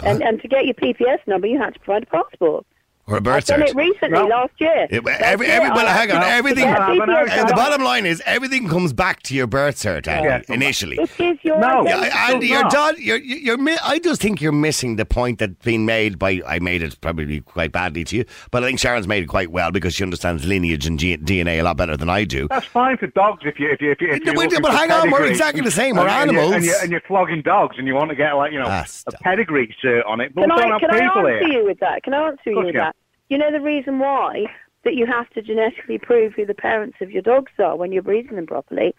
And, 0.02 0.22
and 0.22 0.40
to 0.42 0.48
get 0.48 0.64
your 0.64 0.74
PPS 0.74 1.18
number, 1.26 1.46
you 1.46 1.58
had 1.58 1.74
to 1.74 1.80
provide 1.80 2.02
a 2.02 2.06
passport. 2.06 2.66
Or 3.06 3.14
a 3.14 3.16
I've 3.18 3.22
birth 3.24 3.46
done 3.46 3.60
cert. 3.60 3.68
it 3.68 3.76
recently, 3.76 4.18
No. 4.18 4.26
last 4.26 4.52
year. 4.58 4.86
It- 4.90 5.06
every, 5.06 5.46
every, 5.46 5.70
well, 5.70 5.86
hang 5.86 6.10
on. 6.10 6.20
No. 6.20 6.26
Everything. 6.26 6.64
No, 6.64 6.74
but 6.98 7.04
no, 7.06 7.16
PPS 7.26 7.48
the 7.48 7.54
bottom 7.54 7.82
line 7.84 8.06
is 8.06 8.22
everything 8.24 8.66
comes 8.66 8.94
back 8.94 9.22
to 9.24 9.34
your 9.34 9.46
birth 9.46 9.76
cert, 9.76 10.08
Andy, 10.08 10.28
Yeah. 10.28 10.54
initially. 10.54 10.96
It 10.98 11.10
is 11.20 11.38
your 11.42 11.58
No. 11.60 11.84
Yeah, 11.86 11.98
identity. 11.98 12.10
I- 12.16 12.30
Andy, 12.32 12.46
you're 12.46 12.62
done. 12.70 12.94
You're, 12.98 13.18
you're, 13.18 13.58
you're 13.58 13.78
I 13.84 13.98
just 13.98 14.22
think 14.22 14.40
you're 14.40 14.52
missing 14.52 14.96
the 14.96 15.04
point 15.04 15.38
that's 15.38 15.52
been 15.62 15.84
made 15.84 16.18
by. 16.18 16.40
I 16.46 16.58
made 16.60 16.82
it 16.82 16.98
probably 17.02 17.40
quite 17.40 17.72
badly 17.72 18.04
to 18.04 18.16
you, 18.16 18.24
but 18.50 18.64
I 18.64 18.66
think 18.68 18.80
Sharon's 18.80 19.06
made 19.06 19.22
it 19.22 19.26
quite 19.26 19.50
well 19.50 19.70
because 19.70 19.94
she 19.94 20.02
understands 20.02 20.46
lineage 20.46 20.86
and 20.86 20.98
G- 20.98 21.18
DNA 21.18 21.58
a 21.60 21.62
lot 21.62 21.76
better 21.76 21.98
than 21.98 22.08
I 22.08 22.24
do. 22.24 22.48
That's 22.48 22.64
fine 22.66 22.96
for 22.96 23.08
dogs 23.08 23.42
if 23.44 23.60
you 23.60 23.70
if 23.70 23.82
you 23.82 23.90
if 23.92 24.00
you. 24.00 24.08
If 24.14 24.22
No, 24.24 24.32
you're 24.40 24.48
but- 24.48 24.62
but 24.62 24.74
hang 24.74 24.90
on, 24.90 25.10
we're 25.10 25.26
exactly 25.26 25.60
the 25.60 25.70
same, 25.70 25.96
we're 25.96 26.08
And- 26.08 26.30
and 26.30 26.32
you're- 26.32 26.40
animals. 26.42 26.54
and 26.56 26.64
you're, 26.64 26.82
and 26.82 26.90
you're 26.90 27.02
flogging 27.02 27.42
dogs, 27.42 27.76
and 27.78 27.86
you 27.86 27.94
want 27.94 28.08
to 28.08 28.16
get 28.16 28.32
like 28.32 28.50
you 28.52 28.58
know 28.60 28.66
Ah, 28.66 28.86
a 29.06 29.12
pedigree 29.22 29.74
cert 29.84 30.06
on 30.06 30.22
it. 30.22 30.34
But 30.34 30.42
Can 30.48 30.50
we 30.56 30.56
don't 30.62 30.70
I, 30.70 30.72
have 30.72 30.80
can 30.80 30.90
I 30.90 31.04
answer 31.04 31.38
here. 31.44 31.60
you 31.60 31.64
with 31.66 31.80
that? 31.80 32.02
Can 32.02 32.14
I 32.14 32.28
answer 32.28 32.40
you 32.50 32.56
with 32.64 32.74
that? 32.74 32.93
You 33.28 33.38
know 33.38 33.50
the 33.50 33.60
reason 33.60 33.98
why 33.98 34.46
that 34.84 34.94
you 34.94 35.06
have 35.06 35.30
to 35.30 35.42
genetically 35.42 35.98
prove 35.98 36.34
who 36.34 36.44
the 36.44 36.54
parents 36.54 36.98
of 37.00 37.10
your 37.10 37.22
dogs 37.22 37.52
are 37.58 37.76
when 37.76 37.90
you're 37.92 38.02
breeding 38.02 38.36
them 38.36 38.46
properly 38.46 38.94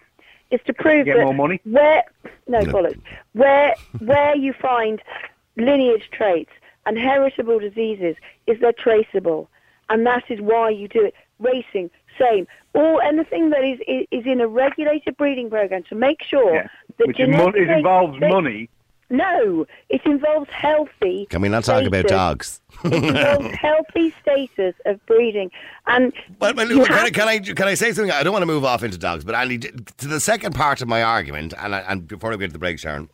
is 0.51 0.59
to 0.65 0.73
prove 0.73 1.05
Get 1.05 1.17
that 1.17 1.23
more 1.25 1.33
money? 1.33 1.59
where 1.63 2.03
no 2.47 2.59
bollocks 2.61 2.99
where 3.33 3.75
where 3.99 4.35
you 4.35 4.53
find 4.53 5.01
lineage 5.57 6.09
traits 6.11 6.51
and 6.85 6.97
heritable 6.97 7.59
diseases 7.59 8.15
is 8.47 8.59
they're 8.59 8.71
traceable, 8.73 9.49
and 9.89 10.05
that 10.05 10.23
is 10.29 10.39
why 10.41 10.69
you 10.69 10.87
do 10.87 11.03
it. 11.05 11.15
Racing, 11.39 11.89
same. 12.17 12.47
All 12.73 13.01
anything 13.01 13.49
that 13.49 13.63
is 13.63 13.79
is, 13.87 14.05
is 14.11 14.25
in 14.25 14.39
a 14.39 14.47
regulated 14.47 15.17
breeding 15.17 15.49
program 15.49 15.83
to 15.89 15.95
make 15.95 16.23
sure 16.23 16.55
Yeah. 16.55 16.67
that 16.97 17.07
Which 17.07 17.19
in 17.19 17.31
mon- 17.31 17.51
genetically- 17.53 17.73
involves 17.77 18.19
they- 18.19 18.29
money. 18.29 18.69
No, 19.09 19.67
it 19.89 20.03
involves 20.05 20.49
healthy. 20.49 21.27
Can 21.29 21.41
we 21.41 21.49
not 21.49 21.63
talk 21.63 21.83
about 21.83 22.07
dogs? 22.07 22.59
It 22.83 22.93
involves 22.93 23.55
healthy 23.61 24.13
status 24.21 24.73
of 24.85 25.05
breeding, 25.05 25.51
and 25.85 26.11
But, 26.39 26.55
but 26.55 26.67
can, 26.67 26.91
I, 26.91 27.09
can 27.11 27.27
I 27.27 27.39
can 27.39 27.67
I 27.67 27.75
say 27.75 27.93
something? 27.93 28.11
I 28.11 28.23
don't 28.23 28.33
want 28.33 28.41
to 28.41 28.47
move 28.47 28.65
off 28.65 28.81
into 28.81 28.97
dogs, 28.97 29.23
but 29.23 29.35
Andy, 29.35 29.59
to 29.59 30.07
the 30.07 30.19
second 30.19 30.55
part 30.55 30.81
of 30.81 30.87
my 30.87 31.03
argument, 31.03 31.53
and 31.57 31.75
I, 31.75 31.79
and 31.81 32.07
before 32.07 32.33
I 32.33 32.35
get 32.37 32.47
to 32.47 32.53
the 32.53 32.59
break, 32.59 32.79
Sharon, 32.79 33.09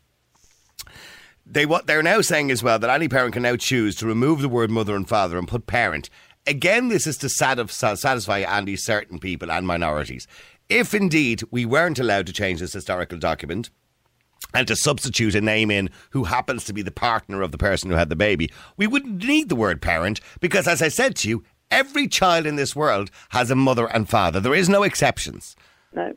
they 1.46 1.66
what 1.66 1.88
they're 1.88 2.04
now 2.04 2.22
saying 2.22 2.52
as 2.52 2.64
well 2.64 2.80
that 2.80 2.90
any 2.90 3.10
parent 3.10 3.34
can 3.34 3.44
now 3.44 3.58
choose 3.58 3.96
to 3.98 4.06
remove 4.06 4.42
the 4.42 4.50
word 4.50 4.72
mother 4.72 4.96
and 4.96 5.08
father 5.08 5.38
and 5.38 5.48
put 5.48 5.68
parent. 5.68 6.10
Again, 6.48 6.88
this 6.88 7.06
is 7.06 7.18
to 7.18 7.30
satisfy, 7.30 7.94
satisfy 7.96 8.40
Andy 8.40 8.76
certain 8.76 9.20
people 9.20 9.52
and 9.52 9.68
minorities. 9.68 10.26
If 10.70 10.94
indeed 10.94 11.44
we 11.52 11.66
weren't 11.66 12.00
allowed 12.00 12.28
to 12.28 12.34
change 12.34 12.62
this 12.62 12.74
historical 12.74 13.20
document, 13.20 13.70
and 14.54 14.68
to 14.68 14.76
substitute 14.76 15.36
a 15.36 15.42
name 15.42 15.72
in 15.72 15.90
who 16.12 16.26
happens 16.26 16.66
to 16.66 16.74
be 16.74 16.82
the 16.82 16.92
partner 16.92 17.42
of 17.42 17.52
the 17.52 17.58
person 17.58 17.90
who 17.90 17.96
had 17.96 18.10
the 18.10 18.16
baby, 18.16 18.52
we 18.78 18.88
wouldn't 18.88 19.24
need 19.24 19.50
the 19.50 19.56
word 19.56 19.82
parent 19.82 20.20
because, 20.40 20.68
as 20.68 20.82
I 20.82 20.88
said 20.88 21.16
to 21.18 21.30
you, 21.30 21.44
every 21.70 22.08
child 22.08 22.46
in 22.46 22.56
this 22.56 22.76
world 22.76 23.10
has 23.30 23.50
a 23.50 23.56
mother 23.56 23.88
and 23.88 24.10
father. 24.10 24.40
There 24.40 24.54
is 24.54 24.70
no 24.70 24.84
exceptions. 24.84 25.56
no, 25.94 26.16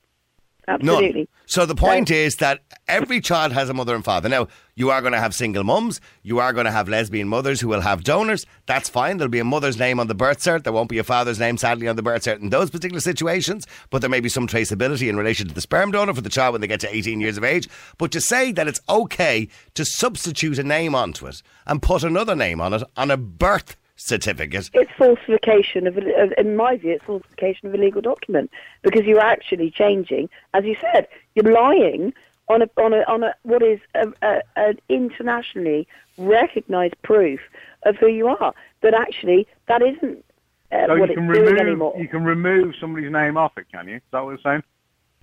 None. 0.69 0.81
absolutely. 0.81 1.29
So 1.47 1.67
the 1.67 1.75
point 1.75 2.11
is 2.11 2.37
that 2.37 2.63
every 2.89 3.21
child 3.21 3.53
has 3.53 3.69
a 3.69 3.75
mother 3.75 3.95
and 3.95 4.05
father. 4.05 4.29
Now, 4.29 4.49
you 4.77 4.91
are 4.91 5.01
going 5.01 5.13
to 5.13 5.21
have 5.21 5.35
single 5.35 5.63
mums. 5.63 6.01
You 6.23 6.39
are 6.39 6.53
going 6.53 6.65
to 6.65 6.71
have 6.71 6.89
lesbian 6.89 7.29
mothers 7.29 7.61
who 7.61 7.69
will 7.69 7.83
have 7.83 8.03
donors. 8.03 8.47
That's 8.67 8.89
fine. 8.89 9.19
There'll 9.19 9.31
be 9.31 9.39
a 9.39 9.45
mother's 9.45 9.79
name 9.79 10.01
on 10.01 10.07
the 10.07 10.15
birth 10.15 10.39
cert. 10.39 10.65
There 10.65 10.73
won't 10.73 10.89
be 10.89 10.99
a 10.99 11.05
father's 11.05 11.39
name, 11.39 11.59
sadly, 11.59 11.87
on 11.87 11.97
the 11.97 12.03
birth 12.03 12.25
cert 12.25 12.41
in 12.41 12.51
those 12.51 12.71
particular 12.71 13.01
situations. 13.01 13.67
But 13.91 14.01
there 14.01 14.11
may 14.11 14.21
be 14.21 14.29
some 14.29 14.47
traceability 14.47 15.09
in 15.09 15.17
relation 15.17 15.47
to 15.49 15.55
the 15.55 15.61
sperm 15.61 15.93
donor 15.93 16.15
for 16.15 16.23
the 16.23 16.31
child 16.31 16.53
when 16.53 16.61
they 16.61 16.67
get 16.67 16.81
to 16.81 16.95
18 16.95 17.21
years 17.21 17.37
of 17.37 17.45
age. 17.45 17.69
But 17.99 18.11
to 18.13 18.21
say 18.21 18.51
that 18.53 18.67
it's 18.67 18.81
okay 18.89 19.49
to 19.75 19.85
substitute 19.85 20.59
a 20.59 20.65
name 20.65 20.95
onto 20.95 21.27
it 21.27 21.43
and 21.67 21.83
put 21.83 22.03
another 22.03 22.35
name 22.35 22.61
on 22.61 22.73
it 22.73 22.83
on 22.97 23.11
a 23.11 23.17
birth 23.17 23.77
certificate 23.97 24.71
It's 24.75 24.91
falsification 24.99 25.87
of, 25.87 25.97
of, 25.97 26.33
in 26.37 26.57
my 26.57 26.77
view, 26.77 26.93
it's 26.93 27.05
falsification 27.05 27.69
of 27.69 27.75
a 27.75 27.79
legal 27.79 28.03
document 28.03 28.51
because 28.83 29.03
you're 29.05 29.21
actually 29.21 29.71
changing, 29.71 30.29
as 30.53 30.65
you 30.65 30.77
said, 30.81 31.07
you're 31.35 31.53
lying 31.53 32.13
on 32.49 32.61
a 32.63 32.69
on 32.77 32.93
a 32.93 33.03
on 33.09 33.23
a 33.23 33.35
what 33.43 33.63
is 33.63 33.81
a, 33.95 34.09
a, 34.23 34.43
an 34.57 34.79
internationally 34.89 35.87
recognised 36.19 36.95
proof 37.03 37.41
of 37.85 37.97
who 37.97 38.09
you 38.09 38.29
are. 38.29 38.53
But 38.83 38.95
actually, 38.95 39.47
that 39.69 39.81
isn't 39.83 40.25
uh, 40.73 40.87
So 40.87 40.97
what 40.99 40.99
you 40.99 41.05
it's 41.05 41.15
can 41.15 41.27
doing 41.33 41.45
remove 41.47 41.59
anymore. 41.59 41.95
you 41.99 42.09
can 42.09 42.25
remove 42.25 42.75
somebody's 42.81 43.11
name 43.13 43.37
off 43.37 43.53
it, 43.57 43.67
can 43.73 43.89
you? 43.89 43.97
Is 43.97 44.03
that 44.13 44.21
what 44.25 44.31
you're 44.31 44.39
saying? 44.43 44.63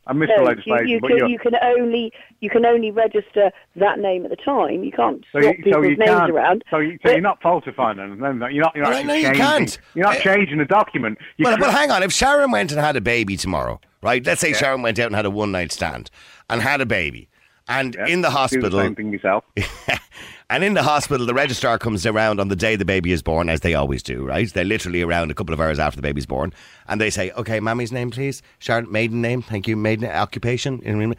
I 0.07 0.13
missed 0.13 0.31
No, 0.35 0.41
you, 0.41 0.47
legislation, 0.47 0.87
you, 0.87 0.99
but 0.99 1.07
can, 1.09 1.29
you're, 1.29 1.39
can 1.39 1.55
only 1.63 2.11
you 2.39 2.49
can 2.49 2.65
only 2.65 2.89
register 2.91 3.51
that 3.75 3.99
name 3.99 4.23
at 4.25 4.31
the 4.31 4.35
time. 4.35 4.83
You 4.83 4.91
can't 4.91 5.23
so 5.31 5.39
swap 5.41 5.55
you, 5.57 5.63
so 5.63 5.69
people's 5.81 5.85
you 5.91 5.97
names 5.97 6.09
can't. 6.09 6.31
around. 6.31 6.63
So, 6.71 6.79
you, 6.79 6.93
so 6.93 6.97
But- 7.03 7.11
you're 7.11 7.21
not 7.21 7.41
falsifying 7.41 7.97
them. 7.97 8.19
No, 8.19 8.31
no, 8.31 8.47
you're 8.47 8.63
not. 8.63 8.75
You're 8.75 8.85
Well, 8.85 8.93
actually 8.93 9.07
no, 9.07 9.13
you 9.13 9.21
changing. 9.27 9.43
can't. 9.45 9.79
You're 9.93 10.05
not 10.05 10.17
Uh, 10.17 10.21
changing 10.21 10.57
the 10.57 10.65
document. 10.65 11.17
You 11.37 11.45
Well, 11.45 11.55
cre- 11.57 11.61
but 11.65 11.71
hang 11.71 11.91
on. 11.91 12.01
If 12.03 12.11
Sharon 12.11 12.49
went 12.51 12.71
and 12.71 12.81
had 12.81 12.95
a 12.95 13.01
baby 13.01 13.37
tomorrow, 13.37 13.79
right? 14.01 14.25
Let's 14.25 14.41
say 14.41 14.49
Yeah. 14.49 14.57
Sharon 14.57 14.81
went 14.81 14.97
out 14.97 15.05
and 15.07 15.15
had 15.15 15.25
a 15.27 15.29
one 15.29 15.51
night 15.51 15.71
stand 15.71 16.09
and 16.49 16.61
had 16.63 16.81
a 16.81 16.85
baby, 16.87 17.29
and 17.69 17.93
Yeah, 17.95 18.07
in 18.07 18.21
the 18.21 18.29
do 18.29 18.33
hospital, 18.35 18.69
the 18.71 18.83
same 18.85 18.95
thing 18.95 19.13
yourself. 19.13 19.43
And 20.51 20.65
in 20.65 20.73
the 20.73 20.83
hospital, 20.83 21.25
the 21.25 21.33
registrar 21.33 21.79
comes 21.79 22.05
around 22.05 22.41
on 22.41 22.49
the 22.49 22.57
day 22.57 22.75
the 22.75 22.83
baby 22.83 23.13
is 23.13 23.21
born, 23.21 23.47
as 23.47 23.61
they 23.61 23.73
always 23.73 24.03
do, 24.03 24.25
right? 24.25 24.53
They're 24.53 24.65
literally 24.65 25.01
around 25.01 25.31
a 25.31 25.33
couple 25.33 25.53
of 25.53 25.61
hours 25.61 25.79
after 25.79 25.95
the 25.95 26.01
baby's 26.01 26.25
born, 26.25 26.51
and 26.89 26.99
they 26.99 27.09
say, 27.09 27.31
"Okay, 27.31 27.61
mammy's 27.61 27.93
name, 27.93 28.11
please. 28.11 28.41
Sharon, 28.59 28.91
maiden 28.91 29.21
name, 29.21 29.41
thank 29.41 29.65
you. 29.65 29.77
Maiden 29.77 30.09
occupation." 30.09 30.81
And 30.83 31.15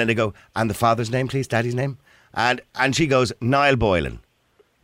then 0.00 0.06
they 0.06 0.14
go, 0.14 0.34
"And 0.54 0.70
the 0.70 0.74
father's 0.74 1.10
name, 1.10 1.26
please. 1.26 1.48
Daddy's 1.48 1.74
name." 1.74 1.98
And 2.32 2.60
and 2.76 2.94
she 2.94 3.08
goes, 3.08 3.32
"Niall 3.40 3.74
Boylan." 3.74 4.20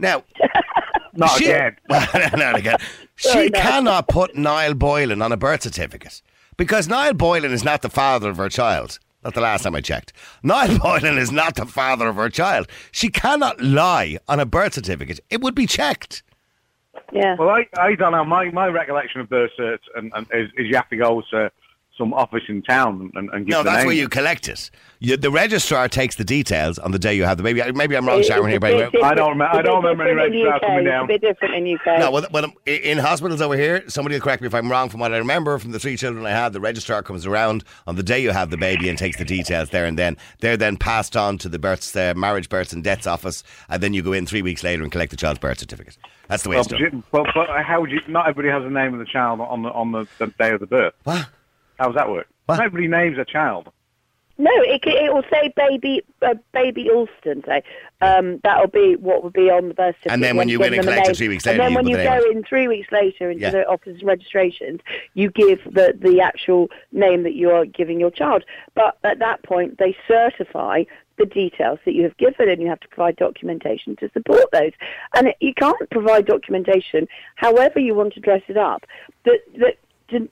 Now, 0.00 0.24
Not 1.14 1.38
she, 1.38 1.44
again. 1.44 1.76
not 1.88 2.58
again. 2.58 2.78
Oh, 3.24 3.40
she 3.40 3.50
cannot 3.50 4.08
put 4.08 4.34
Niall 4.34 4.74
Boylan 4.74 5.22
on 5.22 5.30
a 5.30 5.36
birth 5.36 5.62
certificate 5.62 6.22
because 6.56 6.88
Niall 6.88 7.14
Boylan 7.14 7.52
is 7.52 7.62
not 7.62 7.82
the 7.82 7.90
father 7.90 8.28
of 8.30 8.36
her 8.38 8.48
child. 8.48 8.98
Not 9.24 9.34
the 9.34 9.40
last 9.40 9.62
time 9.62 9.74
I 9.74 9.80
checked. 9.80 10.12
Niall 10.42 10.78
Boylan 10.82 11.18
is 11.18 11.30
not 11.30 11.54
the 11.56 11.66
father 11.66 12.08
of 12.08 12.16
her 12.16 12.28
child. 12.28 12.68
She 12.90 13.08
cannot 13.08 13.60
lie 13.60 14.18
on 14.28 14.40
a 14.40 14.46
birth 14.46 14.74
certificate. 14.74 15.20
It 15.30 15.40
would 15.40 15.54
be 15.54 15.66
checked. 15.66 16.22
Yeah. 17.12 17.36
Well, 17.38 17.50
I, 17.50 17.66
I 17.78 17.94
don't 17.94 18.12
know. 18.12 18.24
My, 18.24 18.50
my 18.50 18.66
recollection 18.66 19.20
of 19.20 19.28
birth 19.28 19.50
certs 19.58 19.78
and, 19.94 20.12
and 20.14 20.26
is, 20.32 20.48
is 20.56 20.66
you 20.68 20.76
have 20.76 20.88
to 20.88 20.96
go 20.96 21.22
to 21.30 21.50
some 22.02 22.12
office 22.14 22.42
in 22.48 22.62
town 22.62 23.10
and, 23.14 23.30
and 23.30 23.46
give 23.46 23.52
No, 23.52 23.58
the 23.58 23.70
that's 23.70 23.78
name. 23.78 23.86
where 23.86 23.94
you 23.96 24.08
collect 24.08 24.48
it. 24.48 24.70
You, 24.98 25.16
the 25.16 25.30
registrar 25.30 25.88
takes 25.88 26.16
the 26.16 26.24
details 26.24 26.78
on 26.78 26.90
the 26.92 26.98
day 26.98 27.14
you 27.14 27.24
have 27.24 27.36
the 27.36 27.42
baby. 27.42 27.60
Maybe 27.72 27.96
I'm 27.96 28.06
wrong, 28.06 28.18
It's 28.20 28.28
Sharon, 28.28 28.46
a 28.46 28.50
here, 28.50 28.60
bit 28.60 28.60
by 28.60 28.70
the 28.70 28.76
way. 28.76 28.82
different- 28.84 29.04
I 29.04 29.14
don't 29.14 29.36
remem- 29.36 29.46
I 29.46 29.50
it's 29.50 29.58
a 29.58 29.62
don't 29.62 29.82
bit 29.82 29.88
remember 29.90 30.02
any 30.04 30.12
different 30.14 30.34
in 30.34 30.42
registrar 30.42 30.56
UK. 30.56 30.62
coming 30.62 30.78
It's 30.78 30.90
down. 30.92 31.04
a 31.04 31.06
bit 31.08 31.20
different 31.20 31.54
in 31.54 31.66
UK. 31.74 31.98
No, 32.00 32.10
well, 32.10 32.26
well, 32.32 32.52
in 32.66 32.98
hospitals 32.98 33.40
over 33.40 33.56
here, 33.56 33.82
somebody 33.88 34.14
will 34.16 34.20
correct 34.20 34.42
me 34.42 34.46
if 34.48 34.54
I'm 34.54 34.70
wrong. 34.70 34.88
From 34.88 35.00
what 35.00 35.12
I 35.12 35.18
remember 35.18 35.58
from 35.58 35.70
the 35.72 35.78
three 35.80 35.96
children 35.96 36.24
I 36.26 36.30
had, 36.30 36.52
the 36.52 36.60
registrar 36.60 37.02
comes 37.02 37.24
around 37.26 37.64
on 37.86 37.96
the 37.96 38.02
day 38.02 38.20
you 38.20 38.30
have 38.30 38.50
the 38.50 38.56
baby 38.56 38.88
and 38.88 38.96
takes 38.98 39.16
the 39.16 39.24
details 39.24 39.70
there 39.70 39.84
and 39.86 39.98
then. 39.98 40.16
They're 40.40 40.56
then 40.56 40.76
passed 40.76 41.16
on 41.16 41.38
to 41.38 41.48
the 41.48 41.58
births, 41.58 41.94
uh, 41.96 42.14
marriage, 42.16 42.48
births 42.48 42.72
and 42.72 42.82
deaths 42.84 43.06
office, 43.06 43.42
and 43.68 43.82
then 43.82 43.94
you 43.94 44.02
go 44.02 44.12
in 44.12 44.26
three 44.26 44.42
weeks 44.42 44.62
later 44.64 44.82
and 44.82 44.90
collect 44.92 45.10
the 45.10 45.16
child's 45.16 45.38
birth 45.40 45.58
certificate. 45.58 45.96
That's 46.28 46.44
the 46.44 46.48
way 46.50 46.56
Well, 46.56 46.64
it's 46.70 46.70
done. 46.90 47.02
but, 47.10 47.26
but 47.34 47.48
how 47.64 47.80
would 47.80 47.90
you? 47.90 48.00
Not 48.08 48.28
everybody 48.28 48.48
has 48.52 48.62
the 48.62 48.70
name 48.70 48.92
of 48.94 49.00
the 49.00 49.04
child 49.04 49.40
on 49.40 49.62
the 49.62 49.68
on 49.70 49.90
the, 49.92 50.06
the 50.18 50.28
day 50.28 50.50
of 50.52 50.60
the 50.60 50.66
birth. 50.66 50.94
What? 51.04 51.26
How 51.78 51.86
does 51.86 51.96
that 51.96 52.10
work? 52.10 52.28
What? 52.46 52.56
Not 52.56 52.66
everybody 52.66 52.88
names 52.88 53.18
a 53.18 53.24
child. 53.24 53.70
No, 54.38 54.50
it 54.54 54.80
it 54.84 55.12
will 55.12 55.22
say 55.30 55.52
baby 55.54 56.02
uh, 56.22 56.34
baby 56.52 56.90
Alston. 56.90 57.44
Say 57.46 57.62
um, 58.00 58.40
that'll 58.42 58.66
be 58.66 58.96
what 58.96 59.22
would 59.22 59.34
be 59.34 59.50
on 59.50 59.68
the 59.68 59.74
birth 59.74 59.94
certificate. 60.02 60.12
And 60.12 60.22
then 60.24 60.36
when 60.36 60.48
you 60.48 60.58
give 60.58 60.70
win 60.70 60.74
and 60.80 60.82
them 60.82 60.88
a 60.88 60.96
collect 60.96 61.10
it 61.10 61.16
three 61.16 61.28
weeks 61.28 61.46
and 61.46 61.60
then 61.60 61.70
you 61.70 61.76
when 61.76 61.86
you 61.86 61.96
go 61.96 62.10
on 62.10 62.36
in 62.36 62.42
three 62.42 62.66
weeks 62.66 62.90
later 62.90 63.30
into 63.30 63.42
Yeah. 63.42 63.50
the 63.50 63.68
office 63.68 64.00
of 64.00 64.06
registrations, 64.06 64.80
you 65.14 65.30
give 65.30 65.60
the 65.64 65.96
the 66.00 66.20
actual 66.20 66.70
name 66.92 67.22
that 67.24 67.34
you 67.34 67.50
are 67.50 67.66
giving 67.66 68.00
your 68.00 68.10
child. 68.10 68.44
But 68.74 68.96
at 69.04 69.18
that 69.20 69.42
point, 69.44 69.78
they 69.78 69.94
certify 70.08 70.84
the 71.18 71.26
details 71.26 71.78
that 71.84 71.92
you 71.94 72.02
have 72.04 72.16
given, 72.16 72.48
and 72.48 72.60
you 72.60 72.68
have 72.68 72.80
to 72.80 72.88
provide 72.88 73.16
documentation 73.16 73.96
to 73.96 74.10
support 74.12 74.46
those. 74.50 74.72
And 75.14 75.28
it, 75.28 75.36
you 75.40 75.52
can't 75.54 75.88
provide 75.90 76.24
documentation, 76.26 77.06
however 77.36 77.78
you 77.78 77.94
want 77.94 78.14
to 78.14 78.20
dress 78.20 78.42
it 78.48 78.56
up, 78.56 78.86
that 79.24 79.40
that 79.58 79.76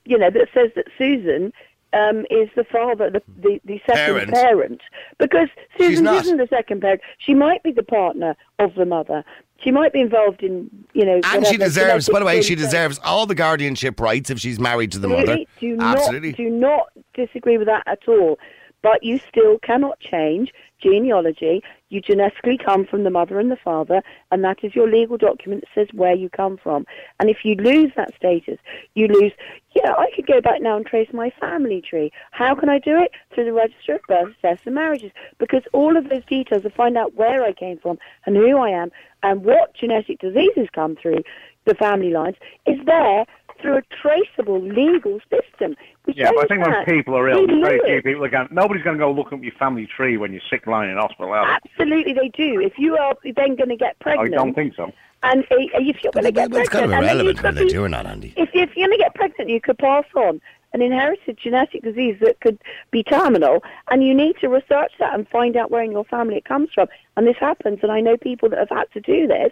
you 0.05 0.17
know 0.17 0.29
that 0.29 0.47
says 0.53 0.71
that 0.75 0.85
Susan 0.97 1.53
um, 1.93 2.25
is 2.29 2.49
the 2.55 2.63
father, 2.63 3.09
the, 3.09 3.21
the, 3.41 3.61
the 3.65 3.81
second 3.85 4.29
Parent. 4.29 4.33
parent. 4.33 4.81
Because 5.17 5.49
Susan 5.77 6.07
isn't 6.07 6.37
the 6.37 6.47
second 6.47 6.81
parent. 6.81 7.01
She 7.17 7.33
might 7.33 7.63
be 7.63 7.71
the 7.71 7.83
partner 7.83 8.35
of 8.59 8.75
the 8.75 8.85
mother. 8.85 9.23
She 9.57 9.71
might 9.71 9.93
be 9.93 10.01
involved 10.01 10.41
in, 10.41 10.69
you 10.93 11.05
know. 11.05 11.21
And 11.23 11.45
she 11.45 11.57
deserves, 11.57 12.09
by 12.09 12.19
the 12.19 12.25
way, 12.25 12.41
she 12.41 12.55
deserves 12.55 12.99
all 13.03 13.25
the 13.25 13.35
guardianship 13.35 13.99
rights 13.99 14.29
if 14.29 14.39
she's 14.39 14.59
married 14.59 14.91
to 14.93 14.99
the 14.99 15.07
mother. 15.07 15.37
Absolutely. 15.39 15.75
Not, 15.75 15.97
Absolutely. 15.97 16.31
do 16.33 16.49
not 16.49 16.87
disagree 17.13 17.57
with 17.57 17.67
that 17.67 17.83
at 17.85 17.99
all. 18.07 18.39
But 18.83 19.03
you 19.03 19.19
still 19.19 19.59
cannot 19.59 19.99
change 19.99 20.51
genealogy. 20.81 21.63
You 21.89 22.01
genetically 22.01 22.57
come 22.57 22.85
from 22.85 23.03
the 23.03 23.09
mother 23.09 23.39
and 23.39 23.51
the 23.51 23.57
father, 23.57 24.01
and 24.31 24.43
that 24.43 24.63
is 24.63 24.75
your 24.75 24.89
legal 24.89 25.17
document 25.17 25.61
that 25.61 25.69
says 25.75 25.93
where 25.93 26.15
you 26.15 26.29
come 26.29 26.57
from. 26.57 26.85
And 27.19 27.29
if 27.29 27.43
you 27.43 27.55
lose 27.55 27.91
that 27.95 28.15
status, 28.15 28.57
you 28.95 29.07
lose. 29.07 29.33
Yeah, 29.75 29.93
I 29.93 30.07
could 30.15 30.25
go 30.25 30.41
back 30.41 30.61
now 30.61 30.77
and 30.77 30.85
trace 30.85 31.09
my 31.13 31.31
family 31.39 31.81
tree. 31.81 32.11
How 32.31 32.55
can 32.55 32.69
I 32.69 32.79
do 32.79 32.97
it? 32.97 33.11
Through 33.33 33.45
the 33.45 33.53
register 33.53 33.95
of 33.95 34.01
births, 34.07 34.35
deaths, 34.41 34.63
and 34.65 34.75
marriages. 34.75 35.11
Because 35.37 35.63
all 35.73 35.95
of 35.95 36.09
those 36.09 36.25
details 36.25 36.63
to 36.63 36.69
find 36.69 36.97
out 36.97 37.15
where 37.15 37.43
I 37.43 37.53
came 37.53 37.77
from 37.77 37.99
and 38.25 38.35
who 38.35 38.57
I 38.57 38.69
am 38.69 38.91
and 39.23 39.43
what 39.43 39.75
genetic 39.75 40.19
diseases 40.19 40.67
come 40.73 40.95
through 40.95 41.23
the 41.65 41.75
family 41.75 42.09
lines 42.09 42.35
is 42.65 42.79
there 42.85 43.25
through 43.61 43.77
a 43.77 43.81
traceable 44.01 44.61
legal 44.61 45.19
system. 45.29 45.75
We 46.05 46.13
Yeah, 46.15 46.31
but 46.35 46.51
I 46.51 46.57
don't 46.57 46.63
think 46.63 46.65
when 46.67 46.85
people 46.85 47.15
are 47.17 47.29
ill, 47.29 47.45
very 47.47 47.79
few 47.85 48.01
people 48.01 48.25
are 48.25 48.29
going. 48.29 48.47
Nobody's 48.51 48.83
going 48.83 48.97
to 48.97 49.03
go 49.03 49.11
look 49.11 49.31
up 49.31 49.41
your 49.41 49.51
family 49.53 49.87
tree 49.87 50.17
when 50.17 50.31
you're 50.31 50.41
sick 50.49 50.67
lying 50.67 50.91
in 50.91 50.97
hospital. 50.97 51.31
Are 51.31 51.45
they? 51.45 51.69
Absolutely, 51.71 52.13
they 52.13 52.29
do. 52.29 52.59
If 52.59 52.77
you 52.77 52.97
are 52.97 53.15
then 53.23 53.55
going 53.55 53.69
to 53.69 53.75
get 53.75 53.97
pregnant, 53.99 54.33
I 54.33 54.37
don't 54.37 54.53
think 54.53 54.75
so. 54.75 54.91
and 55.23 55.45
if 55.51 56.03
you're 56.03 56.11
going 56.11 56.25
to 56.25 56.31
But 56.31 56.51
get 56.51 56.53
it's 56.61 56.69
kind 56.69 56.85
of 56.85 56.91
and 56.91 57.03
then 57.05 57.17
you 57.17 57.21
irrelevant 57.31 57.37
could 57.37 57.43
whether 57.45 57.59
they 57.59 57.65
be- 57.65 57.71
do 57.71 57.83
or 57.83 57.89
not, 57.89 58.05
Andy. 58.05 58.33
if, 58.35 58.49
if 58.53 58.75
you're 58.75 58.87
going 58.87 58.97
to 58.97 59.03
get 59.03 59.13
pregnant, 59.15 59.49
you 59.49 59.61
could 59.61 59.77
pass 59.77 60.05
on 60.15 60.41
an 60.73 60.81
inherited 60.81 61.37
genetic 61.37 61.83
disease 61.83 62.15
that 62.21 62.39
could 62.39 62.57
be 62.91 63.03
terminal, 63.03 63.61
and 63.91 64.03
you 64.05 64.13
need 64.13 64.37
to 64.39 64.47
research 64.47 64.93
that 64.99 65.13
and 65.13 65.27
find 65.27 65.57
out 65.57 65.69
where 65.69 65.83
in 65.83 65.91
your 65.91 66.05
family 66.05 66.37
it 66.37 66.45
comes 66.45 66.69
from. 66.73 66.87
And 67.17 67.27
this 67.27 67.35
happens, 67.37 67.79
and 67.83 67.91
I 67.91 67.99
know 67.99 68.15
people 68.15 68.47
that 68.49 68.57
have 68.59 68.69
had 68.69 68.89
to 68.93 69.01
do 69.01 69.27
this, 69.27 69.51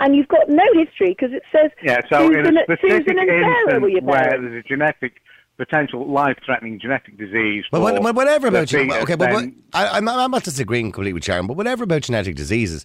and 0.00 0.14
you've 0.16 0.28
got 0.28 0.48
no 0.48 0.64
history 0.74 1.16
because 1.18 1.32
it 1.32 1.42
says 1.52 1.70
Yeah, 1.82 2.00
so 2.08 2.28
Susan, 2.28 2.46
in 2.46 2.56
a 2.58 2.62
specific 2.64 3.06
Susan 3.08 3.18
and 3.18 3.28
Sarah 3.28 3.80
were 3.80 3.88
your 3.88 3.98
instance 3.98 4.06
where 4.06 4.40
there's 4.40 4.64
a 4.64 4.68
genetic, 4.68 5.14
potential 5.56 6.06
life-threatening 6.10 6.78
genetic 6.80 7.16
disease. 7.16 7.64
But 7.70 7.78
for 7.78 8.00
what, 8.00 8.14
whatever 8.14 8.48
about 8.48 8.70
you, 8.72 8.92
okay, 8.92 9.14
but 9.14 9.32
what, 9.32 9.40
then- 9.40 9.62
I, 9.72 9.88
I'm, 9.88 10.08
I'm 10.08 10.30
not 10.30 10.44
disagreeing 10.44 10.92
completely 10.92 11.12
with 11.14 11.24
Sharon, 11.24 11.46
but 11.46 11.56
whatever 11.56 11.84
about 11.84 12.02
genetic 12.02 12.36
diseases, 12.36 12.84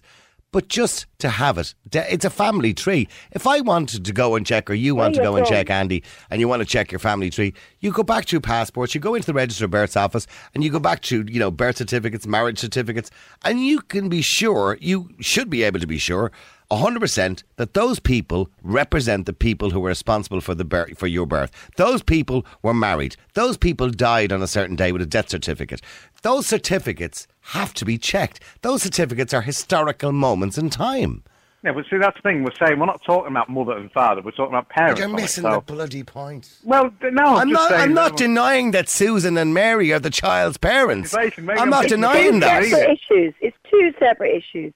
but 0.52 0.68
just 0.68 1.06
to 1.18 1.30
have 1.30 1.56
it, 1.56 1.74
it's 1.92 2.26
a 2.26 2.30
family 2.30 2.74
tree. 2.74 3.08
If 3.30 3.46
I 3.46 3.62
wanted 3.62 4.04
to 4.04 4.12
go 4.12 4.34
and 4.34 4.46
check, 4.46 4.68
or 4.68 4.74
you 4.74 4.94
want 4.94 5.14
to 5.14 5.22
go 5.22 5.36
and 5.36 5.46
check, 5.46 5.70
Andy, 5.70 6.04
and 6.28 6.40
you 6.42 6.48
want 6.48 6.60
to 6.60 6.66
check 6.66 6.92
your 6.92 6.98
family 6.98 7.30
tree, 7.30 7.54
you 7.80 7.90
go 7.90 8.02
back 8.02 8.26
to 8.26 8.32
your 8.36 8.42
passports, 8.42 8.94
you 8.94 9.00
go 9.00 9.14
into 9.14 9.26
the 9.26 9.32
Register 9.32 9.64
of 9.64 9.70
Births 9.70 9.96
office, 9.96 10.26
and 10.54 10.62
you 10.62 10.68
go 10.70 10.78
back 10.78 11.00
to, 11.02 11.24
you 11.26 11.40
know, 11.40 11.50
birth 11.50 11.78
certificates, 11.78 12.26
marriage 12.26 12.58
certificates, 12.58 13.10
and 13.46 13.64
you 13.64 13.80
can 13.80 14.10
be 14.10 14.20
sure, 14.20 14.76
you 14.78 15.08
should 15.20 15.48
be 15.48 15.62
able 15.62 15.80
to 15.80 15.86
be 15.86 15.96
sure, 15.96 16.30
100% 16.76 17.42
that 17.56 17.74
those 17.74 17.98
people 18.00 18.48
represent 18.62 19.26
the 19.26 19.32
people 19.32 19.70
who 19.70 19.80
were 19.80 19.88
responsible 19.90 20.40
for 20.40 20.54
the 20.54 20.64
birth, 20.64 20.98
for 20.98 21.06
your 21.06 21.26
birth. 21.26 21.50
Those 21.76 22.02
people 22.02 22.46
were 22.62 22.74
married. 22.74 23.16
Those 23.34 23.56
people 23.56 23.90
died 23.90 24.32
on 24.32 24.42
a 24.42 24.46
certain 24.46 24.76
day 24.76 24.92
with 24.92 25.02
a 25.02 25.06
death 25.06 25.28
certificate. 25.28 25.82
Those 26.22 26.46
certificates 26.46 27.26
have 27.40 27.74
to 27.74 27.84
be 27.84 27.98
checked. 27.98 28.40
Those 28.62 28.82
certificates 28.82 29.34
are 29.34 29.42
historical 29.42 30.12
moments 30.12 30.56
in 30.56 30.70
time. 30.70 31.24
Yeah, 31.64 31.70
but 31.72 31.84
see, 31.88 31.96
that's 31.96 32.16
the 32.16 32.22
thing. 32.28 32.42
We're 32.42 32.50
saying 32.58 32.80
we're 32.80 32.86
not 32.86 33.04
talking 33.04 33.30
about 33.30 33.48
mother 33.48 33.76
and 33.76 33.90
father. 33.92 34.20
We're 34.20 34.32
talking 34.32 34.52
about 34.52 34.68
parents. 34.68 34.98
you're 34.98 35.08
on 35.08 35.14
it, 35.14 35.22
missing 35.22 35.42
so- 35.44 35.50
the 35.52 35.60
bloody 35.60 36.02
point. 36.02 36.50
Well, 36.64 36.90
no, 37.02 37.22
I'm, 37.24 37.36
I'm 37.38 37.50
just 37.50 37.70
not. 37.70 37.80
I'm 37.80 37.94
not 37.94 38.16
denying 38.16 38.72
that 38.72 38.88
Susan 38.88 39.38
and 39.38 39.54
Mary 39.54 39.92
are 39.92 40.00
the 40.00 40.10
child's 40.10 40.56
parents. 40.56 41.14
I'm 41.14 41.30
I'm 41.50 41.70
not 41.70 41.86
denying 41.86 42.38
about 42.38 42.40
that. 42.40 42.62
it. 42.64 42.70
separate 42.70 42.98
issues. 43.10 43.34
It's 43.40 43.56
two 43.70 43.92
separate 44.00 44.34
issues. 44.36 44.72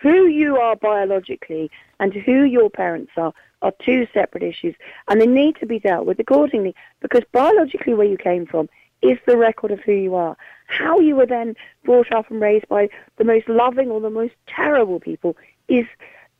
Who 0.00 0.26
you 0.26 0.56
are 0.56 0.76
biologically 0.76 1.70
and 1.98 2.12
who 2.12 2.44
your 2.44 2.70
parents 2.70 3.12
are 3.16 3.32
are 3.62 3.72
two 3.84 4.06
separate 4.14 4.42
issues, 4.42 4.74
and 5.08 5.20
they 5.20 5.26
need 5.26 5.56
to 5.56 5.66
be 5.66 5.78
dealt 5.78 6.06
with 6.06 6.18
accordingly. 6.18 6.74
Because 7.00 7.22
biologically, 7.32 7.92
where 7.92 8.06
you 8.06 8.16
came 8.16 8.46
from 8.46 8.68
is 9.02 9.18
the 9.26 9.36
record 9.36 9.70
of 9.70 9.80
who 9.80 9.92
you 9.92 10.14
are. 10.14 10.36
How 10.66 11.00
you 11.00 11.16
were 11.16 11.26
then 11.26 11.54
brought 11.84 12.12
up 12.12 12.30
and 12.30 12.40
raised 12.40 12.68
by 12.68 12.88
the 13.16 13.24
most 13.24 13.48
loving 13.48 13.90
or 13.90 14.00
the 14.00 14.10
most 14.10 14.34
terrible 14.46 15.00
people 15.00 15.36
is 15.68 15.86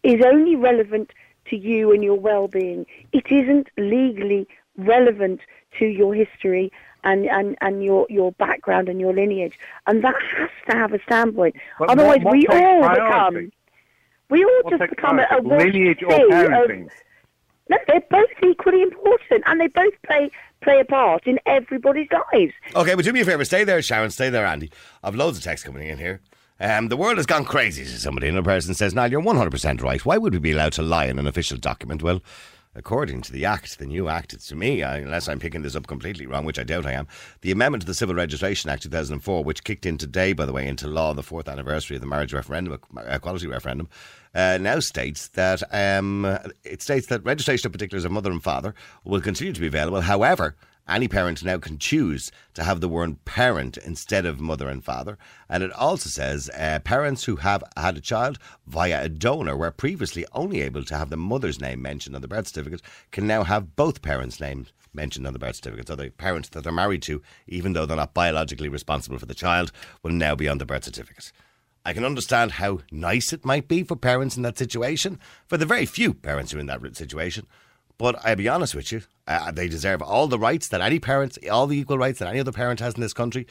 is 0.02 0.24
only 0.24 0.56
relevant 0.56 1.10
to 1.46 1.56
you 1.56 1.92
and 1.92 2.02
your 2.02 2.18
well-being. 2.18 2.86
It 3.12 3.30
isn't 3.30 3.68
legally 3.76 4.48
relevant 4.78 5.40
to 5.78 5.84
your 5.84 6.14
history 6.14 6.72
and, 7.04 7.26
and, 7.26 7.56
and 7.60 7.82
your, 7.84 8.06
your 8.10 8.32
background 8.32 8.88
and 8.88 9.00
your 9.00 9.12
lineage. 9.14 9.58
And 9.86 10.02
that 10.04 10.14
has 10.36 10.50
to 10.70 10.76
have 10.76 10.92
a 10.92 11.02
standpoint. 11.02 11.56
But 11.78 11.90
Otherwise, 11.90 12.18
what- 12.22 12.24
what 12.24 12.32
we 12.34 12.46
all 12.48 12.80
priority? 12.82 13.46
become 13.46 13.52
we 14.30 14.44
all 14.44 14.60
What 14.62 14.70
just 14.70 14.80
takes 14.80 14.90
become 14.94 15.18
a, 15.18 15.22
a 15.22 15.42
priority? 15.42 15.72
lineage 15.72 16.02
or 16.02 16.10
sea 16.12 16.22
of- 16.84 16.90
no, 17.68 17.76
they're 17.86 18.00
both 18.10 18.28
equally 18.42 18.82
important, 18.82 19.44
and 19.46 19.60
they 19.60 19.68
both 19.68 19.92
play 20.04 20.28
play 20.60 20.80
a 20.80 20.84
part 20.84 21.24
in 21.26 21.38
everybody's 21.46 22.08
lives. 22.32 22.52
Okay, 22.74 22.94
but 22.96 23.04
do 23.04 23.12
me 23.12 23.20
a 23.20 23.24
favour. 23.24 23.44
Stay 23.44 23.62
there, 23.62 23.80
Sharon. 23.80 24.10
Stay 24.10 24.28
there, 24.28 24.44
Andy. 24.44 24.72
I've 25.04 25.14
loads 25.14 25.38
of 25.38 25.44
texts 25.44 25.64
coming 25.64 25.86
in 25.86 25.96
here. 25.98 26.20
Um, 26.58 26.88
the 26.88 26.96
world 26.96 27.16
has 27.18 27.26
gone 27.26 27.44
crazy, 27.44 27.84
says 27.84 28.02
somebody. 28.02 28.26
And 28.28 28.36
a 28.36 28.42
person 28.42 28.74
says, 28.74 28.92
Niall, 28.92 29.10
you're 29.12 29.22
100% 29.22 29.80
right. 29.82 30.04
Why 30.04 30.18
would 30.18 30.32
we 30.34 30.40
be 30.40 30.50
allowed 30.52 30.72
to 30.74 30.82
lie 30.82 31.06
in 31.06 31.18
an 31.18 31.26
official 31.28 31.56
document? 31.56 32.02
Well, 32.02 32.20
according 32.74 33.22
to 33.22 33.32
the 33.32 33.44
Act, 33.44 33.78
the 33.78 33.86
new 33.86 34.08
Act, 34.08 34.32
it's 34.32 34.46
to 34.48 34.54
me, 34.54 34.82
unless 34.82 35.28
I'm 35.28 35.38
picking 35.38 35.62
this 35.62 35.74
up 35.74 35.86
completely 35.86 36.26
wrong, 36.26 36.44
which 36.44 36.58
I 36.58 36.62
doubt 36.62 36.86
I 36.86 36.92
am, 36.92 37.08
the 37.40 37.50
amendment 37.50 37.82
to 37.82 37.86
the 37.86 37.94
Civil 37.94 38.14
Registration 38.14 38.70
Act 38.70 38.82
2004, 38.84 39.42
which 39.42 39.64
kicked 39.64 39.86
in 39.86 39.98
today, 39.98 40.32
by 40.32 40.46
the 40.46 40.52
way, 40.52 40.66
into 40.66 40.86
law, 40.86 41.10
on 41.10 41.16
the 41.16 41.22
fourth 41.22 41.48
anniversary 41.48 41.96
of 41.96 42.00
the 42.00 42.06
marriage 42.06 42.32
referendum, 42.32 42.78
equality 43.06 43.46
referendum, 43.46 43.88
uh, 44.34 44.58
now 44.60 44.78
states 44.78 45.28
that 45.28 45.62
um, 45.74 46.24
it 46.64 46.80
states 46.82 47.08
that 47.08 47.24
registration 47.24 47.66
of 47.66 47.72
particulars 47.72 48.04
of 48.04 48.12
mother 48.12 48.30
and 48.30 48.42
father 48.42 48.74
will 49.04 49.20
continue 49.20 49.52
to 49.52 49.60
be 49.60 49.66
available. 49.66 50.00
However, 50.00 50.54
Any 50.90 51.06
parent 51.06 51.44
now 51.44 51.58
can 51.58 51.78
choose 51.78 52.32
to 52.54 52.64
have 52.64 52.80
the 52.80 52.88
word 52.88 53.24
parent 53.24 53.76
instead 53.76 54.26
of 54.26 54.40
mother 54.40 54.68
and 54.68 54.84
father. 54.84 55.18
And 55.48 55.62
it 55.62 55.72
also 55.72 56.08
says 56.08 56.50
uh, 56.50 56.80
parents 56.80 57.24
who 57.24 57.36
have 57.36 57.62
had 57.76 57.96
a 57.96 58.00
child 58.00 58.40
via 58.66 59.04
a 59.04 59.08
donor 59.08 59.56
were 59.56 59.70
previously 59.70 60.26
only 60.32 60.60
able 60.62 60.84
to 60.84 60.96
have 60.96 61.08
the 61.08 61.16
mother's 61.16 61.60
name 61.60 61.80
mentioned 61.80 62.16
on 62.16 62.22
the 62.22 62.28
birth 62.28 62.48
certificate 62.48 62.82
can 63.12 63.24
now 63.28 63.44
have 63.44 63.76
both 63.76 64.02
parents' 64.02 64.40
names 64.40 64.72
mentioned 64.92 65.28
on 65.28 65.32
the 65.32 65.38
birth 65.38 65.56
certificate. 65.56 65.86
So 65.86 65.94
the 65.94 66.10
parents 66.10 66.48
that 66.48 66.64
they're 66.64 66.72
married 66.72 67.02
to, 67.02 67.22
even 67.46 67.72
though 67.72 67.86
they're 67.86 67.96
not 67.96 68.12
biologically 68.12 68.68
responsible 68.68 69.18
for 69.18 69.26
the 69.26 69.34
child, 69.34 69.70
will 70.02 70.10
now 70.10 70.34
be 70.34 70.48
on 70.48 70.58
the 70.58 70.66
birth 70.66 70.84
certificate. 70.84 71.30
I 71.84 71.92
can 71.92 72.04
understand 72.04 72.52
how 72.52 72.80
nice 72.90 73.32
it 73.32 73.44
might 73.44 73.68
be 73.68 73.84
for 73.84 73.94
parents 73.94 74.36
in 74.36 74.42
that 74.42 74.58
situation, 74.58 75.20
for 75.46 75.56
the 75.56 75.66
very 75.66 75.86
few 75.86 76.12
parents 76.12 76.50
who 76.50 76.58
are 76.58 76.60
in 76.60 76.66
that 76.66 76.96
situation. 76.96 77.46
But 78.00 78.18
I'll 78.24 78.34
be 78.34 78.48
honest 78.48 78.74
with 78.74 78.92
you, 78.92 79.02
uh, 79.26 79.50
they 79.50 79.68
deserve 79.68 80.00
all 80.00 80.26
the 80.26 80.38
rights 80.38 80.68
that 80.68 80.80
any 80.80 80.98
parent, 80.98 81.36
all 81.52 81.66
the 81.66 81.78
equal 81.78 81.98
rights 81.98 82.18
that 82.18 82.28
any 82.28 82.40
other 82.40 82.50
parent 82.50 82.80
has 82.80 82.94
in 82.94 83.02
this 83.02 83.12
country. 83.12 83.46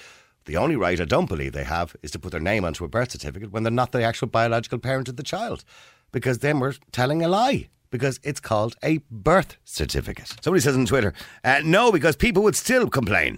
The 0.45 0.57
only 0.57 0.75
right 0.75 0.99
I 0.99 1.05
don't 1.05 1.29
believe 1.29 1.51
they 1.53 1.65
have 1.65 1.95
is 2.01 2.09
to 2.11 2.19
put 2.19 2.31
their 2.31 2.41
name 2.41 2.65
onto 2.65 2.83
a 2.83 2.87
birth 2.87 3.11
certificate 3.11 3.51
when 3.51 3.61
they're 3.61 3.71
not 3.71 3.91
the 3.91 4.01
actual 4.01 4.27
biological 4.27 4.79
parent 4.79 5.07
of 5.07 5.17
the 5.17 5.23
child. 5.23 5.63
Because 6.11 6.39
then 6.39 6.59
we're 6.59 6.73
telling 6.91 7.21
a 7.21 7.27
lie. 7.27 7.69
Because 7.91 8.19
it's 8.23 8.39
called 8.39 8.75
a 8.81 9.01
birth 9.11 9.57
certificate. 9.65 10.33
Somebody 10.41 10.61
says 10.61 10.75
on 10.75 10.87
Twitter, 10.87 11.13
uh, 11.43 11.61
no, 11.63 11.91
because 11.91 12.15
people 12.15 12.41
would 12.41 12.55
still 12.55 12.89
complain 12.89 13.37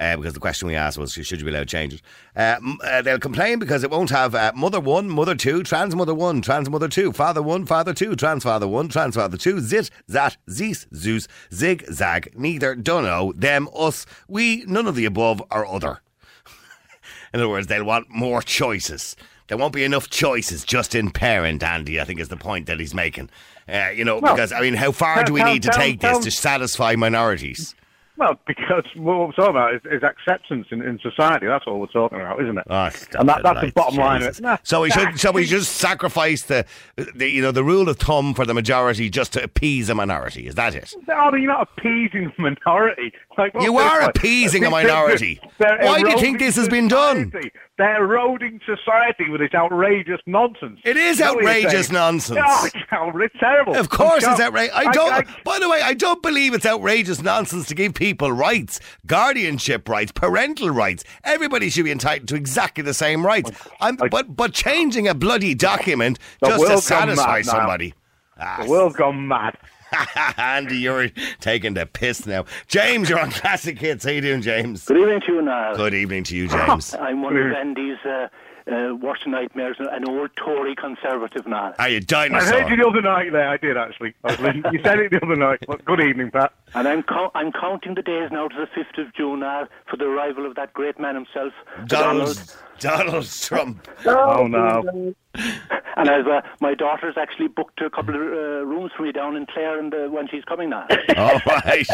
uh, 0.00 0.16
because 0.16 0.32
the 0.32 0.40
question 0.40 0.66
we 0.66 0.74
asked 0.74 0.98
was 0.98 1.12
should 1.12 1.30
you 1.38 1.44
be 1.44 1.50
allowed 1.50 1.60
to 1.60 1.66
change 1.66 1.94
it? 1.94 2.02
Uh, 2.34 2.58
uh, 2.82 3.02
they'll 3.02 3.18
complain 3.18 3.58
because 3.58 3.84
it 3.84 3.90
won't 3.90 4.10
have 4.10 4.34
uh, 4.34 4.50
mother 4.56 4.80
one, 4.80 5.08
mother 5.08 5.34
two, 5.34 5.62
trans 5.62 5.94
mother 5.94 6.14
one, 6.14 6.40
trans 6.42 6.68
mother 6.70 6.88
two, 6.88 7.12
father 7.12 7.42
one, 7.42 7.66
father 7.66 7.92
two, 7.92 8.16
trans 8.16 8.42
father 8.42 8.66
one, 8.66 8.88
trans 8.88 9.14
father 9.14 9.36
two, 9.36 9.60
zit, 9.60 9.90
zat, 10.10 10.36
zees, 10.48 10.86
zoos, 10.94 11.28
zig, 11.52 11.84
zag, 11.92 12.32
neither, 12.36 12.74
dunno, 12.74 13.32
them, 13.34 13.68
us, 13.76 14.06
we, 14.26 14.64
none 14.66 14.86
of 14.86 14.94
the 14.96 15.04
above, 15.04 15.42
or 15.50 15.66
other. 15.66 16.00
In 17.34 17.40
other 17.40 17.48
words, 17.48 17.66
they'll 17.68 17.84
want 17.84 18.08
more 18.10 18.42
choices. 18.42 19.14
There 19.48 19.58
won't 19.58 19.72
be 19.74 19.84
enough 19.84 20.08
choices 20.08 20.64
just 20.64 20.94
in 20.94 21.10
parent, 21.10 21.62
Andy, 21.62 22.00
I 22.00 22.04
think 22.04 22.20
is 22.20 22.28
the 22.28 22.36
point 22.36 22.66
that 22.66 22.78
he's 22.80 22.94
making. 22.94 23.30
Uh, 23.68 23.88
you 23.94 24.04
know, 24.04 24.18
Well, 24.18 24.34
because, 24.34 24.52
I 24.52 24.60
mean, 24.60 24.74
how 24.74 24.92
far 24.92 25.16
tell- 25.16 25.24
do 25.24 25.32
we 25.34 25.40
tell- 25.40 25.52
need 25.52 25.62
to 25.64 25.68
tell- 25.68 25.78
take 25.78 26.00
this 26.00 26.10
tell- 26.12 26.20
to 26.22 26.30
satisfy 26.30 26.94
minorities? 26.96 27.74
Well, 28.20 28.38
because 28.46 28.84
what 28.96 29.18
we're 29.18 29.32
talking 29.32 29.56
about 29.56 29.74
is, 29.74 29.80
is 29.90 30.02
acceptance 30.02 30.66
in, 30.70 30.82
in 30.82 30.98
society. 31.00 31.46
That's 31.46 31.64
all 31.66 31.80
we're 31.80 31.86
talking 31.86 32.20
about, 32.20 32.38
isn't 32.42 32.58
it? 32.58 32.64
Oh, 32.68 32.90
and 33.18 33.26
that, 33.30 33.38
it, 33.38 33.42
that's 33.42 33.44
like, 33.44 33.66
the 33.68 33.72
bottom 33.72 33.98
line 33.98 34.22
of 34.22 34.28
it. 34.28 34.40
Nah, 34.42 34.58
So 34.62 34.82
we 34.82 34.90
should, 34.90 35.18
shall 35.18 35.32
we 35.32 35.44
just 35.46 35.76
sacrifice 35.76 36.42
the, 36.42 36.66
the, 37.14 37.30
you 37.30 37.40
know, 37.40 37.50
the 37.50 37.64
rule 37.64 37.88
of 37.88 37.96
thumb 37.96 38.34
for 38.34 38.44
the 38.44 38.52
majority 38.52 39.08
just 39.08 39.32
to 39.32 39.42
appease 39.42 39.88
a 39.88 39.94
minority? 39.94 40.46
Is 40.46 40.54
that 40.56 40.74
it? 40.74 40.92
Oh, 41.10 41.34
you're 41.34 41.50
not 41.50 41.70
appeasing 41.78 42.30
the 42.36 42.42
minority. 42.42 43.10
Like, 43.38 43.52
You 43.58 43.78
are 43.78 44.02
appeasing 44.02 44.66
a 44.66 44.70
minority. 44.70 45.40
Why 45.56 46.02
do 46.02 46.10
you 46.10 46.18
think 46.18 46.40
this 46.40 46.56
has 46.56 46.68
been 46.68 46.88
done? 46.88 47.32
They're 47.80 48.04
eroding 48.04 48.60
society 48.66 49.30
with 49.30 49.40
this 49.40 49.54
outrageous 49.54 50.20
nonsense. 50.26 50.80
It 50.84 50.98
is 50.98 51.16
That's 51.16 51.30
outrageous 51.34 51.90
nonsense. 51.90 52.38
Oh, 52.44 52.68
it's 53.14 53.34
terrible. 53.40 53.74
Of 53.74 53.88
course, 53.88 54.22
it's 54.22 54.38
outrageous. 54.38 54.76
I 54.76 54.92
don't. 54.92 55.10
I, 55.10 55.22
by 55.44 55.58
the 55.58 55.66
way, 55.66 55.80
I 55.80 55.94
don't 55.94 56.20
believe 56.22 56.52
it's 56.52 56.66
outrageous 56.66 57.22
nonsense 57.22 57.68
to 57.68 57.74
give 57.74 57.94
people 57.94 58.32
rights, 58.32 58.80
guardianship 59.06 59.88
rights, 59.88 60.12
parental 60.12 60.68
rights. 60.68 61.04
Everybody 61.24 61.70
should 61.70 61.86
be 61.86 61.90
entitled 61.90 62.28
to 62.28 62.34
exactly 62.34 62.84
the 62.84 62.92
same 62.92 63.24
rights. 63.24 63.50
I'm, 63.80 63.96
I- 64.02 64.08
but 64.08 64.36
but 64.36 64.52
changing 64.52 65.08
a 65.08 65.14
bloody 65.14 65.54
document 65.54 66.18
just 66.44 66.62
to 66.62 66.82
satisfy 66.82 67.40
somebody. 67.40 67.94
Ah, 68.38 68.60
the 68.62 68.70
world's 68.70 68.96
gone 68.96 69.26
mad. 69.26 69.56
Andy, 70.36 70.78
you're 70.78 71.08
taking 71.40 71.74
the 71.74 71.86
piss 71.86 72.26
now. 72.26 72.44
James, 72.68 73.08
you're 73.08 73.20
on 73.20 73.30
Classic 73.30 73.78
Hits. 73.78 74.04
How 74.04 74.10
you 74.10 74.20
doing, 74.20 74.42
James? 74.42 74.84
Good 74.84 74.98
evening 74.98 75.20
to 75.26 75.32
you, 75.34 75.42
Niall. 75.42 75.76
Good 75.76 75.94
evening 75.94 76.24
to 76.24 76.36
you, 76.36 76.48
James. 76.48 76.94
I'm 77.00 77.22
one 77.22 77.36
of 77.36 77.52
Andy's 77.52 77.98
uh, 78.04 78.28
uh, 78.70 78.94
worst 78.94 79.26
nightmares, 79.26 79.76
an 79.78 80.08
old 80.08 80.30
Tory 80.36 80.74
conservative 80.74 81.46
now. 81.46 81.74
Are 81.78 81.88
you 81.88 82.00
dinosaur? 82.00 82.54
I 82.54 82.60
heard 82.62 82.70
you 82.70 82.76
the 82.76 82.88
other 82.88 83.02
night 83.02 83.32
there. 83.32 83.48
I 83.48 83.56
did 83.56 83.76
actually. 83.76 84.14
I 84.24 84.32
you 84.72 84.80
said 84.82 84.98
it 85.00 85.10
the 85.10 85.20
other 85.24 85.36
night. 85.36 85.60
But 85.66 85.84
good 85.84 86.00
evening, 86.00 86.30
Pat. 86.30 86.52
And 86.74 86.86
I'm 86.86 87.02
co- 87.02 87.32
I'm 87.34 87.52
counting 87.52 87.94
the 87.94 88.02
days 88.02 88.30
now 88.30 88.48
to 88.48 88.56
the 88.56 88.66
5th 88.66 89.06
of 89.06 89.14
June 89.14 89.40
now 89.40 89.66
for 89.88 89.96
the 89.96 90.04
arrival 90.04 90.46
of 90.46 90.54
that 90.54 90.72
great 90.72 91.00
man 91.00 91.14
himself, 91.14 91.52
Donald, 91.86 92.40
Donald 92.78 93.26
Trump. 93.30 93.88
Oh 94.06 94.46
no. 94.46 95.14
And 95.96 96.08
I've, 96.08 96.26
uh, 96.26 96.40
my 96.60 96.74
daughter's 96.74 97.16
actually 97.18 97.48
booked 97.48 97.82
a 97.82 97.90
couple 97.90 98.14
of 98.14 98.20
uh, 98.22 98.64
rooms 98.64 98.90
for 98.96 99.02
me 99.02 99.12
down 99.12 99.36
in 99.36 99.44
Clare 99.44 99.78
and, 99.78 99.92
uh, 99.92 100.06
when 100.08 100.28
she's 100.28 100.44
coming 100.44 100.70
now. 100.70 100.86
All 101.16 101.40
right. 101.46 101.86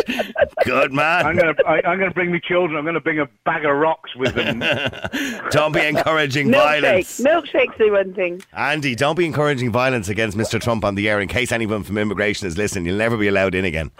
Good 0.64 0.90
I'm 0.90 0.94
man. 0.94 1.34
gonna 1.36 1.54
I, 1.66 1.80
I'm 1.84 1.98
gonna 1.98 2.10
bring 2.12 2.30
my 2.30 2.38
children. 2.38 2.78
I'm 2.78 2.84
gonna 2.84 3.00
bring 3.00 3.18
a 3.18 3.26
bag 3.44 3.64
of 3.64 3.74
rocks 3.74 4.14
with 4.14 4.34
them. 4.34 4.60
Don't 5.50 5.72
be 5.72 5.80
encouraging 5.84 6.48
Milkshake. 6.48 6.52
violence. 6.82 7.20
Milkshakes 7.20 7.78
do 7.78 7.92
one 7.92 8.14
thing. 8.14 8.42
Andy, 8.52 8.94
don't 8.94 9.16
be 9.16 9.24
encouraging 9.26 9.72
violence 9.72 10.08
against 10.08 10.36
Mr. 10.36 10.60
Trump 10.60 10.84
on 10.84 10.94
the 10.94 11.08
air 11.08 11.20
in 11.20 11.26
case 11.26 11.50
anyone 11.50 11.82
from 11.82 11.98
immigration 11.98 12.46
is 12.46 12.56
listening. 12.56 12.86
You'll 12.86 12.98
never 12.98 13.16
be 13.16 13.28
allowed 13.28 13.54
in 13.54 13.64
again. 13.64 13.90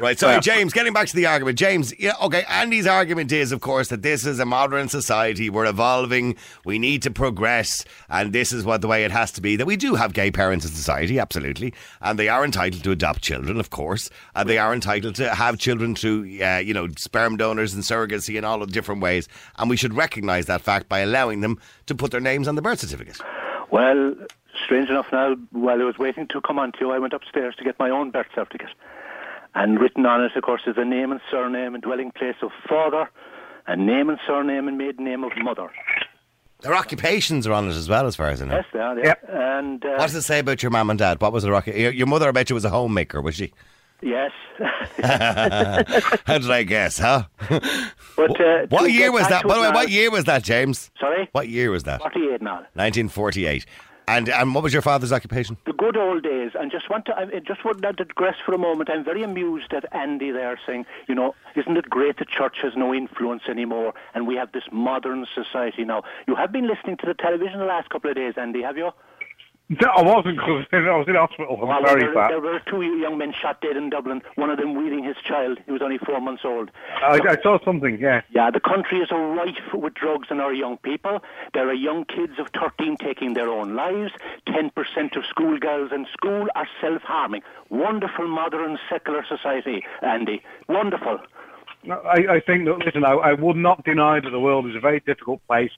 Right, 0.00 0.18
sorry, 0.18 0.40
James, 0.40 0.72
getting 0.72 0.94
back 0.94 1.08
to 1.08 1.16
the 1.16 1.26
argument. 1.26 1.58
James, 1.58 1.92
yeah, 1.98 2.12
okay, 2.22 2.44
Andy's 2.48 2.86
argument 2.86 3.30
is, 3.32 3.52
of 3.52 3.60
course, 3.60 3.88
that 3.88 4.00
this 4.00 4.24
is 4.24 4.38
a 4.38 4.46
modern 4.46 4.88
society. 4.88 5.50
We're 5.50 5.66
evolving. 5.66 6.36
We 6.64 6.78
need 6.78 7.02
to 7.02 7.10
progress. 7.10 7.84
And 8.08 8.32
this 8.32 8.50
is 8.50 8.64
what 8.64 8.80
the 8.80 8.88
way 8.88 9.04
it 9.04 9.10
has 9.10 9.30
to 9.32 9.42
be. 9.42 9.56
That 9.56 9.66
we 9.66 9.76
do 9.76 9.96
have 9.96 10.14
gay 10.14 10.30
parents 10.30 10.64
in 10.64 10.70
society, 10.70 11.18
absolutely. 11.18 11.74
And 12.00 12.18
they 12.18 12.28
are 12.28 12.44
entitled 12.44 12.82
to 12.84 12.92
adopt 12.92 13.20
children, 13.20 13.60
of 13.60 13.68
course. 13.68 14.08
And 14.34 14.48
they 14.48 14.56
are 14.56 14.72
entitled 14.72 15.16
to 15.16 15.34
have 15.34 15.58
children 15.58 15.94
through, 15.94 16.40
uh, 16.42 16.58
you 16.58 16.72
know, 16.72 16.88
sperm 16.98 17.36
donors 17.36 17.74
and 17.74 17.82
surrogacy 17.82 18.38
in 18.38 18.44
all 18.44 18.62
of 18.62 18.72
different 18.72 19.02
ways. 19.02 19.28
And 19.58 19.68
we 19.68 19.76
should 19.76 19.92
recognise 19.92 20.46
that 20.46 20.62
fact 20.62 20.88
by 20.88 21.00
allowing 21.00 21.42
them 21.42 21.58
to 21.86 21.94
put 21.94 22.10
their 22.10 22.20
names 22.20 22.48
on 22.48 22.54
the 22.54 22.62
birth 22.62 22.80
certificate. 22.80 23.20
well, 23.70 24.14
strange 24.64 24.88
enough 24.88 25.06
now, 25.12 25.36
while 25.50 25.80
I 25.80 25.84
was 25.84 25.98
waiting 25.98 26.26
to 26.28 26.40
come 26.40 26.58
on 26.58 26.72
to 26.72 26.78
you, 26.80 26.90
I 26.90 26.98
went 26.98 27.12
upstairs 27.12 27.54
to 27.56 27.64
get 27.64 27.78
my 27.78 27.90
own 27.90 28.10
birth 28.10 28.28
certificate. 28.34 28.70
And 29.54 29.80
written 29.80 30.06
on 30.06 30.22
it, 30.22 30.32
of 30.36 30.42
course, 30.42 30.62
is 30.66 30.76
the 30.76 30.84
name 30.84 31.10
and 31.10 31.20
surname 31.30 31.74
and 31.74 31.82
dwelling 31.82 32.12
place 32.12 32.36
of 32.42 32.50
father, 32.68 33.10
and 33.66 33.86
name 33.86 34.08
and 34.08 34.18
surname 34.26 34.68
and 34.68 34.78
maiden 34.78 35.04
name 35.04 35.24
of 35.24 35.32
mother. 35.38 35.70
Their 36.60 36.74
occupations 36.74 37.46
are 37.46 37.52
on 37.52 37.66
it 37.68 37.74
as 37.74 37.88
well, 37.88 38.06
as 38.06 38.14
far 38.16 38.28
as 38.28 38.42
I 38.42 38.44
know. 38.46 38.56
Yes, 38.56 38.64
they 38.72 38.78
are. 38.78 38.98
Yeah. 38.98 39.04
Yep. 39.06 39.24
And 39.30 39.84
uh, 39.84 39.88
What 39.96 40.02
does 40.06 40.14
it 40.14 40.22
say 40.22 40.38
about 40.40 40.62
your 40.62 40.70
mum 40.70 40.90
and 40.90 40.98
dad? 40.98 41.20
What 41.20 41.32
was 41.32 41.42
the 41.42 41.50
rocket? 41.50 41.74
Your, 41.76 41.90
your 41.90 42.06
mother, 42.06 42.28
I 42.28 42.32
bet 42.32 42.50
you, 42.50 42.54
was 42.54 42.64
a 42.66 42.70
homemaker, 42.70 43.20
was 43.22 43.34
she? 43.36 43.52
yes, 44.02 44.30
How 45.02 46.38
did 46.38 46.50
I 46.50 46.62
guess, 46.64 46.98
huh? 46.98 47.24
but 48.16 48.40
uh, 48.40 48.66
what 48.68 48.90
year 48.90 49.10
was 49.12 49.28
that? 49.28 49.46
By 49.46 49.54
the 49.56 49.60
way, 49.62 49.70
what 49.70 49.90
year 49.90 50.10
was 50.10 50.24
that, 50.24 50.42
James? 50.42 50.90
Sorry, 51.00 51.28
What 51.32 51.48
year 51.48 51.70
was 51.70 51.84
that? 51.84 52.00
forty-eight 52.00 52.40
now. 52.42 52.56
1948. 52.74 53.66
And 54.10 54.28
and 54.28 54.56
what 54.56 54.64
was 54.64 54.72
your 54.72 54.82
father's 54.82 55.12
occupation? 55.12 55.56
The 55.66 55.72
good 55.72 55.96
old 55.96 56.24
days, 56.24 56.50
and 56.58 56.68
just 56.68 56.90
want 56.90 57.04
to, 57.06 57.16
I 57.16 57.38
just 57.38 57.64
want 57.64 57.80
to 57.80 57.92
digress 57.92 58.34
for 58.44 58.52
a 58.52 58.58
moment. 58.58 58.90
I'm 58.90 59.04
very 59.04 59.22
amused 59.22 59.72
at 59.72 59.84
Andy 59.92 60.32
there 60.32 60.58
saying, 60.66 60.84
you 61.06 61.14
know, 61.14 61.36
isn't 61.54 61.76
it 61.76 61.88
great 61.88 62.18
the 62.18 62.24
church 62.24 62.56
has 62.62 62.72
no 62.76 62.92
influence 62.92 63.42
anymore, 63.48 63.94
and 64.12 64.26
we 64.26 64.34
have 64.34 64.50
this 64.50 64.64
modern 64.72 65.26
society 65.32 65.84
now. 65.84 66.02
You 66.26 66.34
have 66.34 66.50
been 66.50 66.66
listening 66.66 66.96
to 66.96 67.06
the 67.06 67.14
television 67.14 67.60
the 67.60 67.66
last 67.66 67.88
couple 67.90 68.10
of 68.10 68.16
days, 68.16 68.34
Andy, 68.36 68.62
have 68.62 68.76
you? 68.76 68.90
No, 69.70 69.88
I 69.88 70.02
wasn't 70.02 70.40
I 70.40 70.96
was 70.96 71.06
in 71.06 71.14
hospital. 71.14 71.56
I'm 71.62 71.68
Well, 71.68 71.86
sorry, 71.86 72.02
there, 72.02 72.28
there 72.28 72.40
were 72.40 72.60
two 72.66 72.82
young 72.82 73.18
men 73.18 73.32
shot 73.32 73.60
dead 73.60 73.76
in 73.76 73.88
Dublin. 73.88 74.20
One 74.34 74.50
of 74.50 74.58
them 74.58 74.74
wheeling 74.74 75.04
his 75.04 75.14
child. 75.22 75.60
He 75.64 75.70
was 75.70 75.80
only 75.80 75.98
four 75.98 76.20
months 76.20 76.42
old. 76.44 76.72
I, 77.00 77.20
I 77.24 77.36
saw 77.40 77.56
something. 77.64 78.00
Yeah. 78.00 78.22
Yeah, 78.30 78.50
the 78.50 78.58
country 78.58 78.98
is 78.98 79.12
rife 79.12 79.72
with 79.72 79.94
drugs 79.94 80.26
and 80.30 80.40
our 80.40 80.52
young 80.52 80.76
people. 80.78 81.20
There 81.54 81.68
are 81.68 81.72
young 81.74 82.04
kids 82.04 82.32
of 82.40 82.48
13 82.48 82.96
taking 82.96 83.34
their 83.34 83.48
own 83.48 83.76
lives. 83.76 84.10
10% 84.48 85.16
of 85.16 85.24
schoolgirls 85.24 85.92
in 85.92 86.04
school 86.12 86.48
are 86.56 86.66
self-harming. 86.80 87.42
Wonderful 87.68 88.26
modern 88.26 88.76
secular 88.90 89.24
society, 89.24 89.84
Andy. 90.02 90.42
Wonderful. 90.68 91.20
I, 91.88 92.26
I 92.28 92.40
think 92.40 92.64
that, 92.64 92.78
listen, 92.84 93.04
I, 93.04 93.12
I 93.12 93.32
would 93.34 93.56
not 93.56 93.84
deny 93.84 94.18
that 94.18 94.30
the 94.30 94.40
world 94.40 94.66
is 94.68 94.74
a 94.74 94.80
very 94.80 94.98
difficult 94.98 95.46
place, 95.46 95.70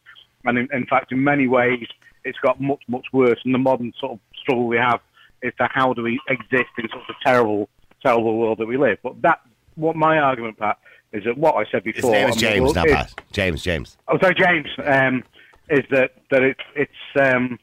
and 0.44 0.56
in, 0.56 0.68
in 0.72 0.86
fact, 0.86 1.12
in 1.12 1.22
many 1.22 1.46
ways, 1.46 1.86
it's 2.24 2.38
got 2.38 2.60
much, 2.60 2.82
much 2.88 3.06
worse. 3.12 3.38
And 3.44 3.54
the 3.54 3.58
modern 3.58 3.92
sort 3.98 4.12
of 4.12 4.18
struggle 4.40 4.66
we 4.66 4.76
have 4.76 5.00
is 5.42 5.52
to 5.60 5.68
how 5.72 5.92
do 5.92 6.02
we 6.02 6.20
exist 6.28 6.70
in 6.78 6.88
such 6.88 7.08
a 7.08 7.14
terrible, 7.24 7.68
terrible 8.04 8.38
world 8.38 8.58
that 8.58 8.66
we 8.66 8.76
live. 8.76 8.98
But 9.02 9.20
that, 9.22 9.40
what 9.74 9.96
my 9.96 10.18
argument, 10.18 10.58
Pat, 10.58 10.78
is 11.12 11.24
that 11.24 11.36
what 11.36 11.56
I 11.56 11.70
said 11.70 11.84
before. 11.84 12.10
His 12.14 12.20
name 12.20 12.28
is 12.28 12.36
James, 12.36 12.72
the- 12.72 12.80
not 12.80 12.88
is- 12.88 12.94
Pat. 12.94 13.20
James, 13.32 13.62
James. 13.62 13.96
Oh, 14.08 14.18
sorry, 14.20 14.34
James. 14.34 14.68
Um, 14.84 15.24
is 15.68 15.84
that 15.90 16.12
that 16.30 16.42
it's 16.42 16.60
it's 16.74 16.92
um, 17.20 17.58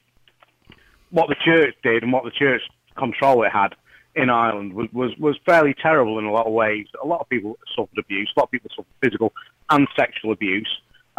what 1.11 1.27
the 1.29 1.35
church 1.43 1.75
did 1.83 2.03
and 2.03 2.11
what 2.13 2.23
the 2.23 2.31
church 2.31 2.61
control 2.97 3.43
it 3.43 3.51
had 3.51 3.75
in 4.15 4.29
Ireland 4.29 4.73
was, 4.73 4.87
was 4.93 5.15
was 5.17 5.37
fairly 5.45 5.73
terrible 5.81 6.17
in 6.19 6.25
a 6.25 6.31
lot 6.31 6.47
of 6.47 6.53
ways. 6.53 6.87
A 7.03 7.07
lot 7.07 7.19
of 7.21 7.29
people 7.29 7.57
suffered 7.75 7.97
abuse. 7.97 8.31
A 8.35 8.39
lot 8.39 8.45
of 8.45 8.51
people 8.51 8.69
suffered 8.75 8.91
physical 9.01 9.33
and 9.69 9.87
sexual 9.97 10.31
abuse, 10.31 10.69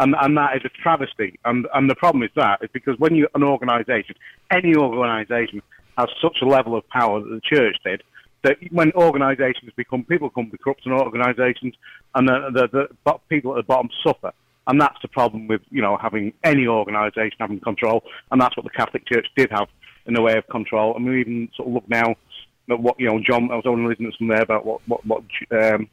and 0.01 0.15
and 0.19 0.35
that 0.35 0.55
is 0.57 0.63
a 0.65 0.69
travesty. 0.81 1.39
And 1.45 1.67
and 1.73 1.89
the 1.89 1.95
problem 1.95 2.23
is 2.23 2.31
that 2.35 2.59
is 2.61 2.69
because 2.73 2.99
when 2.99 3.15
you 3.15 3.27
an 3.35 3.43
organisation, 3.43 4.15
any 4.51 4.75
organisation 4.75 5.61
has 5.97 6.09
such 6.21 6.37
a 6.41 6.45
level 6.45 6.75
of 6.75 6.87
power 6.89 7.21
that 7.21 7.29
the 7.29 7.41
church 7.41 7.77
did, 7.85 8.01
that 8.43 8.57
when 8.71 8.91
organisations 8.93 9.71
become 9.75 10.03
people 10.03 10.29
become 10.29 10.51
corrupt 10.63 10.85
in 10.85 10.91
organisations, 10.91 11.75
and 12.15 12.27
the, 12.27 12.67
the, 12.71 12.87
the 13.05 13.13
people 13.29 13.51
at 13.51 13.57
the 13.57 13.63
bottom 13.63 13.89
suffer. 14.03 14.33
And 14.67 14.79
that's 14.79 14.97
the 15.01 15.07
problem 15.07 15.47
with 15.47 15.61
you 15.69 15.81
know 15.81 15.97
having 16.01 16.33
any 16.43 16.65
organisation 16.67 17.37
having 17.39 17.59
control, 17.59 18.03
and 18.31 18.41
that's 18.41 18.57
what 18.57 18.63
the 18.63 18.71
Catholic 18.71 19.07
Church 19.07 19.27
did 19.35 19.51
have 19.51 19.67
in 20.07 20.13
the 20.13 20.21
way 20.21 20.37
of 20.37 20.47
control. 20.47 20.95
And 20.95 21.05
we 21.05 21.21
even 21.21 21.49
sort 21.55 21.67
of 21.67 21.73
look 21.73 21.89
now 21.89 22.15
at 22.69 22.79
what 22.79 22.99
you 22.99 23.07
know 23.07 23.19
John. 23.19 23.51
I 23.51 23.55
was 23.55 23.65
only 23.65 23.89
listening 23.89 24.11
to 24.11 24.17
some 24.17 24.27
there 24.27 24.41
about 24.41 24.65
what 24.65 24.81
what 24.87 25.05
what 25.05 25.23
um, 25.51 25.89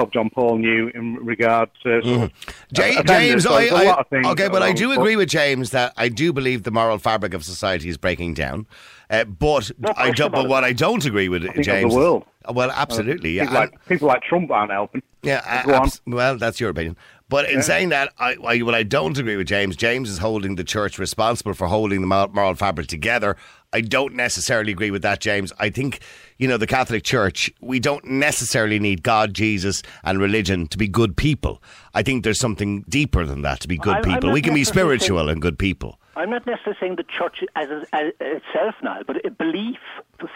Pope 0.00 0.12
John 0.12 0.30
Paul 0.30 0.58
knew 0.58 0.88
in 0.94 1.16
regard 1.16 1.70
to 1.82 2.02
sort 2.02 2.22
of, 2.22 2.32
Ja- 2.76 3.00
uh. 3.00 3.02
James, 3.02 3.44
So 3.44 3.54
I, 3.54 3.68
there's 3.68 3.86
lot 3.86 3.98
of 4.00 4.08
things 4.08 4.26
okay, 4.26 4.48
but 4.48 4.62
I 4.62 4.72
do 4.72 4.92
agree 4.92 5.16
with 5.16 5.28
James 5.28 5.70
that 5.70 5.92
I 5.96 6.08
do 6.08 6.32
believe 6.32 6.62
the 6.62 6.70
moral 6.70 6.98
fabric 6.98 7.34
of 7.34 7.44
society 7.44 7.88
is 7.88 7.96
breaking 7.96 8.34
down. 8.34 8.66
Uh, 9.08 9.24
but 9.24 9.70
No 9.78 9.92
I 9.96 10.10
don't. 10.12 10.32
But 10.32 10.48
what 10.48 10.64
I 10.64 10.72
don't 10.72 11.04
agree 11.04 11.28
with 11.28 11.42
the 11.42 11.62
James. 11.62 11.94
Well, 11.94 12.70
absolutely, 12.70 13.32
yeah. 13.32 13.42
People 13.42 13.54
like, 13.54 13.86
people 13.86 14.08
like 14.08 14.22
Trump 14.22 14.50
aren't 14.50 14.72
helping. 14.72 15.02
Yeah, 15.22 15.42
uh, 15.44 15.72
abs- 15.72 16.00
well, 16.06 16.38
that's 16.38 16.58
your 16.60 16.70
opinion. 16.70 16.96
But 17.28 17.48
in 17.48 17.62
saying 17.62 17.90
that, 17.90 18.12
I, 18.18 18.34
I, 18.44 18.62
what 18.62 18.74
I 18.74 18.82
don't 18.82 19.16
agree 19.16 19.36
with 19.36 19.46
James, 19.46 19.76
James 19.76 20.10
is 20.10 20.18
holding 20.18 20.56
the 20.56 20.64
church 20.64 20.98
responsible 20.98 21.54
for 21.54 21.68
holding 21.68 22.00
the 22.00 22.06
moral 22.06 22.54
fabric 22.56 22.88
together. 22.88 23.36
I 23.72 23.82
don't 23.82 24.14
necessarily 24.16 24.72
agree 24.72 24.90
with 24.90 25.02
that, 25.02 25.20
James. 25.20 25.52
I 25.60 25.70
think, 25.70 26.00
you 26.40 26.48
know, 26.48 26.56
the 26.56 26.66
Catholic 26.66 27.04
Church, 27.04 27.50
we 27.60 27.78
don't 27.78 28.04
necessarily 28.06 28.78
need 28.78 29.02
God, 29.02 29.34
Jesus, 29.34 29.82
and 30.02 30.18
religion 30.18 30.66
to 30.68 30.78
be 30.78 30.88
good 30.88 31.14
people. 31.16 31.62
I 31.94 32.02
think 32.02 32.24
there's 32.24 32.40
something 32.40 32.82
deeper 32.88 33.26
than 33.26 33.42
that 33.42 33.60
to 33.60 33.68
be 33.68 33.76
good 33.76 33.94
I'm- 33.96 34.04
I'm 34.06 34.14
people. 34.14 34.32
we 34.32 34.40
can 34.40 34.54
be 34.54 34.60
necessarily 34.60 34.98
saying- 34.98 35.00
spiritual 35.00 35.28
and 35.28 35.42
good 35.42 35.58
people. 35.58 36.00
I'm 36.16 36.30
not 36.30 36.46
necessarily 36.46 36.78
saying 36.80 36.96
the 36.96 37.04
church 37.18 37.44
as, 37.56 37.68
as 37.92 38.12
itself 38.20 38.74
now, 38.82 38.98
but 39.06 39.24
a 39.24 39.30
belief, 39.30 39.78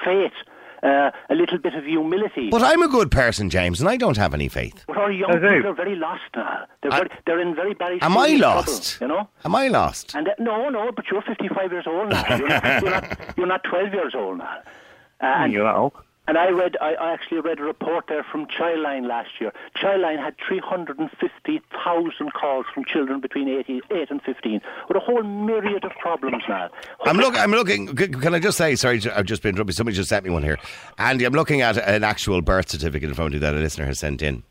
faith, 0.04 0.32
uh, 0.82 1.10
a 1.30 1.34
little 1.34 1.56
bit 1.58 1.74
of 1.74 1.84
humility. 1.84 2.50
But 2.50 2.62
I'm 2.62 2.82
a 2.82 2.88
good 2.88 3.10
person, 3.10 3.48
James, 3.48 3.80
and 3.80 3.88
I 3.88 3.96
don't 3.96 4.18
have 4.18 4.34
any 4.34 4.48
faith. 4.48 4.84
But 4.86 4.98
our 4.98 5.10
young 5.10 5.30
I 5.30 5.38
do. 5.38 5.48
people 5.56 5.70
are 5.70 5.74
very 5.74 5.96
lost 5.96 6.22
now. 6.36 6.66
They're, 6.82 6.92
I- 6.92 6.96
very, 6.98 7.10
they're 7.26 7.40
in 7.40 7.54
very 7.54 7.72
bad 7.72 7.98
Am 8.02 8.18
I 8.18 8.28
lost? 8.36 8.98
trouble, 8.98 9.14
you 9.14 9.18
know? 9.20 9.28
Am 9.46 9.54
I 9.54 9.68
lost? 9.68 10.14
And 10.14 10.28
uh, 10.28 10.32
no, 10.38 10.68
no, 10.68 10.92
but 10.92 11.06
you're 11.10 11.22
55 11.22 11.72
years 11.72 11.86
old 11.86 12.10
now. 12.10 12.36
You're 12.36 12.48
not, 12.48 12.82
you're 12.82 12.90
not, 12.90 13.18
you're 13.38 13.46
not 13.46 13.64
12 13.64 13.94
years 13.94 14.14
old 14.14 14.36
now. 14.38 14.58
Uh, 15.24 15.44
and, 15.44 15.52
You 15.52 15.60
know. 15.60 15.92
and 16.28 16.36
I 16.36 16.50
read, 16.50 16.76
I, 16.80 16.94
I 16.94 17.12
actually 17.12 17.40
read 17.40 17.58
a 17.60 17.62
report 17.62 18.04
there 18.08 18.22
from 18.30 18.46
Childline 18.46 19.06
last 19.08 19.30
year. 19.40 19.52
Childline 19.76 20.18
had 20.22 20.34
350,000 20.46 22.32
calls 22.34 22.66
from 22.74 22.84
children 22.84 23.20
between 23.20 23.48
8, 23.48 23.66
8 23.90 24.10
and 24.10 24.22
15, 24.22 24.60
with 24.88 24.96
a 24.96 25.00
whole 25.00 25.22
myriad 25.22 25.84
of 25.84 25.92
problems 26.00 26.42
now. 26.48 26.68
I'm 27.06 27.16
look. 27.16 27.36
I'm 27.38 27.50
looking. 27.52 27.94
Can 27.96 28.34
I 28.34 28.38
just 28.38 28.58
say? 28.58 28.74
Sorry, 28.76 29.00
I've 29.14 29.26
just 29.26 29.42
been 29.42 29.50
interrupted. 29.54 29.76
Somebody 29.76 29.96
just 29.96 30.08
sent 30.10 30.24
me 30.24 30.30
one 30.30 30.42
here, 30.42 30.58
Andy. 30.98 31.24
I'm 31.24 31.32
looking 31.32 31.62
at 31.62 31.76
an 31.78 32.04
actual 32.04 32.42
birth 32.42 32.68
certificate 32.68 33.08
in 33.08 33.14
front 33.14 33.28
of 33.28 33.34
you 33.34 33.40
that 33.40 33.54
a 33.54 33.58
listener 33.58 33.86
has 33.86 33.98
sent 33.98 34.22
in. 34.22 34.42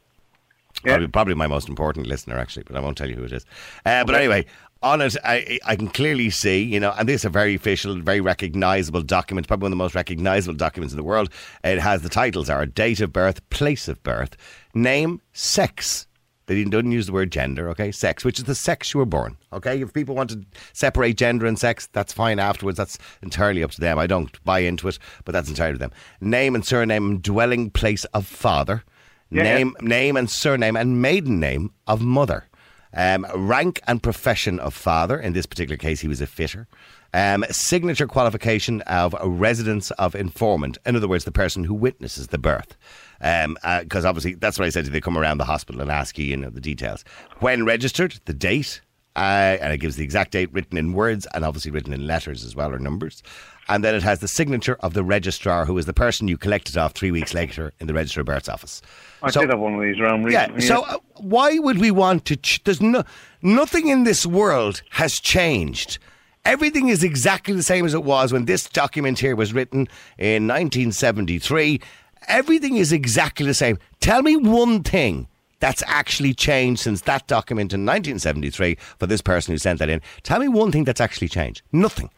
Yeah. 0.83 0.93
Probably, 0.93 1.07
probably 1.07 1.33
my 1.35 1.47
most 1.47 1.69
important 1.69 2.07
listener, 2.07 2.37
actually, 2.37 2.63
but 2.63 2.75
I 2.75 2.79
won't 2.79 2.97
tell 2.97 3.09
you 3.09 3.15
who 3.15 3.23
it 3.23 3.31
is. 3.31 3.45
Uh, 3.85 4.03
but 4.03 4.15
anyway, 4.15 4.45
on 4.83 5.01
it, 5.01 5.15
I, 5.23 5.59
I 5.65 5.75
can 5.75 5.87
clearly 5.87 6.29
see, 6.29 6.61
you 6.61 6.79
know, 6.79 6.93
and 6.97 7.07
this 7.07 7.21
is 7.21 7.25
a 7.25 7.29
very 7.29 7.55
official, 7.55 7.95
very 8.01 8.21
recognisable 8.21 9.01
document, 9.01 9.47
probably 9.47 9.65
one 9.65 9.71
of 9.71 9.77
the 9.77 9.83
most 9.83 9.95
recognisable 9.95 10.55
documents 10.55 10.93
in 10.93 10.97
the 10.97 11.03
world. 11.03 11.29
It 11.63 11.79
has 11.79 12.01
the 12.01 12.09
titles 12.09 12.49
are 12.49 12.65
date 12.65 12.99
of 12.99 13.13
birth, 13.13 13.47
place 13.49 13.87
of 13.87 14.03
birth, 14.03 14.35
name, 14.73 15.21
sex. 15.31 16.07
They 16.45 16.55
didn't, 16.55 16.71
didn't 16.71 16.91
use 16.91 17.05
the 17.05 17.13
word 17.13 17.31
gender, 17.31 17.69
okay? 17.69 17.91
Sex, 17.91 18.25
which 18.25 18.37
is 18.37 18.45
the 18.45 18.55
sex 18.55 18.93
you 18.93 18.97
were 18.97 19.05
born, 19.05 19.37
okay? 19.53 19.81
If 19.81 19.93
people 19.93 20.13
want 20.13 20.31
to 20.31 20.45
separate 20.73 21.15
gender 21.15 21.45
and 21.45 21.57
sex, 21.57 21.87
that's 21.93 22.11
fine 22.11 22.37
afterwards. 22.37 22.77
That's 22.77 22.97
entirely 23.21 23.63
up 23.63 23.71
to 23.71 23.81
them. 23.81 23.97
I 23.97 24.07
don't 24.07 24.43
buy 24.43 24.59
into 24.59 24.89
it, 24.89 24.99
but 25.23 25.31
that's 25.31 25.47
entirely 25.47 25.75
up 25.75 25.79
to 25.79 25.87
them. 25.87 25.93
Name 26.19 26.53
and 26.53 26.65
surname 26.65 27.09
and 27.09 27.21
dwelling 27.21 27.69
place 27.69 28.03
of 28.05 28.27
father. 28.27 28.83
Yeah, 29.31 29.43
name, 29.43 29.75
name 29.81 30.17
and 30.17 30.29
surname 30.29 30.75
and 30.75 31.01
maiden 31.01 31.39
name 31.39 31.71
of 31.87 32.01
mother. 32.01 32.45
Um, 32.93 33.25
rank 33.35 33.81
and 33.87 34.01
profession 34.01 34.59
of 34.59 34.73
father. 34.73 35.19
In 35.19 35.33
this 35.33 35.45
particular 35.45 35.77
case, 35.77 35.99
he 36.01 36.07
was 36.07 36.21
a 36.21 36.27
fitter. 36.27 36.67
Um, 37.13 37.45
signature 37.51 38.07
qualification 38.07 38.81
of 38.81 39.15
a 39.19 39.27
residence 39.27 39.91
of 39.91 40.15
informant. 40.15 40.77
In 40.85 40.95
other 40.95 41.07
words, 41.07 41.25
the 41.25 41.31
person 41.31 41.63
who 41.63 41.73
witnesses 41.73 42.27
the 42.27 42.37
birth. 42.37 42.75
Because 43.19 44.05
obviously, 44.05 44.33
that's 44.33 44.57
what 44.57 44.65
I 44.65 44.69
said 44.69 44.85
to 44.85 44.89
you. 44.89 44.93
They 44.93 45.01
come 45.01 45.17
around 45.17 45.37
the 45.37 45.45
hospital 45.45 45.81
and 45.81 45.91
ask 45.91 46.17
you, 46.17 46.25
you 46.25 46.37
know, 46.37 46.49
the 46.49 46.59
details. 46.59 47.05
When 47.39 47.65
registered, 47.65 48.19
the 48.25 48.33
date, 48.33 48.81
uh, 49.15 49.57
and 49.61 49.71
it 49.73 49.77
gives 49.77 49.95
the 49.95 50.03
exact 50.03 50.31
date 50.31 50.51
written 50.53 50.77
in 50.77 50.93
words 50.93 51.27
and 51.33 51.45
obviously 51.45 51.71
written 51.71 51.93
in 51.93 52.07
letters 52.07 52.43
as 52.43 52.55
well 52.55 52.71
or 52.73 52.79
numbers. 52.79 53.21
And 53.69 53.83
then 53.83 53.95
it 53.95 54.03
has 54.03 54.19
the 54.19 54.27
signature 54.27 54.75
of 54.81 54.93
the 54.93 55.03
registrar, 55.03 55.65
who 55.65 55.77
is 55.77 55.85
the 55.85 55.93
person 55.93 56.27
you 56.27 56.37
collected 56.37 56.77
off 56.77 56.93
three 56.93 57.11
weeks 57.11 57.33
later 57.33 57.71
in 57.79 57.87
the 57.87 57.93
Register 57.93 58.19
of 58.19 58.25
Births 58.25 58.49
office. 58.49 58.81
I 59.21 59.29
So- 59.31 59.41
did 59.41 59.51
have 59.51 59.59
one 59.59 59.75
of 59.75 59.81
these 59.81 59.99
around 59.99 60.29
yeah. 60.29 60.57
So 60.59 60.83
uh, 60.83 60.97
why 61.15 61.57
would 61.59 61.77
we 61.79 61.89
want 61.91 62.25
to? 62.25 62.35
Ch- 62.35 62.61
there's 62.65 62.81
no 62.81 63.03
nothing 63.41 63.87
in 63.87 64.03
this 64.03 64.25
world 64.25 64.81
has 64.91 65.13
changed. 65.19 65.97
Everything 66.43 66.89
is 66.89 67.03
exactly 67.05 67.53
the 67.53 67.63
same 67.63 67.85
as 67.85 67.93
it 67.93 68.03
was 68.03 68.33
when 68.33 68.43
this 68.45 68.67
document 68.67 69.19
here 69.19 69.33
was 69.33 69.53
written 69.53 69.87
in 70.17 70.45
1973. 70.45 71.79
Everything 72.27 72.75
is 72.75 72.91
exactly 72.91 73.45
the 73.45 73.53
same. 73.53 73.77
Tell 74.01 74.21
me 74.21 74.35
one 74.35 74.83
thing 74.83 75.27
that's 75.63 75.81
actually 75.87 76.33
changed 76.33 76.81
since 76.81 76.99
that 77.03 77.25
document 77.27 77.71
in 77.71 77.85
1973 77.85 78.75
for 78.99 79.07
this 79.07 79.21
person 79.21 79.53
who 79.53 79.57
sent 79.57 79.79
that 79.79 79.87
in. 79.87 80.01
Tell 80.21 80.39
me 80.41 80.49
one 80.49 80.73
thing 80.73 80.83
that's 80.83 80.99
actually 80.99 81.29
changed. 81.29 81.61
Nothing. 81.71 82.09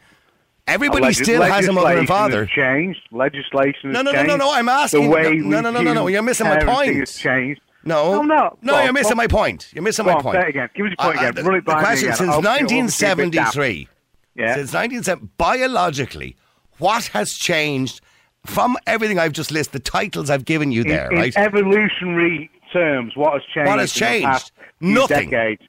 Everybody 0.66 1.12
still 1.12 1.42
has 1.42 1.68
a 1.68 1.72
mother 1.72 1.96
and 1.96 2.08
father. 2.08 2.46
Changed 2.46 2.98
legislation. 3.12 3.92
No, 3.92 4.02
no, 4.02 4.10
no, 4.10 4.24
no, 4.24 4.36
no, 4.36 4.50
I'm 4.52 4.68
asking- 4.68 5.04
The 5.04 5.08
way 5.10 5.36
no, 5.36 5.60
no, 5.60 5.70
no, 5.70 5.80
no, 5.80 5.92
no, 5.94 6.08
you're 6.08 6.22
missing 6.22 6.48
my 6.48 6.58
point. 6.58 6.96
Has 6.96 7.16
changed. 7.16 7.60
No, 7.84 8.20
No, 8.20 8.22
no. 8.22 8.58
no, 8.62 8.82
you're 8.82 8.92
missing 8.92 9.16
my 9.16 9.28
point. 9.28 9.68
You're 9.72 9.84
missing 9.84 10.04
my 10.06 10.20
point. 10.20 10.42
say 10.42 10.48
again. 10.48 10.68
Give 10.74 10.86
us 10.86 10.94
your 10.98 11.06
point 11.06 11.18
again. 11.20 11.34
the, 11.36 11.44
Run 11.44 11.54
it 11.58 11.64
by 11.64 11.74
me 11.76 11.80
question 11.84 12.12
since 12.14 12.20
I'll- 12.28 12.34
I'll 12.34 12.40
be 12.42 12.48
a 12.48 12.52
bit 12.54 12.72
1973, 12.72 13.88
Yeah. 14.34 14.54
since 14.56 14.72
1970, 14.72 15.28
biologically, 15.38 16.34
what 16.78 17.04
has 17.12 17.32
changed 17.32 18.00
from 18.44 18.76
everything 18.88 19.20
I've 19.20 19.30
just 19.32 19.52
listed, 19.52 19.72
the 19.72 19.78
titles 19.78 20.30
I've 20.30 20.44
given 20.44 20.72
you 20.72 20.82
In, 20.82 20.88
there, 20.88 21.10
in 21.12 21.18
right? 21.18 21.32
evolutionary 21.36 22.50
terms, 22.72 23.16
what 23.16 23.34
has 23.34 23.42
changed? 23.54 23.68
What 23.68 23.78
has 23.78 23.96
in 23.96 24.00
the 24.00 24.06
changed? 24.06 24.50
Nothing. 24.80 25.30
Decades? 25.30 25.62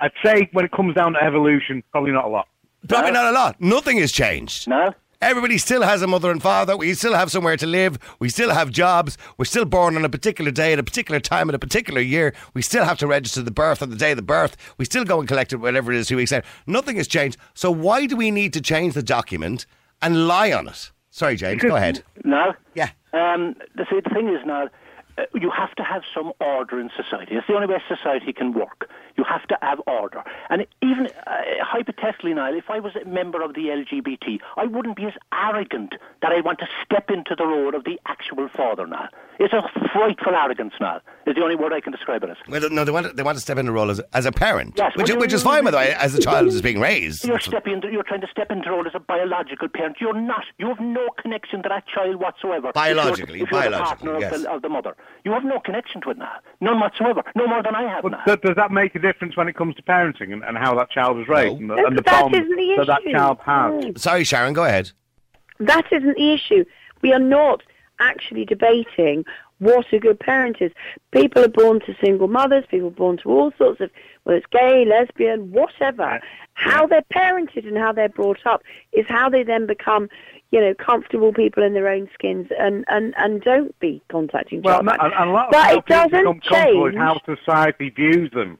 I'd 0.00 0.12
say 0.24 0.48
when 0.52 0.64
it 0.64 0.72
comes 0.72 0.94
down 0.94 1.12
to 1.12 1.22
evolution, 1.22 1.82
probably 1.92 2.12
not 2.12 2.24
a 2.24 2.28
lot. 2.28 2.48
Probably 2.88 3.10
not 3.10 3.26
a 3.26 3.32
lot. 3.32 3.60
Nothing 3.60 3.98
has 3.98 4.12
changed. 4.12 4.66
No? 4.68 4.94
Everybody 5.22 5.58
still 5.58 5.82
has 5.82 6.00
a 6.00 6.06
mother 6.06 6.30
and 6.30 6.40
father. 6.40 6.78
We 6.78 6.94
still 6.94 7.12
have 7.12 7.30
somewhere 7.30 7.58
to 7.58 7.66
live. 7.66 7.98
We 8.20 8.30
still 8.30 8.50
have 8.50 8.70
jobs. 8.70 9.18
We're 9.36 9.44
still 9.44 9.66
born 9.66 9.96
on 9.96 10.04
a 10.06 10.08
particular 10.08 10.50
day 10.50 10.72
at 10.72 10.78
a 10.78 10.82
particular 10.82 11.20
time 11.20 11.50
at 11.50 11.54
a 11.54 11.58
particular 11.58 12.00
year. 12.00 12.32
We 12.54 12.62
still 12.62 12.84
have 12.84 12.96
to 12.98 13.06
register 13.06 13.42
the 13.42 13.50
birth 13.50 13.82
on 13.82 13.90
the 13.90 13.96
day 13.96 14.12
of 14.12 14.16
the 14.16 14.22
birth. 14.22 14.56
We 14.78 14.86
still 14.86 15.04
go 15.04 15.18
and 15.18 15.28
collect 15.28 15.52
it, 15.52 15.56
whatever 15.56 15.92
it 15.92 15.98
is, 15.98 16.08
two 16.08 16.16
weeks 16.16 16.32
later. 16.32 16.46
Nothing 16.66 16.96
has 16.96 17.06
changed. 17.06 17.36
So 17.52 17.70
why 17.70 18.06
do 18.06 18.16
we 18.16 18.30
need 18.30 18.54
to 18.54 18.62
change 18.62 18.94
the 18.94 19.02
document 19.02 19.66
and 20.00 20.26
lie 20.26 20.52
on 20.52 20.68
it? 20.68 20.90
Sorry, 21.10 21.36
James, 21.36 21.60
go 21.60 21.76
ahead. 21.76 22.02
No? 22.24 22.54
Yeah. 22.74 22.88
Um, 23.12 23.56
the, 23.74 23.84
see, 23.90 24.00
the 24.02 24.14
thing 24.14 24.28
is 24.28 24.40
now, 24.46 24.68
you 25.34 25.50
have 25.50 25.74
to 25.76 25.82
have 25.82 26.02
some 26.14 26.32
order 26.40 26.80
in 26.80 26.90
society. 26.96 27.34
It's 27.34 27.46
the 27.46 27.54
only 27.54 27.66
way 27.66 27.82
society 27.88 28.32
can 28.32 28.52
work. 28.52 28.88
You 29.16 29.24
have 29.24 29.46
to 29.48 29.58
have 29.62 29.80
order. 29.86 30.22
And 30.48 30.66
even 30.82 31.06
uh, 31.26 31.32
hypothetically 31.62 32.34
now, 32.34 32.52
if 32.52 32.70
I 32.70 32.80
was 32.80 32.92
a 32.96 33.04
member 33.06 33.42
of 33.42 33.54
the 33.54 33.62
LGBT, 33.66 34.40
I 34.56 34.66
wouldn't 34.66 34.96
be 34.96 35.04
as 35.04 35.12
arrogant 35.32 35.94
that 36.22 36.32
I 36.32 36.40
want 36.40 36.58
to 36.60 36.66
step 36.84 37.10
into 37.10 37.34
the 37.36 37.46
role 37.46 37.74
of 37.74 37.84
the 37.84 37.98
actual 38.06 38.48
father 38.56 38.86
now. 38.86 39.08
It's 39.38 39.54
a 39.54 39.62
frightful 39.92 40.34
arrogance 40.34 40.74
now, 40.80 41.00
is 41.26 41.34
the 41.34 41.42
only 41.42 41.56
word 41.56 41.72
I 41.72 41.80
can 41.80 41.92
describe 41.92 42.22
it 42.24 42.30
as. 42.30 42.36
Well, 42.46 42.68
no, 42.70 42.84
they 42.84 42.92
want 42.92 43.06
to, 43.06 43.12
they 43.12 43.22
want 43.22 43.36
to 43.36 43.40
step 43.42 43.56
in 43.56 43.66
the 43.66 43.72
role 43.72 43.90
as, 43.90 44.00
as 44.12 44.26
a 44.26 44.32
parent, 44.32 44.74
Yes, 44.76 44.92
which, 44.96 45.08
well, 45.08 45.18
which 45.18 45.32
is 45.32 45.42
fine, 45.42 45.64
by 45.64 45.70
the 45.70 45.76
way, 45.78 45.94
as 45.94 46.12
the 46.12 46.20
child 46.20 46.46
is 46.48 46.60
being 46.60 46.78
raised. 46.78 47.24
You're 47.24 47.40
stepping. 47.40 47.72
Into, 47.74 47.90
you're 47.90 48.02
trying 48.02 48.20
to 48.20 48.26
step 48.30 48.50
into 48.50 48.64
the 48.64 48.70
role 48.72 48.86
as 48.86 48.94
a 48.94 49.00
biological 49.00 49.68
parent. 49.68 49.96
You're 50.00 50.20
not. 50.20 50.44
You 50.58 50.68
have 50.68 50.80
no 50.80 51.08
connection 51.20 51.62
to 51.62 51.68
that 51.70 51.84
child 51.86 52.16
whatsoever. 52.16 52.68
If 52.70 52.74
you're- 52.76 52.94
Biologically, 52.94 53.40
if 53.40 53.50
you're, 53.50 53.62
the 53.62 53.70
biologically, 53.70 54.08
partner 54.08 54.20
yes. 54.20 54.34
of, 54.34 54.42
the, 54.42 54.50
of 54.50 54.62
the 54.62 54.68
mother, 54.68 54.96
you 55.24 55.32
have 55.32 55.44
no 55.44 55.60
connection 55.60 56.00
to 56.02 56.10
it 56.10 56.18
now. 56.18 56.32
None 56.60 56.80
whatsoever. 56.80 57.22
No 57.34 57.46
more 57.46 57.62
than 57.62 57.74
I 57.74 57.82
have 57.82 58.02
But 58.02 58.12
now. 58.12 58.24
th- 58.24 58.40
does 58.40 58.56
that 58.56 58.70
make 58.70 58.94
a 58.94 58.98
difference 58.98 59.36
when 59.36 59.48
it 59.48 59.54
comes 59.56 59.74
to 59.76 59.82
parenting 59.82 60.32
and, 60.32 60.42
and 60.44 60.56
how 60.56 60.74
that 60.76 60.90
child 60.90 61.18
is 61.20 61.28
raised 61.28 61.60
and 61.60 61.70
the, 61.70 61.76
No, 61.76 61.86
and 61.86 61.98
the 61.98 62.02
that 62.02 62.22
bond 62.22 62.34
isn't 62.34 62.56
the 62.56 62.74
that 62.78 62.86
that 62.86 63.02
child 63.12 63.38
has? 63.44 64.02
Sorry, 64.02 64.24
Sharon, 64.24 64.52
go 64.54 64.64
ahead. 64.64 64.90
That 65.58 65.86
isn't 65.92 66.16
the 66.16 66.32
issue. 66.32 66.64
We 67.02 67.12
are 67.12 67.18
not 67.18 67.62
actually 68.00 68.44
debating 68.46 69.24
what 69.58 69.92
a 69.92 69.98
good 69.98 70.18
parent 70.18 70.56
is. 70.60 70.72
People 71.12 71.44
are 71.44 71.48
born 71.48 71.80
to 71.80 71.94
single 72.02 72.28
mothers, 72.28 72.64
people 72.70 72.88
are 72.88 72.92
born 72.92 73.18
to 73.18 73.28
all 73.30 73.52
sorts 73.58 73.80
of, 73.82 73.90
whether 74.24 74.38
it's 74.38 74.46
gay, 74.50 74.86
lesbian, 74.86 75.50
whatever. 75.52 76.18
How 76.54 76.86
they're 76.86 77.04
parented 77.12 77.68
and 77.68 77.76
how 77.76 77.92
they're 77.92 78.08
brought 78.08 78.46
up 78.46 78.62
is 78.92 79.04
how 79.08 79.28
they 79.28 79.42
then 79.42 79.66
become, 79.66 80.08
you 80.50 80.60
know, 80.60 80.74
comfortable 80.74 81.32
people 81.32 81.62
in 81.62 81.74
their 81.74 81.88
own 81.88 82.08
skins 82.14 82.48
and, 82.58 82.84
and, 82.88 83.14
and 83.18 83.40
don't 83.42 83.78
be 83.78 84.02
contacting 84.10 84.62
Well, 84.62 84.80
and, 84.80 84.88
and 84.90 85.30
a 85.30 85.32
lot 85.32 85.46
of 85.46 85.52
But 85.52 85.62
how 85.64 85.76
it 85.78 85.86
people 85.86 85.96
doesn't 85.96 86.10
become 86.10 86.40
comfortable 86.40 86.90
change. 86.90 86.96
how 86.98 87.20
society 87.24 87.90
views 87.90 88.30
them. 88.32 88.58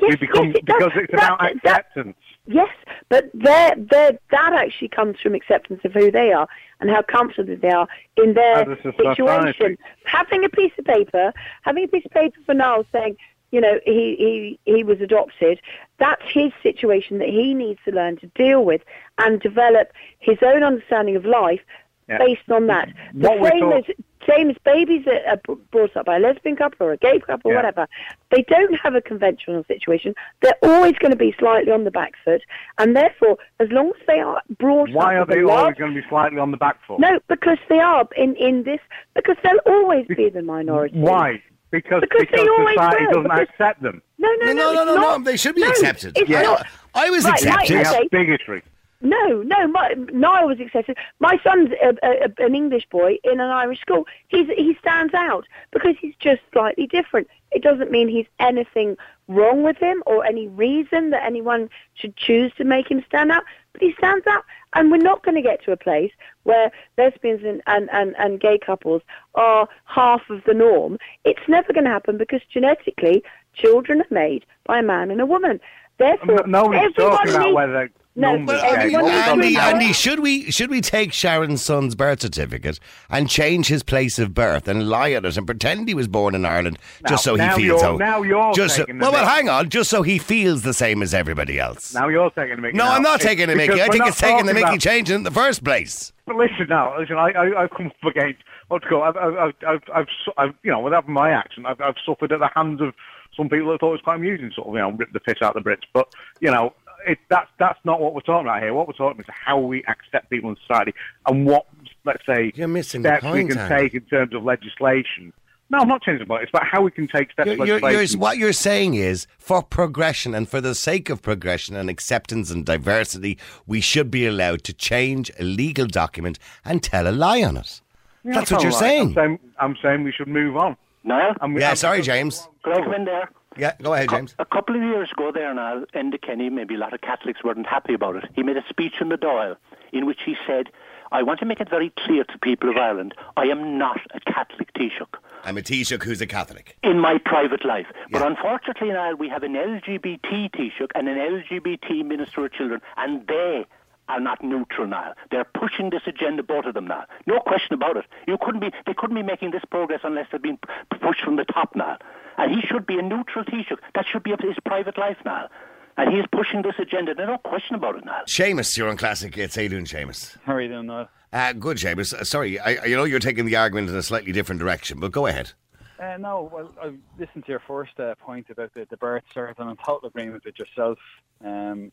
Yes, 0.00 0.16
become 0.16 0.48
yes, 0.48 0.56
it 0.56 0.64
does. 0.66 0.76
because 0.78 0.92
it's 0.96 1.12
That- 1.12 1.24
about 1.24 1.38
that- 1.40 1.54
acceptance. 1.56 2.16
Yes, 2.50 2.68
but 3.10 3.30
their 3.34 3.74
their 3.76 4.18
that 4.30 4.52
actually 4.54 4.88
comes 4.88 5.20
from 5.20 5.34
acceptance 5.34 5.80
of 5.84 5.92
who 5.92 6.10
they 6.10 6.32
are 6.32 6.48
and 6.80 6.88
how 6.88 7.02
comfortable 7.02 7.54
they 7.60 7.68
are 7.70 7.86
in 8.16 8.32
their 8.32 8.70
a 8.70 8.82
situation. 8.82 9.76
Having 10.04 10.44
a 10.44 10.48
piece 10.48 10.72
of 10.78 10.86
paper, 10.86 11.32
having 11.62 11.84
a 11.84 11.88
piece 11.88 12.06
of 12.06 12.10
paper 12.12 12.38
for 12.46 12.54
Niall 12.54 12.86
saying, 12.90 13.18
you 13.50 13.60
know, 13.60 13.78
he, 13.84 14.58
he, 14.64 14.72
he 14.74 14.82
was 14.82 14.98
adopted, 15.02 15.60
that's 15.98 16.22
his 16.32 16.52
situation 16.62 17.18
that 17.18 17.28
he 17.28 17.54
needs 17.54 17.80
to 17.84 17.92
learn 17.92 18.16
to 18.18 18.26
deal 18.28 18.64
with 18.64 18.82
and 19.18 19.40
develop 19.40 19.92
his 20.20 20.38
own 20.42 20.62
understanding 20.62 21.16
of 21.16 21.24
life 21.24 21.60
Yeah. 22.08 22.18
based 22.18 22.50
on 22.50 22.66
that. 22.68 22.88
The 23.14 23.28
What 23.30 23.52
same 23.52 23.72
as 23.72 23.84
same 24.28 24.50
as 24.50 24.56
babies 24.64 25.04
that 25.06 25.26
are 25.26 25.56
brought 25.70 25.96
up 25.96 26.04
by 26.06 26.16
a 26.16 26.18
lesbian 26.20 26.54
couple 26.56 26.86
or 26.86 26.92
a 26.92 26.96
gay 26.98 27.18
couple 27.20 27.50
or 27.50 27.54
whatever, 27.54 27.86
they 28.30 28.42
don't 28.42 28.74
have 28.74 28.94
a 28.94 29.00
conventional 29.00 29.64
situation. 29.64 30.14
They're 30.42 30.58
always 30.62 30.92
going 30.98 31.12
to 31.12 31.16
be 31.16 31.34
slightly 31.38 31.72
on 31.72 31.84
the 31.84 31.90
back 31.90 32.12
foot, 32.24 32.42
and 32.78 32.94
therefore, 32.94 33.38
as 33.58 33.70
long 33.70 33.88
as 33.98 34.06
they 34.06 34.20
are 34.20 34.42
brought 34.58 34.90
Why 34.90 35.14
are 35.14 35.20
up 35.22 35.28
with 35.28 35.36
they 35.38 35.42
a 35.42 35.48
always 35.48 35.76
going 35.76 35.94
to 35.94 36.00
be 36.02 36.06
slightly 36.08 36.38
on 36.38 36.50
the 36.50 36.58
back 36.58 36.78
foot? 36.86 37.00
no, 37.00 37.18
because 37.28 37.58
they 37.70 37.78
are 37.80 38.06
in 38.16 38.34
in 38.36 38.64
this 38.64 38.80
because 39.14 39.36
they'll 39.42 39.60
always 39.66 40.06
be 40.08 40.28
the 40.28 40.42
minority. 40.42 40.98
Why? 40.98 41.42
Because 41.70 42.00
Because 42.00 42.26
they 42.32 42.48
always 42.48 42.74
society 42.76 43.04
will, 43.06 43.12
doesn't 43.14 43.22
because- 43.24 43.40
accept 43.50 43.82
them. 43.82 44.02
No, 44.18 44.28
no, 44.40 44.46
No, 44.46 44.52
no, 44.52 44.72
no, 44.72 44.84
no, 44.84 44.94
no, 44.94 45.16
no, 45.18 45.24
they 45.24 45.36
should 45.36 45.54
be 45.54 45.60
No, 45.62 45.68
accepted. 45.68 46.16
Yeah. 46.26 46.42
not. 46.42 46.66
I 46.94 47.10
was 47.10 47.24
Right, 47.24 47.34
accepted. 47.34 47.70
We 47.74 47.80
Okay. 47.80 47.92
have 48.00 48.10
bigotry. 48.10 48.62
No, 49.00 49.42
no, 49.42 49.68
my, 49.68 49.94
Niall 50.12 50.48
was 50.48 50.58
accepted. 50.58 50.96
My 51.20 51.38
son's 51.44 51.70
a, 51.80 51.94
a, 52.02 52.44
an 52.44 52.56
English 52.56 52.88
boy 52.90 53.18
in 53.22 53.34
an 53.38 53.48
Irish 53.50 53.80
school. 53.80 54.08
He's 54.26 54.48
he 54.48 54.76
stands 54.80 55.14
out 55.14 55.46
because 55.70 55.94
he's 56.00 56.16
just 56.18 56.40
slightly 56.52 56.88
different. 56.88 57.28
It 57.52 57.62
doesn't 57.62 57.92
mean 57.92 58.08
he's 58.08 58.26
anything 58.40 58.96
wrong 59.28 59.62
with 59.62 59.76
him 59.76 60.02
or 60.06 60.24
any 60.24 60.48
reason 60.48 61.10
that 61.10 61.24
anyone 61.24 61.70
should 61.94 62.16
choose 62.16 62.52
to 62.56 62.64
make 62.64 62.90
him 62.90 63.04
stand 63.06 63.30
out. 63.30 63.44
He 63.80 63.92
stands 63.98 64.26
out, 64.26 64.44
and 64.74 64.90
we're 64.90 64.98
not 64.98 65.24
going 65.24 65.34
to 65.34 65.42
get 65.42 65.62
to 65.64 65.72
a 65.72 65.76
place 65.76 66.12
where 66.44 66.70
lesbians 66.96 67.42
and, 67.44 67.62
and, 67.66 67.88
and, 67.92 68.14
and 68.18 68.40
gay 68.40 68.58
couples 68.58 69.02
are 69.34 69.68
half 69.84 70.22
of 70.30 70.42
the 70.44 70.54
norm. 70.54 70.98
It's 71.24 71.46
never 71.48 71.72
going 71.72 71.84
to 71.84 71.90
happen 71.90 72.18
because 72.18 72.40
genetically, 72.52 73.22
children 73.54 74.00
are 74.02 74.06
made 74.10 74.44
by 74.64 74.78
a 74.78 74.82
man 74.82 75.10
and 75.10 75.20
a 75.20 75.26
woman. 75.26 75.60
Therefore, 75.98 76.46
No- 76.46 76.70
everyone 76.72 76.92
talking 76.94 77.30
about 77.30 77.42
needs- 77.44 77.54
whether 77.54 77.90
No, 78.18 78.34
numbers 78.34 78.60
but 78.60 78.62
Well, 78.62 78.74
change. 78.74 78.94
everyone 78.94 79.04
Andy, 79.04 79.04
What 79.04 79.04
we're 79.04 79.10
needs 79.12 79.22
to 79.22 79.28
talking 79.30 79.42
Andy, 79.44 79.54
know- 79.54 79.60
about- 79.60 79.74
Andy, 79.82 79.92
should 79.92 80.20
we 80.20 80.50
should 80.50 80.70
we 80.70 80.80
take 80.80 81.12
Sharon's 81.12 81.64
son's 81.64 81.94
birth 81.94 82.20
certificate 82.22 82.80
and 83.08 83.30
change 83.30 83.68
his 83.68 83.82
place 83.82 84.18
of 84.18 84.34
birth 84.34 84.66
and 84.66 84.88
lie 84.88 85.12
at 85.12 85.24
it 85.24 85.36
and 85.36 85.46
pretend 85.46 85.86
he 85.88 85.94
was 85.94 86.08
born 86.08 86.34
in 86.34 86.44
Ireland 86.44 86.78
just 87.08 87.22
so 87.24 87.36
now 87.36 87.56
he 87.56 87.68
feels 87.68 87.82
now 87.98 88.22
you're 88.22 88.52
just 88.54 88.76
so, 88.76 88.84
well, 88.94 89.12
well, 89.12 89.26
hang 89.26 89.48
on, 89.48 89.68
just 89.68 89.88
so 89.88 90.02
he 90.02 90.18
feels 90.18 90.62
the 90.62 90.74
same 90.74 91.02
as 91.02 91.14
everybody 91.14 91.60
else. 91.60 91.94
Now 91.94 92.08
you're 92.08 92.30
taking 92.30 92.56
the 92.56 92.62
mickey. 92.62 92.76
no, 92.76 92.84
now. 92.86 92.94
I'm 92.96 93.02
not 93.02 93.16
It's 93.16 93.24
taking 93.24 93.46
the 93.48 93.54
Mickey. 93.56 93.80
I 93.80 93.86
think 93.88 94.06
it's 94.06 94.18
taking 94.20 94.46
the 94.46 94.54
Mickey 94.54 94.68
about- 94.68 94.80
changing 94.80 95.14
in 95.16 95.22
the 95.22 95.30
first 95.30 95.62
place. 95.62 96.12
But 96.26 96.36
listen 96.36 96.66
now, 96.68 96.98
listen. 96.98 97.16
I, 97.16 97.30
I, 97.30 97.62
I've 97.62 97.70
come 97.70 97.86
up 97.86 98.10
against 98.10 98.42
what's 98.68 98.84
it 98.84 98.88
called. 98.88 99.04
I've, 99.04 99.16
I've, 99.16 99.34
I've, 99.38 99.54
I've, 99.66 99.82
I've, 99.94 100.06
I've, 100.36 100.54
you 100.62 100.70
know, 100.70 100.80
without 100.80 101.08
my 101.08 101.30
accent, 101.30 101.66
I've, 101.66 101.80
I've 101.80 101.94
suffered 102.04 102.32
at 102.32 102.40
the 102.40 102.50
hands 102.54 102.80
of 102.82 102.92
some 103.36 103.48
people 103.48 103.70
that 103.72 103.80
thought 103.80 103.90
it 103.90 103.92
was 103.92 104.00
quite 104.02 104.16
amusing, 104.16 104.50
sort 104.54 104.68
of, 104.68 104.74
you 104.74 104.80
know, 104.80 104.90
rip 104.90 105.12
the 105.12 105.20
piss 105.20 105.36
out 105.42 105.56
of 105.56 105.62
the 105.62 105.70
Brits. 105.70 105.84
But 105.94 106.12
you 106.40 106.50
know, 106.50 106.74
it, 107.06 107.18
that's 107.28 107.48
that's 107.58 107.78
not 107.84 108.00
what 108.00 108.14
we're 108.14 108.20
talking 108.22 108.46
about 108.46 108.60
here. 108.62 108.74
What 108.74 108.86
we're 108.88 108.94
talking 108.94 109.20
about 109.20 109.28
is 109.28 109.34
how 109.44 109.58
we 109.58 109.84
accept 109.84 110.30
people 110.30 110.50
in 110.50 110.56
society 110.66 110.92
and 111.26 111.46
what, 111.46 111.66
let's 112.04 112.24
say, 112.26 112.52
You're 112.54 112.68
missing 112.68 113.02
the 113.02 113.18
steps 113.18 113.32
we 113.32 113.44
can 113.44 113.58
Andy. 113.58 113.74
take 113.84 113.94
in 113.94 114.02
terms 114.02 114.34
of 114.34 114.44
legislation. 114.44 115.32
No, 115.70 115.78
I'm 115.80 115.88
not 115.88 116.00
changing 116.00 116.20
the 116.20 116.26
point. 116.26 116.44
It's 116.44 116.50
about 116.50 116.66
how 116.66 116.80
we 116.80 116.90
can 116.90 117.06
take 117.08 117.30
steps. 117.30 117.46
You're, 117.46 117.56
you're, 117.66 117.78
legislation. 117.80 118.12
you're, 118.18 118.20
what 118.22 118.38
you're 118.38 118.52
saying 118.54 118.94
is, 118.94 119.26
for 119.38 119.62
progression 119.62 120.34
and 120.34 120.48
for 120.48 120.62
the 120.62 120.74
sake 120.74 121.10
of 121.10 121.20
progression 121.20 121.76
and 121.76 121.90
acceptance 121.90 122.50
and 122.50 122.64
diversity, 122.64 123.36
we 123.66 123.82
should 123.82 124.10
be 124.10 124.24
allowed 124.26 124.64
to 124.64 124.72
change 124.72 125.30
a 125.38 125.44
legal 125.44 125.86
document 125.86 126.38
and 126.64 126.82
tell 126.82 127.06
a 127.06 127.12
lie 127.12 127.42
on 127.42 127.58
it. 127.58 127.82
Yeah, 128.24 128.32
That's 128.32 128.50
what 128.50 128.62
you're 128.62 128.72
all 128.72 128.80
right. 128.80 128.88
saying. 128.88 129.08
I'm 129.08 129.14
saying. 129.14 129.38
I'm 129.60 129.76
saying 129.82 130.04
we 130.04 130.12
should 130.12 130.28
move 130.28 130.56
on. 130.56 130.74
Niall, 131.04 131.34
I'm, 131.42 131.54
Yeah, 131.58 131.66
I'm- 131.68 131.76
sorry, 131.76 132.00
James. 132.00 132.48
could 132.62 132.72
I 132.78 132.82
come 132.82 132.94
in 132.94 133.04
there? 133.04 133.30
Yeah, 133.56 133.72
go 133.82 133.94
ahead, 133.94 134.10
James. 134.10 134.34
A 134.38 134.44
couple 134.44 134.76
of 134.76 134.82
years 134.82 135.10
ago 135.10 135.32
there 135.32 135.52
now, 135.54 135.84
Enda 135.94 136.20
Kenny, 136.20 136.48
maybe 136.50 136.74
a 136.74 136.78
lot 136.78 136.92
of 136.92 137.00
Catholics 137.00 137.42
weren't 137.42 137.66
happy 137.66 137.94
about 137.94 138.16
it. 138.16 138.24
He 138.34 138.42
made 138.42 138.56
a 138.56 138.64
speech 138.68 138.94
in 139.00 139.08
the 139.08 139.16
Dáil 139.18 139.56
in 139.92 140.06
which 140.06 140.20
he 140.24 140.36
said, 140.46 140.68
I 141.10 141.22
want 141.22 141.40
to 141.40 141.46
make 141.46 141.60
it 141.60 141.70
very 141.70 141.90
clear 141.98 142.22
to 142.24 142.38
people 142.38 142.68
of 142.68 142.76
Ireland, 142.76 143.14
I 143.36 143.44
am 143.46 143.78
not 143.78 144.00
a 144.14 144.20
Catholic 144.20 144.72
Taoiseach 144.74 145.06
I'm 145.44 145.56
a 145.56 145.62
Taoiseach 145.62 146.02
who's 146.02 146.20
a 146.20 146.26
Catholic. 146.26 146.76
in 146.82 146.98
my 147.00 147.16
private 147.18 147.64
life. 147.64 147.86
But 148.10 148.20
Yeah. 148.20 148.26
unfortunately 148.28 148.90
now 148.90 149.12
we 149.14 149.28
have 149.30 149.42
an 149.42 149.54
LGBT 149.56 150.50
Taoiseach 150.50 150.90
and 150.94 151.08
an 151.08 151.16
LGBT 151.16 152.02
Minister 152.04 152.44
of 152.44 152.52
Children, 152.52 152.82
and 152.98 153.26
they 153.26 153.64
are 154.10 154.20
not 154.20 154.42
neutral 154.42 154.86
now. 154.86 155.14
They're 155.30 155.44
pushing 155.44 155.90
this 155.90 156.02
agenda, 156.06 156.42
both 156.42 156.64
of 156.66 156.74
them 156.74 156.86
now. 156.86 157.04
No 157.26 157.40
question 157.40 157.74
about 157.74 157.96
it. 157.96 158.04
You 158.26 158.38
couldn't 158.40 158.60
be, 158.60 158.70
they 158.86 158.94
couldn't 158.94 159.16
be 159.16 159.22
making 159.22 159.50
this 159.50 159.64
progress 159.70 160.00
unless 160.02 160.26
they'd 160.32 160.42
been 160.42 160.58
pushed 161.00 161.20
from 161.22 161.36
the 161.36 161.44
top 161.44 161.74
now. 161.76 161.96
And 162.38 162.54
he 162.54 162.62
should 162.66 162.86
be 162.86 162.98
a 162.98 163.02
neutral 163.02 163.44
Taoiseach. 163.44 163.76
That 163.94 164.06
should 164.10 164.22
be 164.22 164.30
his 164.30 164.56
private 164.64 164.96
life 164.96 165.18
now. 165.24 165.48
And 165.96 166.12
he 166.12 166.20
is 166.20 166.26
pushing 166.30 166.62
this 166.62 166.76
agenda. 166.78 167.12
There's 167.14 167.28
no 167.28 167.38
question 167.38 167.74
about 167.74 167.96
it 167.96 168.04
now. 168.04 168.22
Seamus, 168.26 168.76
you're 168.76 168.88
on 168.88 168.96
Classic 168.96 169.34
Hits. 169.34 169.56
How 169.56 169.62
you 169.62 169.68
doing, 169.68 169.84
Seamus? 169.84 170.36
How 170.44 170.54
are 170.54 170.60
you 170.60 170.68
doing 170.68 170.86
now? 170.86 171.08
Uh, 171.32 171.52
good, 171.52 171.76
Seamus. 171.76 172.14
Uh, 172.14 172.22
sorry, 172.22 172.60
I, 172.60 172.78
I 172.84 172.88
know 172.88 173.02
you're 173.02 173.18
taking 173.18 173.44
the 173.44 173.56
argument 173.56 173.90
in 173.90 173.96
a 173.96 174.02
slightly 174.02 174.30
different 174.30 174.60
direction, 174.60 175.00
but 175.00 175.10
go 175.10 175.26
ahead. 175.26 175.52
Uh, 176.00 176.16
no, 176.16 176.48
well, 176.52 176.72
I 176.80 176.92
listened 177.18 177.44
to 177.46 177.50
your 177.50 177.62
first 177.66 177.98
uh, 177.98 178.14
point 178.14 178.48
about 178.50 178.72
the, 178.74 178.86
the 178.88 178.96
birth 178.96 179.24
cert, 179.34 179.54
and 179.58 179.64
I'm 179.64 179.70
in 179.70 179.76
total 179.84 180.08
agreement 180.08 180.44
with 180.44 180.56
yourself. 180.56 180.98
Um, 181.44 181.90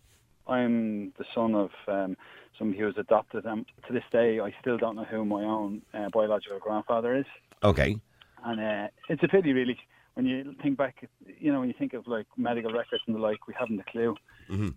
I'm 0.47 1.11
the 1.17 1.25
son 1.33 1.55
of 1.55 1.71
um, 1.87 2.15
somebody 2.59 2.79
who 2.79 2.85
was 2.85 2.97
adopted, 2.99 3.45
and 3.45 3.65
to 3.87 3.93
this 3.93 4.03
day, 4.11 4.39
I 4.39 4.53
still 4.61 4.77
don't 4.77 4.95
know 4.95 5.05
who 5.05 5.25
my 5.25 5.43
own 5.43 5.81
uh, 5.95 6.09
biological 6.13 6.59
grandfather 6.59 7.15
is. 7.15 7.25
Okay. 7.63 7.97
And 8.43 8.61
uh, 8.61 8.87
it's 9.09 9.23
a 9.23 9.27
pity, 9.27 9.53
really, 9.53 9.79
when 10.15 10.25
you 10.25 10.55
think 10.61 10.77
back. 10.77 11.07
You 11.39 11.51
know, 11.53 11.59
when 11.59 11.69
you 11.69 11.75
think 11.77 11.93
of 11.93 12.07
like 12.07 12.25
medical 12.37 12.71
records 12.73 13.03
and 13.07 13.15
the 13.15 13.19
like, 13.19 13.47
we 13.47 13.53
haven't 13.57 13.79
a 13.79 13.83
clue. 13.83 14.15
Mm-hmm. 14.49 14.69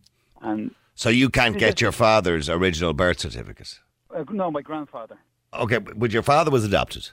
And 0.42 0.70
So 0.94 1.08
you 1.08 1.30
can't 1.30 1.58
get 1.58 1.80
your 1.80 1.92
father's 1.92 2.48
original 2.48 2.92
birth 2.92 3.20
certificate? 3.20 3.78
uh, 4.14 4.24
no, 4.30 4.50
my 4.50 4.62
grandfather. 4.62 5.16
Okay, 5.54 5.78
but 5.78 6.12
your 6.12 6.22
father 6.22 6.50
was 6.50 6.64
adopted. 6.64 7.08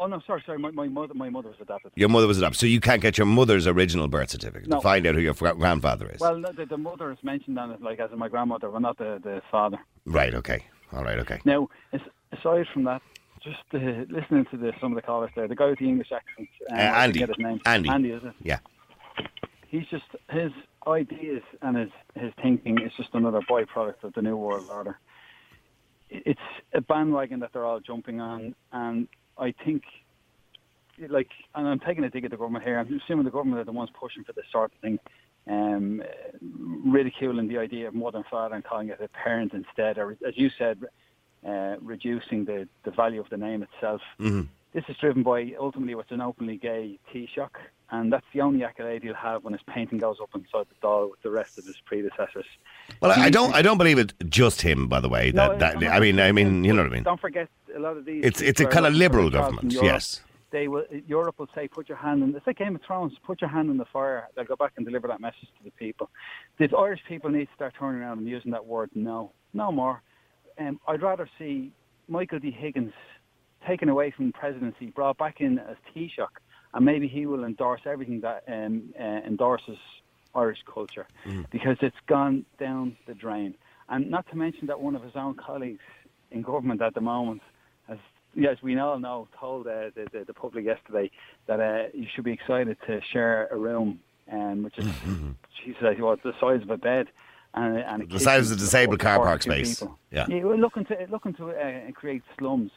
Oh 0.00 0.06
no, 0.06 0.20
sorry, 0.26 0.42
sorry. 0.46 0.58
My, 0.58 0.70
my 0.70 0.86
mother, 0.86 1.12
my 1.14 1.28
mother 1.28 1.48
was 1.48 1.58
adopted. 1.60 1.90
Your 1.96 2.08
mother 2.08 2.26
was 2.28 2.38
adopted. 2.38 2.60
So 2.60 2.66
you 2.66 2.78
can't 2.80 3.02
get 3.02 3.18
your 3.18 3.26
mother's 3.26 3.66
original 3.66 4.06
birth 4.08 4.30
certificate 4.30 4.68
No. 4.68 4.76
to 4.76 4.82
find 4.82 5.06
out 5.06 5.14
who 5.16 5.20
your 5.20 5.34
fr- 5.34 5.50
grandfather 5.50 6.08
is. 6.10 6.20
Well, 6.20 6.38
no, 6.38 6.52
the, 6.52 6.66
the 6.66 6.76
mother 6.78 7.10
is 7.10 7.18
mentioned 7.22 7.58
on 7.58 7.72
it, 7.72 7.82
like 7.82 7.98
as 7.98 8.10
in 8.12 8.18
my 8.18 8.28
grandmother, 8.28 8.68
but 8.68 8.80
not 8.80 8.96
the, 8.98 9.20
the 9.22 9.42
father. 9.50 9.78
right, 10.04 10.34
okay. 10.34 10.64
All 10.92 11.02
right, 11.04 11.18
okay. 11.18 11.40
Now, 11.44 11.68
aside 12.32 12.66
from 12.72 12.84
that, 12.84 13.02
just 13.42 13.62
uh, 13.74 13.78
listening 14.08 14.46
to 14.50 14.56
the, 14.56 14.72
some 14.80 14.92
of 14.92 14.96
the 14.96 15.02
callers 15.02 15.30
there, 15.34 15.48
the 15.48 15.54
guy 15.56 15.66
with 15.70 15.78
the 15.78 15.88
English 15.88 16.12
accent, 16.12 16.48
um, 16.70 16.76
Uh, 16.78 16.80
I 16.80 17.04
Andy. 17.04 17.20
forget 17.20 17.36
his 17.36 17.44
name. 17.44 17.60
Andy. 17.66 17.88
Andy, 17.88 18.10
is 18.10 18.22
it? 18.24 18.32
Yeah. 18.42 18.58
He's 19.68 19.86
just 19.86 20.04
his 20.30 20.50
ideas 20.86 21.42
and 21.60 21.76
his 21.76 21.90
his 22.14 22.32
thinking 22.42 22.80
is 22.80 22.92
just 22.96 23.10
another 23.12 23.40
byproduct 23.50 24.02
of 24.04 24.14
the 24.14 24.22
new 24.22 24.36
world 24.36 24.66
order. 24.70 24.98
It's 26.10 26.40
a 26.72 26.80
bandwagon 26.80 27.40
that 27.40 27.52
they're 27.52 27.66
all 27.66 27.80
jumping 27.80 28.18
on, 28.18 28.54
and 28.72 29.08
I 29.36 29.52
think, 29.64 29.82
like, 31.08 31.28
and 31.54 31.68
I'm 31.68 31.80
taking 31.80 32.02
a 32.04 32.08
dig 32.08 32.24
at 32.24 32.30
the 32.30 32.38
government 32.38 32.64
here. 32.64 32.78
I'm 32.78 33.00
assuming 33.04 33.26
the 33.26 33.30
government 33.30 33.60
are 33.60 33.64
the 33.64 33.72
ones 33.72 33.90
pushing 33.98 34.24
for 34.24 34.32
this 34.32 34.46
sort 34.50 34.72
of 34.72 34.78
thing. 34.80 34.98
Um, 35.46 36.02
ridiculing 36.86 37.48
the 37.48 37.58
idea 37.58 37.88
of 37.88 37.94
mother 37.94 38.18
and 38.18 38.26
father 38.26 38.54
and 38.54 38.64
calling 38.64 38.88
it 38.88 39.00
a 39.02 39.08
parent 39.08 39.52
instead, 39.54 39.96
or 39.98 40.16
as 40.26 40.36
you 40.36 40.50
said, 40.58 40.78
uh, 41.46 41.76
reducing 41.80 42.44
the, 42.44 42.68
the 42.84 42.90
value 42.90 43.20
of 43.20 43.28
the 43.30 43.36
name 43.36 43.62
itself. 43.62 44.00
hmm 44.18 44.42
This 44.72 44.84
is 44.88 44.96
driven 44.96 45.22
by 45.22 45.54
ultimately 45.58 45.94
what's 45.94 46.10
an 46.10 46.20
openly 46.20 46.56
gay 46.56 46.98
Taoiseach, 47.12 47.56
and 47.90 48.12
that's 48.12 48.26
the 48.34 48.40
only 48.42 48.64
accolade 48.64 49.02
he'll 49.02 49.14
have 49.14 49.44
when 49.44 49.54
his 49.54 49.62
painting 49.62 49.98
goes 49.98 50.16
up 50.20 50.30
inside 50.34 50.66
the 50.68 50.86
Dáil 50.86 51.10
with 51.10 51.22
the 51.22 51.30
rest 51.30 51.58
of 51.58 51.64
his 51.64 51.76
predecessors. 51.86 52.44
Well, 53.00 53.12
I, 53.12 53.24
I 53.26 53.30
don't. 53.30 53.54
I 53.54 53.62
don't 53.62 53.78
believe 53.78 53.98
it's 53.98 54.12
just 54.28 54.62
him. 54.62 54.88
By 54.88 55.00
the 55.00 55.08
way, 55.08 55.30
that, 55.30 55.52
No, 55.52 55.58
that 55.58 55.76
I 55.96 56.00
mean, 56.00 56.20
I 56.20 56.32
mean, 56.32 56.64
you 56.64 56.72
know 56.74 56.82
what 56.82 56.92
I 56.92 56.94
mean. 56.94 57.02
Don't 57.04 57.20
forget 57.20 57.48
a 57.74 57.78
lot 57.78 57.96
of 57.96 58.04
these. 58.04 58.24
It's 58.24 58.40
it's 58.42 58.60
a 58.60 58.66
kind 58.66 58.86
of 58.86 58.92
liberal 58.94 59.30
government. 59.30 59.72
Europe. 59.72 59.86
Yes. 59.86 60.20
They 60.50 60.66
will. 60.66 60.84
Europe 61.06 61.38
will 61.38 61.48
say, 61.54 61.68
"Put 61.68 61.88
your 61.88 61.98
hand 61.98 62.22
in." 62.22 62.34
It's 62.34 62.46
like 62.46 62.56
Game 62.58 62.74
of 62.74 62.82
Thrones. 62.82 63.12
Put 63.24 63.40
your 63.42 63.50
hand 63.50 63.70
in 63.70 63.76
the 63.76 63.84
fire. 63.86 64.28
They'll 64.34 64.44
go 64.44 64.56
back 64.56 64.72
and 64.76 64.84
deliver 64.86 65.06
that 65.08 65.20
message 65.20 65.48
to 65.58 65.64
the 65.64 65.70
people. 65.72 66.08
The 66.58 66.74
Irish 66.76 67.00
people 67.06 67.28
need 67.30 67.46
to 67.46 67.54
start 67.54 67.74
turning 67.78 68.00
around 68.00 68.18
and 68.18 68.26
using 68.26 68.50
that 68.52 68.64
word. 68.64 68.90
No, 68.94 69.32
no 69.52 69.70
more. 69.70 70.02
Um, 70.58 70.80
I'd 70.86 71.02
rather 71.02 71.28
see 71.38 71.72
Michael 72.08 72.38
D. 72.38 72.50
Higgins 72.50 72.92
taken 73.66 73.88
away 73.88 74.10
from 74.10 74.32
presidency, 74.32 74.86
brought 74.86 75.18
back 75.18 75.40
in 75.40 75.58
as 75.58 75.76
Taoiseach, 75.94 76.28
and 76.74 76.84
maybe 76.84 77.08
he 77.08 77.26
will 77.26 77.44
endorse 77.44 77.82
everything 77.86 78.20
that 78.20 78.44
um, 78.48 78.94
uh, 78.98 79.02
endorses 79.02 79.78
Irish 80.34 80.58
culture 80.72 81.06
because 81.50 81.76
it's 81.80 81.96
gone 82.06 82.44
down 82.58 82.96
the 83.06 83.14
drain. 83.14 83.54
And 83.88 84.10
not 84.10 84.28
to 84.30 84.36
mention 84.36 84.66
that 84.66 84.80
one 84.80 84.94
of 84.94 85.02
his 85.02 85.16
own 85.16 85.34
colleagues 85.34 85.80
in 86.30 86.42
government 86.42 86.82
at 86.82 86.94
the 86.94 87.00
moment 87.00 87.40
has, 87.88 87.98
yes, 88.34 88.56
we 88.62 88.78
all 88.78 88.98
know, 88.98 89.28
told 89.38 89.66
uh, 89.66 89.90
the, 89.94 90.06
the, 90.12 90.24
the 90.26 90.34
public 90.34 90.66
yesterday 90.66 91.10
that 91.46 91.60
uh, 91.60 91.88
you 91.94 92.06
should 92.14 92.24
be 92.24 92.32
excited 92.32 92.76
to 92.86 93.00
share 93.12 93.48
a 93.48 93.56
room 93.56 94.00
um, 94.30 94.62
which 94.62 94.78
is 94.78 94.86
she 95.64 95.74
said 95.80 96.00
well, 96.00 96.16
the 96.22 96.32
size 96.40 96.62
of 96.62 96.70
a 96.70 96.76
bed. 96.76 97.08
And, 97.54 97.78
and 97.78 98.10
The 98.10 98.20
size 98.20 98.50
of 98.50 98.58
the 98.58 98.64
disabled 98.64 99.00
car 99.00 99.18
park 99.18 99.42
space. 99.42 99.80
people. 99.80 99.98
Yeah. 100.10 100.26
we're 100.28 100.56
looking 100.56 100.84
to 100.86 101.06
looking 101.10 101.34
to 101.34 101.50
uh, 101.50 101.90
create 101.92 102.22
slums 102.38 102.70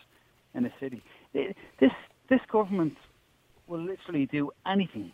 in 0.55 0.65
a 0.65 0.71
city. 0.79 1.01
This 1.33 1.91
this 2.29 2.39
government 2.51 2.97
will 3.67 3.81
literally 3.81 4.25
do 4.25 4.51
anything 4.65 5.11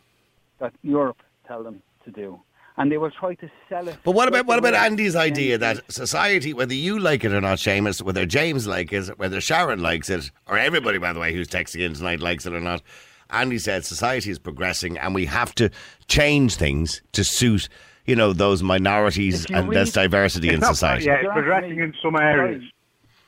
that 0.60 0.74
Europe 0.84 1.18
tell 1.48 1.64
them 1.64 1.82
to 2.06 2.12
do, 2.12 2.40
and 2.78 2.92
they 2.92 2.98
will 2.98 3.12
try 3.12 3.36
to 3.36 3.50
sell 3.70 3.88
it. 3.88 3.98
But 4.04 4.12
what 4.12 4.28
about 4.28 4.46
what 4.46 4.60
about 4.60 4.74
Andy's 4.74 5.16
idea 5.16 5.58
that 5.58 5.92
society, 5.92 6.54
whether 6.54 6.74
you 6.74 7.00
like 7.00 7.24
it 7.24 7.34
or 7.34 7.42
not, 7.42 7.58
Seamus, 7.58 8.02
whether 8.02 8.26
James 8.26 8.68
likes 8.68 8.94
it, 9.10 9.20
whether 9.20 9.42
Sharon 9.42 9.82
likes 9.82 10.10
it, 10.10 10.32
or 10.48 10.58
everybody, 10.58 10.98
by 10.98 11.14
the 11.14 11.20
way, 11.20 11.34
who's 11.34 11.48
texting 11.48 11.82
in 11.82 11.94
tonight 11.94 12.20
likes 12.20 12.46
it 12.46 12.54
or 12.54 12.62
not, 12.62 12.82
Andy 13.30 13.58
said 13.60 13.86
society 13.86 14.32
is 14.32 14.40
progressing 14.40 14.98
and 14.98 15.14
we 15.14 15.26
have 15.26 15.54
to 15.56 15.70
change 16.08 16.56
things 16.56 17.02
to 17.12 17.24
suit, 17.24 17.68
you 18.08 18.16
know, 18.16 18.34
those 18.34 18.64
minorities 18.64 19.46
and 19.52 19.72
there's 19.72 19.96
read- 19.96 20.10
diversity 20.10 20.50
in 20.50 20.62
society. 20.62 21.06
Yeah, 21.06 21.18
it's 21.22 21.32
progressing 21.32 21.80
in 21.80 21.94
some 22.02 22.16
areas. 22.16 22.64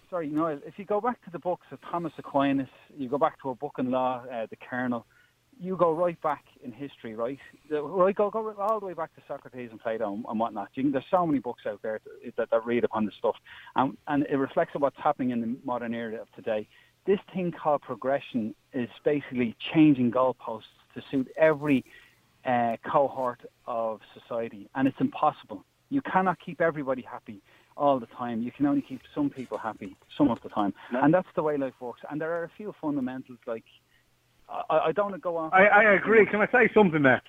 Sorry, 0.10 0.28
sorry, 0.28 0.28
Noel. 0.30 0.60
If 0.66 0.80
you 0.80 0.86
go 0.86 1.00
back 1.02 1.24
to 1.26 1.30
the 1.30 1.40
books 1.40 1.68
of 1.72 1.80
Thomas 1.82 2.14
Aquinas, 2.18 2.70
you 2.98 3.10
go 3.10 3.18
back 3.18 3.40
to 3.42 3.50
a 3.50 3.56
book 3.56 3.76
in 3.78 3.92
law, 3.92 4.24
uh, 4.32 4.48
the 4.50 4.56
Kernel. 4.56 5.06
You 5.62 5.76
go 5.76 5.92
right 5.92 6.20
back 6.22 6.46
in 6.64 6.72
history, 6.72 7.16
right? 7.16 7.38
Right, 7.70 8.16
go 8.16 8.30
go 8.30 8.56
all 8.58 8.80
the 8.80 8.86
way 8.86 8.94
back 8.94 9.14
to 9.16 9.22
Socrates 9.28 9.72
and 9.72 9.80
Plato 9.82 10.14
and, 10.14 10.24
and 10.30 10.40
whatnot. 10.40 10.70
You 10.76 10.84
can, 10.84 10.92
there's 10.94 11.04
so 11.12 11.28
many 11.28 11.40
books 11.40 11.64
out 11.68 11.82
there 11.82 12.00
that, 12.24 12.36
that, 12.38 12.50
that 12.52 12.66
read 12.66 12.86
upon 12.86 13.06
this 13.06 13.16
stuff, 13.20 13.36
and 13.76 13.98
and 14.08 14.26
it 14.30 14.38
reflects 14.38 14.72
on 14.76 14.82
what's 14.82 14.96
happening 14.98 15.32
in 15.32 15.42
the 15.42 15.58
modern 15.66 15.94
era 15.94 16.22
of 16.22 16.32
today. 16.32 16.66
This 17.06 17.20
thing 17.34 17.52
called 17.52 17.82
progression 17.82 18.56
is 18.72 18.88
basically 19.04 19.56
changing 19.74 20.12
goalposts 20.12 20.64
to 20.94 21.02
suit 21.12 21.28
every 21.36 21.84
uh, 22.50 22.74
cohort 22.94 23.42
of 23.66 23.94
society, 24.18 24.64
and 24.76 24.84
it's 24.90 25.02
impossible. 25.08 25.60
You 25.96 26.02
cannot 26.14 26.38
keep 26.46 26.60
everybody 26.70 27.04
happy 27.16 27.40
all 27.84 27.98
the 28.06 28.12
time. 28.22 28.38
You 28.48 28.52
can 28.58 28.66
only 28.72 28.84
keep 28.90 29.02
some 29.16 29.30
people 29.38 29.58
happy 29.70 29.92
some 30.18 30.30
of 30.34 30.40
the 30.44 30.50
time, 30.60 30.74
and 31.02 31.10
that's 31.16 31.32
the 31.36 31.44
way 31.48 31.56
life 31.66 31.78
works. 31.80 32.02
And 32.10 32.16
there 32.22 32.32
are 32.38 32.44
a 32.44 32.54
few 32.60 32.70
fundamentals 32.84 33.40
like 33.54 33.68
I, 34.74 34.78
I 34.88 34.92
don't 34.92 35.08
want 35.12 35.16
to 35.16 35.26
go 35.30 35.38
on. 35.38 35.48
I, 35.54 35.64
I 35.82 35.84
agree. 35.94 36.26
Can 36.32 36.42
I 36.42 36.50
say 36.58 36.64
something 36.74 37.04
there? 37.10 37.22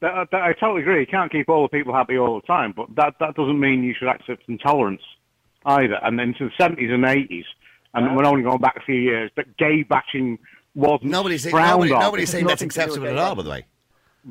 That, 0.00 0.28
that 0.32 0.42
I 0.42 0.52
totally 0.52 0.82
agree. 0.82 1.00
You 1.00 1.06
can't 1.06 1.32
keep 1.36 1.48
all 1.48 1.62
the 1.62 1.74
people 1.76 1.92
happy 1.94 2.16
all 2.18 2.34
the 2.40 2.46
time, 2.46 2.70
but 2.76 2.86
that 2.96 3.14
that 3.20 3.32
doesn't 3.38 3.60
mean 3.66 3.76
you 3.82 3.94
should 3.98 4.08
accept 4.08 4.42
intolerance 4.48 5.02
either. 5.64 5.98
And 6.02 6.18
then 6.18 6.34
to 6.38 6.44
the 6.48 6.54
seventies 6.58 6.90
and 6.92 7.04
eighties, 7.04 7.46
and 7.94 8.16
we're 8.16 8.26
only 8.32 8.42
going 8.42 8.62
back 8.66 8.76
a 8.76 8.84
few 8.84 9.00
years, 9.10 9.30
but 9.36 9.46
gay 9.56 9.82
bashing 9.82 10.38
wasn't 10.74 11.10
Nobody's, 11.10 11.48
frowned 11.48 11.82
nobody, 11.82 11.92
on. 11.92 12.00
nobody's 12.00 12.30
saying 12.30 12.46
that's 12.46 12.60
nothing 12.60 12.70
to 12.70 12.74
do 12.74 12.80
acceptable 12.80 13.08
at 13.08 13.16
all, 13.16 13.36
by 13.36 13.42
the 13.42 13.50
way. 13.50 13.66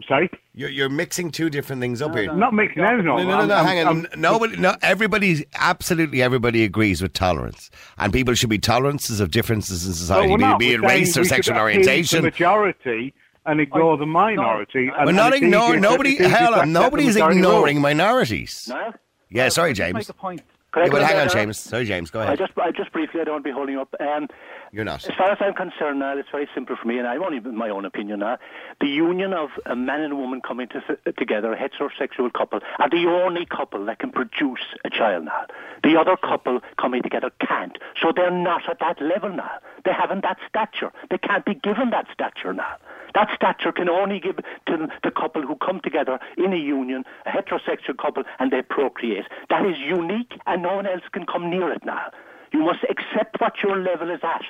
Sorry, 0.08 0.30
You're, 0.56 0.70
you're 0.70 0.90
mixing 0.90 1.30
two 1.32 1.52
different 1.52 1.80
things 1.80 2.02
up 2.02 2.16
here. 2.16 2.34
not 2.34 2.54
mixing 2.54 2.84
anything 2.84 3.08
up. 3.08 3.18
No, 3.20 3.24
no, 3.26 3.38
no, 3.42 3.46
no, 3.46 3.56
I'm- 3.56 3.66
hang 3.66 3.78
I'm- 3.80 3.88
on. 3.88 4.06
I'm- 4.08 4.22
Nobody, 4.22 4.58
no, 4.58 4.76
everybody, 4.82 5.46
absolutely 5.54 6.22
everybody 6.24 6.64
agrees 6.64 7.02
with 7.02 7.14
tolerance. 7.14 7.70
And 8.00 8.12
people 8.12 8.34
should 8.34 8.50
be 8.50 8.58
tolerances 8.58 9.20
of 9.20 9.30
differences 9.30 9.86
in 9.86 9.94
society, 9.94 10.32
we're 10.32 10.38
be, 10.38 10.44
not. 10.44 10.60
be 10.60 10.72
it 10.74 10.82
race 10.82 11.16
or 11.16 11.24
sexual 11.24 11.54
appease 11.56 11.62
orientation. 11.62 12.18
The 12.24 12.24
majority 12.32 13.14
and 13.46 13.62
ignore 13.62 13.98
the 13.98 14.06
minority. 14.08 14.90
and- 14.98 15.06
We're 15.06 15.12
not 15.12 15.34
ignoring, 15.34 15.82
nobody, 15.82 16.12
it's 16.14 16.22
easier 16.22 16.30
to 16.30 16.36
hell, 16.38 16.54
accept 16.56 16.66
the 16.68 16.72
nobody's 16.72 17.16
ignoring 17.16 17.76
rule. 17.76 17.82
minorities. 17.84 18.66
Niall? 18.70 18.94
Yeah, 19.30 19.50
sorry, 19.50 19.74
James. 19.74 19.94
Make 19.94 20.10
a 20.10 20.14
point. 20.14 20.42
Yeah, 20.76 20.88
but 20.90 21.04
hang 21.04 21.20
on. 21.20 21.30
James. 21.30 21.60
Sorry, 21.60 21.86
James, 21.86 22.10
go 22.10 22.22
ahead. 22.22 22.32
I 22.34 22.36
just, 22.36 22.58
I 22.58 22.72
just 22.72 22.92
briefly, 22.92 23.22
I 23.22 23.26
don't 23.26 23.34
want 23.36 23.44
to 23.46 23.50
be 23.50 23.54
holding 23.54 23.78
up. 23.78 23.94
Um, 24.00 24.28
You're 24.74 24.86
not. 24.86 25.08
As 25.08 25.16
far 25.16 25.32
as 25.32 25.38
I'm 25.40 25.54
concerned 25.54 26.00
now, 26.00 26.18
it's 26.18 26.30
very 26.32 26.50
simple 26.56 26.76
for 26.76 26.88
me, 26.88 26.98
and 26.98 27.08
I've 27.08 27.22
only 27.22 27.40
my 27.40 27.70
own 27.70 27.86
opinion 27.86 28.22
now. 28.22 28.40
The 28.82 28.88
union 28.88 29.32
of 29.32 29.52
a 29.68 29.76
man 29.76 30.02
and 30.02 30.12
a 30.12 30.16
woman 30.16 30.42
coming 30.42 30.68
to, 30.70 30.82
together, 31.16 31.54
a 31.54 31.56
heterosexual 31.56 32.34
couple, 32.34 32.60
are 32.80 32.90
the 32.90 33.06
only 33.06 33.46
couple 33.46 33.86
that 33.86 34.00
can 34.00 34.12
produce 34.12 34.66
a 34.84 34.90
child 34.90 35.26
now. 35.26 35.46
The 35.84 35.96
other 35.96 36.18
couple 36.18 36.60
coming 36.82 37.04
together 37.04 37.30
can't. 37.40 37.78
So 38.02 38.12
they're 38.16 38.32
not 38.32 38.68
at 38.68 38.80
that 38.80 39.00
level 39.00 39.30
now. 39.30 39.60
They 39.86 39.94
haven't 39.94 40.24
that 40.24 40.40
stature. 40.50 40.92
They 41.12 41.20
can't 41.20 41.46
be 41.46 41.54
given 41.54 41.92
that 41.92 42.08
stature 42.12 42.52
now. 42.52 42.78
That 43.14 43.30
stature 43.36 43.72
can 43.72 43.90
only 43.90 44.20
give 44.20 44.38
to 44.66 44.88
the 45.04 45.12
couple 45.12 45.44
who 45.44 45.56
come 45.58 45.82
together 45.82 46.20
in 46.36 46.52
a 46.52 46.58
union, 46.58 47.04
a 47.28 47.30
heterosexual 47.30 47.96
couple, 48.02 48.24
and 48.40 48.50
they 48.50 48.64
procreate. 48.64 49.26
That 49.52 49.68
is 49.68 49.78
unique, 49.78 50.34
and 50.48 50.64
no 50.64 50.78
one 50.78 50.88
else 50.88 51.04
can 51.12 51.28
come 51.28 51.52
near 51.52 51.72
it 51.72 51.86
now. 51.86 52.10
You 52.54 52.60
must 52.60 52.84
accept 52.90 53.42
what 53.42 53.54
your 53.64 53.78
level 53.78 54.10
is 54.12 54.20
at. 54.24 54.44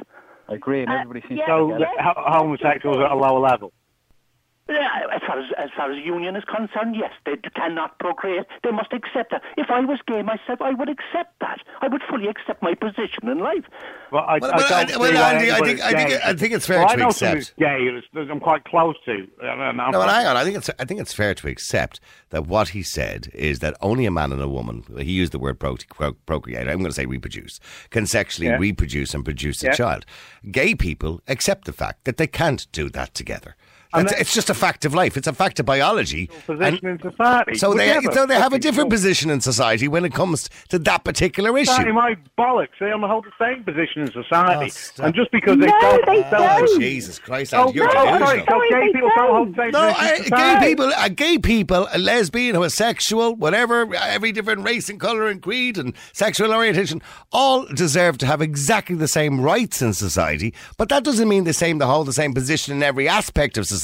I 0.49 0.55
agree, 0.55 0.81
and 0.81 0.91
Uh, 0.91 0.95
everybody 0.95 1.21
seems 1.27 1.39
yeah, 1.39 1.45
to 1.45 1.51
So 1.51 1.67
get 1.69 1.79
the 1.79 1.83
it. 1.85 2.01
ho- 2.01 2.23
homosexuals 2.27 2.97
at 2.97 3.11
a 3.11 3.15
lower 3.15 3.39
level. 3.39 3.71
Yeah, 4.69 4.87
as 5.13 5.21
far 5.27 5.37
as 5.39 5.45
as 5.57 5.69
far 5.75 5.91
as 5.91 5.97
union 6.05 6.37
is 6.37 6.45
concerned, 6.45 6.95
yes, 6.95 7.11
they 7.25 7.35
cannot 7.53 7.99
procreate. 7.99 8.45
They 8.63 8.71
must 8.71 8.93
accept 8.93 9.31
that. 9.31 9.41
If 9.57 9.69
I 9.69 9.81
was 9.81 9.99
gay 10.07 10.21
myself, 10.21 10.61
I 10.61 10.71
would 10.71 10.87
accept 10.87 11.37
that. 11.41 11.59
I 11.81 11.89
would 11.89 12.01
fully 12.09 12.27
accept 12.29 12.63
my 12.63 12.73
position 12.73 13.27
in 13.27 13.39
life. 13.39 13.65
Well, 14.09 14.23
I, 14.25 14.37
Well, 14.39 14.51
I 14.51 14.53
uh, 14.53 14.57
well, 14.57 14.69
don't 14.69 14.91
I- 14.93 14.97
well, 14.97 15.17
Andy, 15.17 15.51
I 15.51 15.55
anybody's 15.57 15.81
think- 15.81 15.81
I 15.81 16.03
think- 16.09 16.25
I 16.25 16.33
think 16.33 16.53
it's 16.53 16.65
fair 16.65 16.77
well, 16.79 16.87
to 16.87 16.93
I 16.93 16.95
know 16.95 17.09
someone 17.11 17.37
accept. 17.39 17.55
who's 17.59 18.13
gay. 18.15 18.21
I'm 18.31 18.39
quite 18.39 18.63
close 18.63 18.95
to. 19.05 19.27
I'm 19.43 19.75
No, 19.75 19.99
well, 19.99 20.07
hang 20.07 20.27
on. 20.27 20.37
I 20.37 20.45
think 20.45 20.55
it's 20.55 20.69
I 20.79 20.85
think 20.85 21.01
it's 21.01 21.13
fair 21.13 21.33
to 21.33 21.47
accept 21.49 21.99
that 22.29 22.47
what 22.47 22.69
he 22.69 22.83
said 22.83 23.27
is 23.33 23.59
that 23.59 23.75
only 23.81 24.05
a 24.05 24.11
man 24.11 24.31
and 24.31 24.41
a 24.41 24.47
woman, 24.47 24.85
he 24.97 25.11
used 25.11 25.33
the 25.33 25.39
word 25.39 25.59
pro- 25.59 25.75
pro- 25.93 26.13
procreate, 26.13 26.69
I'm 26.69 26.77
going 26.79 26.85
to 26.85 26.93
say 26.93 27.05
reproduce, 27.05 27.59
can 27.89 28.05
sexually 28.05 28.47
Yeah. 28.47 28.57
reproduce 28.57 29.13
and 29.13 29.25
produce 29.25 29.61
a 29.61 29.73
child. 29.73 30.05
Gay 30.51 30.73
people 30.73 31.21
accept 31.27 31.65
the 31.65 31.73
fact 31.73 32.05
that 32.05 32.15
they 32.15 32.27
can't 32.27 32.65
do 32.71 32.89
that 32.91 33.13
together. 33.13 33.57
And 33.93 34.07
That's, 34.07 34.13
that- 34.15 34.21
it's 34.21 34.33
just 34.33 34.49
a 34.49 34.53
fact 34.53 34.85
of 34.85 34.93
life. 34.93 35.17
It's 35.17 35.27
a 35.27 35.33
fact 35.33 35.59
of 35.59 35.65
biology. 35.65 36.27
position 36.45 36.85
And 36.87 37.01
in 37.03 37.11
society. 37.11 37.55
so 37.55 37.73
they 37.73 37.99
so 38.11 38.25
they 38.25 38.35
have 38.35 38.53
a 38.53 38.59
different 38.59 38.89
cool. 38.89 38.97
position 38.97 39.29
in 39.29 39.41
society 39.41 39.87
when 39.87 40.03
it 40.05 40.13
comes 40.13 40.49
to 40.69 40.79
that 40.79 41.03
particular 41.03 41.57
issue. 41.57 41.71
issue. 41.71 41.93
my 41.93 42.15
bollocks. 42.37 42.69
They 42.79 42.87
don't 42.89 43.03
hold 43.03 43.25
the 43.25 43.31
same 43.39 43.63
position 43.63 44.01
in 44.03 44.11
society. 44.11 44.71
Oh, 44.99 45.03
and 45.05 45.15
just 45.15 45.31
because 45.31 45.57
they 45.59 45.67
No, 45.67 45.79
don't... 45.81 46.05
they 46.05 46.21
don't- 46.21 46.31
don't. 46.31 46.69
Oh, 46.69 46.79
Jesus 46.79 47.19
Christ, 47.19 47.53
Oh, 47.53 47.67
Andy, 47.67 47.73
you're 47.75 47.87
no, 47.87 47.93
delusional. 47.93 48.27
sorry, 48.27 48.39
so 48.49 48.59
gay 48.69 48.79
they 48.87 48.91
people 48.93 49.11
don't 49.15 49.31
hold 49.35 49.55
the 49.55 49.61
same 49.61 49.71
No, 49.71 49.93
position 49.93 50.33
I, 50.33 50.59
gay 50.59 50.67
people, 50.69 50.85
uh, 50.93 51.07
gay 51.09 51.37
people, 51.37 51.87
a 51.93 51.97
lesbian, 51.99 52.55
homosexual, 52.55 53.35
whatever, 53.35 53.93
every 53.95 54.31
different 54.31 54.63
race 54.65 54.89
and 54.89 54.99
colour 54.99 55.27
and 55.27 55.41
creed 55.41 55.77
and 55.77 55.93
sexual 56.13 56.53
orientation, 56.53 57.01
all 57.31 57.65
deserve 57.73 58.17
to 58.19 58.25
have 58.25 58.41
exactly 58.41 58.95
the 58.95 59.07
same 59.07 59.39
rights 59.41 59.81
in 59.81 59.93
society. 59.93 60.53
But 60.77 60.89
that 60.89 61.03
doesn't 61.03 61.27
mean 61.29 61.43
the 61.43 61.53
same 61.53 61.77
to 61.79 61.85
hold 61.85 62.07
the 62.07 62.13
same 62.13 62.33
position 62.33 62.73
in 62.75 62.81
every 62.83 63.07
aspect 63.07 63.57
of 63.57 63.65
society. 63.67 63.82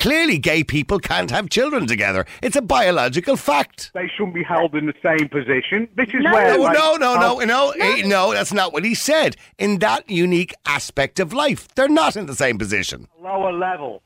Clearly, 0.00 0.38
gay 0.38 0.62
people 0.64 0.98
can't 0.98 1.30
have 1.30 1.48
children 1.50 1.86
together. 1.86 2.26
It's 2.42 2.56
a 2.56 2.62
biological 2.62 3.36
fact. 3.36 3.90
They 3.94 4.08
shouldn't 4.08 4.34
be 4.34 4.42
held 4.42 4.74
in 4.74 4.86
the 4.86 4.94
same 5.02 5.28
position. 5.28 5.88
This 5.96 6.08
is 6.08 6.22
No. 6.22 6.32
where... 6.32 6.56
No, 6.56 6.62
like, 6.62 6.78
no, 6.78 6.96
no, 6.96 7.14
no, 7.16 7.40
oh, 7.40 7.44
no, 7.44 7.70
eh, 7.70 8.02
no, 8.06 8.32
that's 8.32 8.52
not 8.52 8.72
what 8.72 8.84
he 8.84 8.94
said. 8.94 9.36
In 9.58 9.78
that 9.78 10.08
unique 10.08 10.54
aspect 10.66 11.18
of 11.20 11.32
life, 11.32 11.68
they're 11.74 11.88
not 11.88 12.16
in 12.16 12.26
the 12.26 12.34
same 12.34 12.58
position. 12.58 13.08
Lower 13.20 13.52
level. 13.52 14.02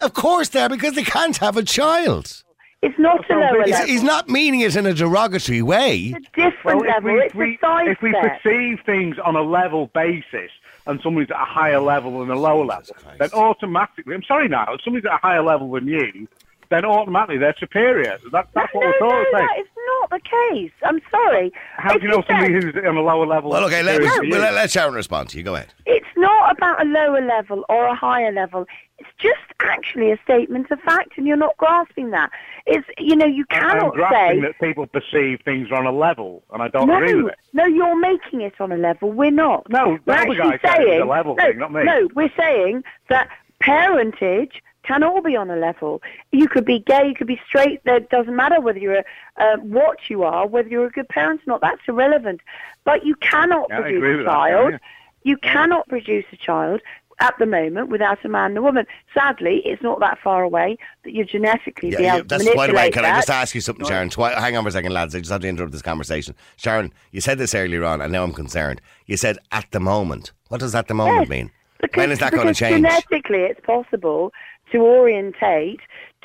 Of 0.00 0.14
course, 0.14 0.48
they're 0.50 0.68
because 0.68 0.94
they 0.94 1.02
can't 1.04 1.36
have 1.38 1.56
a 1.56 1.62
child. 1.62 2.44
It's 2.80 2.98
not 2.98 3.28
a 3.28 3.34
lower 3.34 3.66
level. 3.66 3.86
he's 3.88 4.04
not 4.04 4.28
meaning 4.28 4.60
it 4.60 4.76
in 4.76 4.86
a 4.86 4.94
derogatory 4.94 5.62
way. 5.62 6.14
It's 6.16 6.28
a 6.28 6.40
different 6.50 6.80
Well, 6.80 6.82
if 6.82 6.94
level. 6.94 7.12
we, 7.14 7.20
it's 7.22 7.34
we- 7.34 7.54
a 7.56 7.58
side 7.66 7.88
if 7.88 8.00
we 8.00 8.10
step. 8.10 8.40
perceive 8.42 8.78
things 8.86 9.16
on 9.24 9.34
a 9.34 9.42
level 9.42 9.90
basis 9.94 10.50
and 10.88 11.00
somebody's 11.02 11.30
at 11.30 11.40
a 11.40 11.44
higher 11.44 11.80
level 11.80 12.18
than 12.20 12.30
a 12.30 12.34
lower 12.38 12.64
level, 12.64 12.94
Christ. 12.96 13.18
then 13.18 13.30
automatically, 13.32 14.14
I'm 14.14 14.24
sorry 14.24 14.48
now, 14.48 14.66
if 14.74 14.80
somebody's 14.82 15.06
at 15.06 15.14
a 15.14 15.18
higher 15.18 15.42
level 15.42 15.70
than 15.70 15.86
you, 15.86 16.26
then 16.70 16.84
automatically 16.84 17.38
they're 17.38 17.54
superior. 17.58 18.18
That, 18.32 18.48
that's 18.54 18.74
what 18.74 18.82
no, 18.82 18.86
we're 18.88 19.00
no, 19.00 19.08
sort 19.10 19.20
of 19.20 19.26
saying. 19.32 19.46
that 19.46 19.60
is 19.60 19.68
not 19.86 20.10
the 20.10 20.20
case. 20.20 20.72
I'm 20.84 21.00
sorry. 21.10 21.52
How 21.76 21.94
If 21.94 22.00
do 22.00 22.06
you 22.06 22.12
know 22.12 22.22
said- 22.22 22.26
somebody 22.40 22.52
who's 22.54 22.74
on 22.86 22.96
a 22.96 23.00
lower 23.00 23.26
level? 23.26 23.50
Well, 23.50 23.64
okay, 23.66 23.82
let, 23.82 23.94
superior 23.94 24.10
well, 24.10 24.20
to 24.20 24.26
you? 24.26 24.38
let, 24.38 24.54
let 24.54 24.70
Sharon 24.70 24.94
respond 24.94 25.28
to 25.30 25.38
you. 25.38 25.44
Go 25.44 25.54
ahead. 25.54 25.72
It's 25.86 26.06
not 26.18 26.52
about 26.56 26.82
a 26.84 26.88
lower 26.88 27.20
level 27.20 27.64
or 27.68 27.86
a 27.86 27.94
higher 27.94 28.32
level. 28.32 28.66
It's 28.98 29.08
just 29.18 29.38
actually 29.60 30.10
a 30.10 30.18
statement 30.24 30.70
of 30.70 30.80
fact, 30.80 31.12
and 31.16 31.26
you're 31.26 31.36
not 31.36 31.56
grasping 31.56 32.10
that. 32.10 32.30
It's 32.66 32.86
you 32.98 33.14
know 33.16 33.26
you 33.26 33.44
I'm 33.50 33.60
cannot 33.60 33.94
grasping 33.94 34.42
say 34.42 34.46
that 34.48 34.58
people 34.60 34.86
perceive 34.86 35.40
things 35.44 35.68
on 35.72 35.86
a 35.86 35.92
level, 35.92 36.42
and 36.52 36.62
I 36.62 36.68
don't 36.68 36.90
agree 36.90 37.12
no, 37.12 37.24
with 37.24 37.32
it. 37.32 37.38
no. 37.52 37.64
You're 37.66 37.98
making 37.98 38.40
it 38.40 38.60
on 38.60 38.72
a 38.72 38.76
level. 38.76 39.12
We're 39.12 39.30
not. 39.30 39.66
No, 39.70 39.98
we're 40.04 40.14
actually 40.14 40.36
guy 40.36 40.58
said 40.62 40.80
it 40.80 40.84
was 40.84 40.88
saying 40.88 41.00
a 41.02 41.04
level 41.06 41.34
no, 41.36 41.46
thing, 41.46 41.58
not 41.58 41.72
me. 41.72 41.84
no. 41.84 42.08
We're 42.14 42.32
saying 42.36 42.82
that 43.08 43.28
parentage 43.60 44.62
can 44.82 45.02
all 45.02 45.20
be 45.20 45.36
on 45.36 45.50
a 45.50 45.56
level. 45.56 46.00
You 46.32 46.48
could 46.48 46.64
be 46.64 46.78
gay, 46.80 47.08
you 47.08 47.14
could 47.14 47.26
be 47.26 47.40
straight. 47.46 47.84
That 47.84 48.08
doesn't 48.08 48.34
matter 48.34 48.58
whether 48.60 48.78
you're 48.78 49.00
a, 49.00 49.04
uh, 49.36 49.56
what 49.58 49.98
you 50.08 50.22
are, 50.22 50.46
whether 50.46 50.68
you're 50.68 50.86
a 50.86 50.90
good 50.90 51.08
parent 51.08 51.40
or 51.42 51.50
not. 51.50 51.60
That's 51.60 51.82
irrelevant. 51.86 52.40
But 52.84 53.04
you 53.04 53.14
cannot 53.16 53.66
Yeah, 53.68 53.82
produce 53.82 54.02
a 54.02 54.16
with 54.16 54.26
that, 54.26 54.32
child. 54.32 54.70
yeah. 54.72 54.78
You 55.22 55.36
cannot 55.38 55.88
produce 55.88 56.24
a 56.32 56.36
child 56.36 56.80
at 57.20 57.34
the 57.38 57.46
moment 57.46 57.88
without 57.88 58.24
a 58.24 58.28
man 58.28 58.50
and 58.52 58.58
a 58.58 58.62
woman. 58.62 58.86
Sadly, 59.12 59.60
it's 59.64 59.82
not 59.82 59.98
that 60.00 60.18
far 60.22 60.42
away 60.44 60.76
that 61.04 61.12
you 61.12 61.24
genetically 61.24 61.90
be 61.90 61.94
Yeah, 61.96 62.00
yeah, 62.00 62.14
able 62.14 62.22
to 62.22 62.28
that's 62.28 62.44
manipulate 62.44 62.74
by 62.74 62.82
way. 62.82 62.90
Can 62.90 63.02
that. 63.02 63.14
I 63.14 63.18
just 63.18 63.30
ask 63.30 63.54
you 63.54 63.60
something, 63.60 63.84
Sharon? 63.86 64.08
Twi- 64.08 64.38
hang 64.38 64.56
on 64.56 64.62
for 64.62 64.68
a 64.68 64.72
second, 64.72 64.92
lads. 64.92 65.14
I 65.14 65.18
just 65.18 65.32
have 65.32 65.40
to 65.40 65.48
interrupt 65.48 65.72
this 65.72 65.82
conversation. 65.82 66.34
Sharon, 66.56 66.92
you 67.10 67.20
said 67.20 67.38
this 67.38 67.54
earlier 67.54 67.84
on, 67.84 68.00
and 68.00 68.12
now 68.12 68.22
I'm 68.22 68.32
concerned. 68.32 68.80
You 69.06 69.16
said 69.16 69.38
at 69.50 69.66
the 69.72 69.80
moment. 69.80 70.32
What 70.48 70.60
does 70.60 70.74
at 70.74 70.86
the 70.88 70.94
moment 70.94 71.22
Yes, 71.22 71.28
mean? 71.28 71.50
Because, 71.80 71.96
when 71.96 72.10
is 72.12 72.18
that 72.20 72.32
going 72.32 72.46
to 72.46 72.54
change? 72.54 72.76
Genetically, 72.76 73.40
it's 73.40 73.60
possible 73.66 74.32
to 74.72 74.78
orientate 74.78 75.80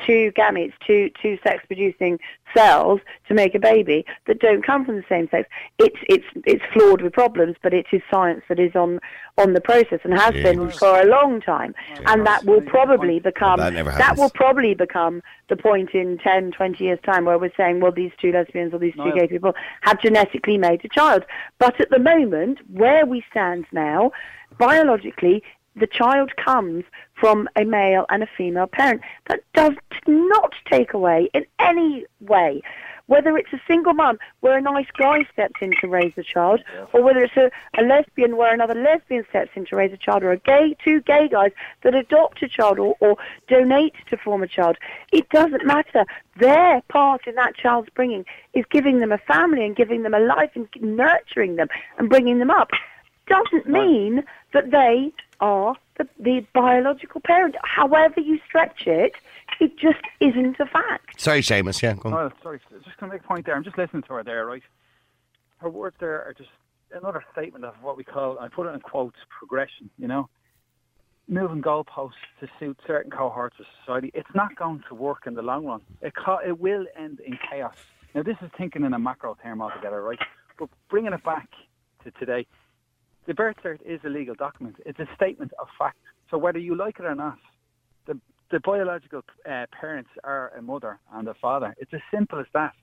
two 0.06 0.32
gametes, 0.34 0.74
two 0.86 1.10
two 1.22 1.38
sex 1.46 1.64
producing 1.68 2.20
cells 2.56 3.00
to 3.28 3.34
make 3.34 3.56
a 3.56 3.60
baby 3.60 4.06
that 4.28 4.40
don't 4.40 4.66
come 4.66 4.86
from 4.86 4.96
the 4.96 5.04
same 5.08 5.30
sex. 5.30 5.48
It's 5.80 5.98
it's 6.10 6.26
it's 6.46 6.64
flawed 6.74 7.02
with 7.02 7.14
problems, 7.14 7.56
but 7.62 7.74
it 7.74 7.86
is 7.92 8.02
science 8.12 8.44
that 8.50 8.60
is 8.60 8.76
on 8.76 9.00
on 9.38 9.54
the 9.54 9.62
process 9.62 10.00
and 10.04 10.14
has 10.14 10.34
been 10.34 10.70
for 10.72 11.00
a 11.00 11.06
long 11.06 11.42
time. 11.42 11.74
And 12.06 12.26
that 12.26 12.44
will 12.46 12.62
probably 12.62 13.20
become 13.20 13.60
That 13.60 13.74
that 13.74 14.18
will 14.18 14.30
probably 14.32 14.74
become 14.74 15.22
the 15.50 15.56
point 15.56 15.92
in 15.94 16.18
10, 16.20 16.52
20 16.52 16.84
years 16.84 17.00
time 17.06 17.26
where 17.26 17.38
we're 17.38 17.52
saying, 17.56 17.80
well, 17.80 17.92
these 17.92 18.12
two 18.20 18.32
lesbians 18.32 18.74
or 18.74 18.80
these 18.80 18.94
two 18.94 19.06
Niall. 19.06 19.16
gay 19.16 19.28
people 19.28 19.54
have 19.82 20.02
genetically 20.02 20.58
made 20.58 20.84
a 20.86 20.90
child. 20.90 21.24
But 21.60 21.80
at 21.80 21.90
the 21.90 22.00
moment, 22.00 22.60
where 22.72 23.06
we 23.06 23.24
stand 23.30 23.66
now, 23.72 24.12
biologically, 24.58 25.44
the 25.76 25.88
child 25.88 26.36
comes 26.36 26.84
from 27.14 27.50
a 27.56 27.64
male 27.64 28.06
and 28.10 28.24
a 28.24 28.28
female 28.38 28.68
parent. 28.68 29.02
That 29.28 29.42
does 29.54 29.74
not 30.08 30.54
take 30.70 30.94
away 30.94 31.30
in 31.34 31.46
any 31.60 32.06
way 32.20 32.62
whether 33.08 33.38
it's 33.38 33.52
a 33.52 33.62
single 33.68 33.94
mum 33.94 34.18
where 34.40 34.58
a 34.58 34.62
nice 34.62 34.88
guy 34.98 35.28
steps 35.32 35.56
in 35.62 35.74
to 35.82 35.88
raise 35.88 36.14
a 36.18 36.24
child, 36.24 36.62
or 36.94 37.04
whether 37.04 37.24
it's 37.24 37.36
a, 37.36 37.52
a 37.78 37.84
lesbian 37.84 38.38
where 38.38 38.54
another 38.54 38.76
lesbian 38.76 39.26
steps 39.30 39.52
in 39.56 39.66
to 39.66 39.76
raise 39.76 39.92
a 39.92 39.98
child, 39.98 40.24
or 40.24 40.32
a 40.32 40.38
gay 40.38 40.76
two 40.84 41.02
gay 41.02 41.28
guys 41.28 41.52
that 41.84 41.96
adopt 41.96 42.42
a 42.42 42.48
child 42.48 42.80
or, 42.80 42.96
or 43.00 43.18
donate 43.48 43.94
to 44.10 44.18
form 44.18 44.44
a 44.44 44.48
child. 44.48 44.78
It 45.12 45.28
doesn't 45.30 45.66
matter. 45.66 46.06
Their 46.38 46.82
part 46.90 47.28
in 47.28 47.36
that 47.36 47.56
child's 47.56 47.90
bringing 47.90 48.26
is 48.54 48.66
giving 48.72 49.00
them 49.00 49.12
a 49.12 49.18
family 49.18 49.66
and 49.66 49.76
giving 49.76 50.04
them 50.04 50.14
a 50.14 50.20
life 50.20 50.52
and 50.56 50.68
nurturing 50.80 51.58
them 51.58 51.68
and 51.98 52.10
bringing 52.10 52.40
them 52.40 52.50
up. 52.50 52.72
Doesn't 53.28 53.70
mean 53.70 54.24
that 54.54 54.72
they 54.72 55.14
are 55.44 55.76
the, 55.98 56.08
the 56.20 56.46
biological 56.54 57.22
parent. 57.22 57.56
However 57.64 58.22
you 58.22 58.40
stretch 58.48 58.88
it, 58.88 59.12
it 59.60 59.78
just 59.78 60.00
isn't 60.22 60.58
a 60.60 60.66
fact. 60.66 61.20
Sorry, 61.20 61.42
Seamus. 61.42 61.82
Yeah, 61.82 61.94
go 61.94 62.10
on. 62.10 62.16
Well, 62.16 62.34
sorry, 62.42 62.60
just 62.72 62.98
going 62.98 63.12
to 63.12 63.18
make 63.18 63.24
a 63.24 63.28
point 63.28 63.46
there. 63.46 63.56
I'm 63.56 63.64
just 63.64 63.78
listening 63.78 64.04
to 64.04 64.14
her 64.14 64.24
there, 64.24 64.46
right? 64.46 64.64
Her 65.58 65.70
words 65.70 65.98
there 66.00 66.24
are 66.24 66.34
just 66.34 66.50
another 66.94 67.24
statement 67.34 67.66
of 67.66 67.76
what 67.82 67.98
we 67.98 68.04
call, 68.04 68.40
I 68.40 68.48
put 68.48 68.68
it 68.68 68.74
in 68.74 68.80
quotes, 68.80 69.18
progression, 69.38 69.90
you 69.98 70.08
know? 70.08 70.30
Moving 71.28 71.62
goalposts 71.62 72.12
to 72.40 72.48
suit 72.60 72.80
certain 72.88 73.12
cohorts 73.12 73.58
of 73.60 73.66
society. 73.82 74.12
It's 74.14 74.34
not 74.34 74.56
going 74.56 74.84
to 74.90 74.96
work 74.96 75.24
in 75.26 75.34
the 75.36 75.42
long 75.42 75.66
run. 75.66 75.82
It, 76.02 76.14
co- 76.16 76.40
it 76.46 76.60
will 76.60 76.86
end 76.98 77.20
in 77.20 77.38
chaos. 77.50 77.76
Now, 78.16 78.24
this 78.24 78.38
is 78.42 78.50
thinking 78.58 78.84
in 78.84 78.94
a 78.94 79.00
macro 79.00 79.36
term 79.42 79.62
altogether, 79.62 80.02
right? 80.02 80.20
But 80.58 80.70
bringing 80.90 81.14
it 81.14 81.24
back 81.24 81.50
to 82.04 82.12
today, 82.12 82.46
the 83.28 83.34
birth 83.34 83.56
cert 83.64 83.80
is 83.86 84.00
a 84.06 84.10
legal 84.10 84.36
document. 84.36 84.76
It's 84.86 85.00
a 85.00 85.08
statement 85.16 85.52
of 85.60 85.68
fact. 85.78 85.98
So 86.30 86.38
whether 86.38 86.60
you 86.60 86.76
like 86.76 87.00
it 87.00 87.06
or 87.06 87.16
not, 87.16 87.38
the, 88.06 88.20
the 88.52 88.60
biological 88.60 89.22
uh, 89.50 89.66
parents 89.80 90.10
are 90.24 90.52
a 90.58 90.62
mother 90.62 91.00
and 91.14 91.28
a 91.28 91.34
father. 91.36 91.74
It's 91.78 91.94
as 91.94 92.02
simple 92.14 92.40
as 92.40 92.46
that. 92.54 92.74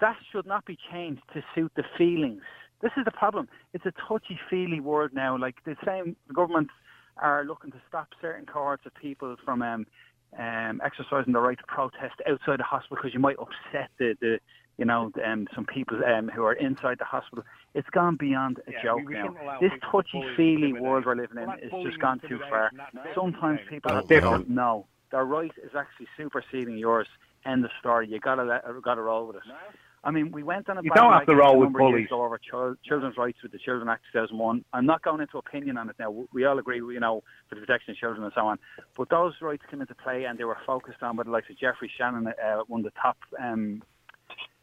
That 0.00 0.16
should 0.32 0.46
not 0.46 0.64
be 0.66 0.76
changed 0.92 1.22
to 1.34 1.42
suit 1.54 1.72
the 1.76 1.84
feelings. 1.96 2.42
This 2.82 2.92
is 2.96 3.04
the 3.04 3.10
problem. 3.10 3.48
It's 3.72 3.86
a 3.86 3.92
touchy-feely 4.08 4.80
word 4.80 5.14
now. 5.14 5.38
Like 5.38 5.56
the 5.64 5.76
same, 5.86 6.16
government 6.34 6.68
are 7.16 7.44
looking 7.44 7.70
to 7.70 7.80
stop 7.88 8.08
certain 8.20 8.44
cohorts 8.44 8.84
of 8.84 8.94
people 8.94 9.36
from 9.44 9.62
um, 9.62 9.86
um, 10.38 10.80
exercising 10.84 11.32
the 11.32 11.40
right 11.40 11.56
to 11.56 11.64
protest 11.66 12.14
outside 12.28 12.58
the 12.58 12.64
hospital 12.64 12.96
because 12.96 13.14
you 13.14 13.20
might 13.20 13.36
upset 13.38 13.90
the, 13.98 14.14
the 14.20 14.38
you 14.78 14.84
know, 14.84 15.10
um, 15.24 15.46
some 15.54 15.64
people 15.64 15.98
um, 16.04 16.28
who 16.28 16.44
are 16.44 16.52
inside 16.52 16.98
the 16.98 17.04
hospital. 17.04 17.44
It's 17.74 17.88
gone 17.90 18.16
beyond 18.16 18.60
a 18.66 18.72
Yeah, 18.72 18.82
joke 18.82 18.98
we- 18.98 19.06
we 19.06 19.14
now. 19.14 19.58
This 19.60 19.72
people 19.72 20.02
to 20.02 20.08
bully 20.12 20.26
touchy-feely 20.26 20.72
world 20.74 21.06
we're 21.06 21.14
living 21.16 21.38
in 21.38 21.46
that's 21.46 21.62
has 21.62 21.82
just 21.82 21.98
gone 21.98 22.20
too 22.20 22.38
far. 22.50 22.70
Sometimes 23.14 23.60
people 23.68 23.90
don't 23.92 24.08
different. 24.08 24.48
know. 24.50 24.86
Their 25.10 25.24
right 25.24 25.52
is 25.62 25.74
actually 25.74 26.08
superseding 26.16 26.76
yours. 26.76 27.08
End 27.44 27.64
of 27.64 27.70
story. 27.78 28.08
You 28.08 28.18
gotta 28.18 28.42
let, 28.42 28.64
gotta 28.82 29.00
roll 29.02 29.28
with 29.28 29.36
it. 29.36 29.42
I 30.04 30.10
mean, 30.12 30.30
we 30.30 30.42
went 30.42 30.68
on 30.68 30.78
a 30.78 30.82
You 30.82 30.90
don't 30.90 31.12
have 31.12 31.26
to 31.26 31.34
rag 31.34 31.44
roll 31.44 31.58
with 31.58 31.66
number 31.66 31.78
bullies. 31.80 32.08
over 32.12 32.38
chil- 32.38 32.76
children's 32.84 33.16
rights 33.16 33.42
with 33.42 33.50
the 33.52 33.58
Children 33.58 33.88
Act 33.88 34.04
2001. 34.12 34.64
I'm 34.72 34.86
not 34.86 35.02
going 35.02 35.20
into 35.20 35.38
opinion 35.38 35.78
on 35.78 35.88
it 35.88 35.96
now. 35.98 36.10
We 36.32 36.44
all 36.44 36.58
agree, 36.58 36.76
you 36.78 37.00
know, 37.00 37.22
for 37.48 37.54
the 37.56 37.60
protection 37.60 37.92
of 37.92 37.96
children 37.96 38.22
and 38.24 38.32
so 38.34 38.46
on. 38.46 38.58
But 38.96 39.08
those 39.08 39.34
rights 39.40 39.64
came 39.70 39.80
into 39.80 39.94
play 39.96 40.24
and 40.24 40.38
they 40.38 40.44
were 40.44 40.58
focused 40.66 41.02
on 41.02 41.16
by 41.16 41.22
the 41.24 41.30
likes 41.30 41.50
of 41.50 41.58
Geoffrey 41.58 41.90
Shannon, 41.96 42.26
uh, 42.28 42.58
one 42.68 42.80
of 42.80 42.84
the 42.84 43.00
top 43.00 43.16
um, 43.40 43.82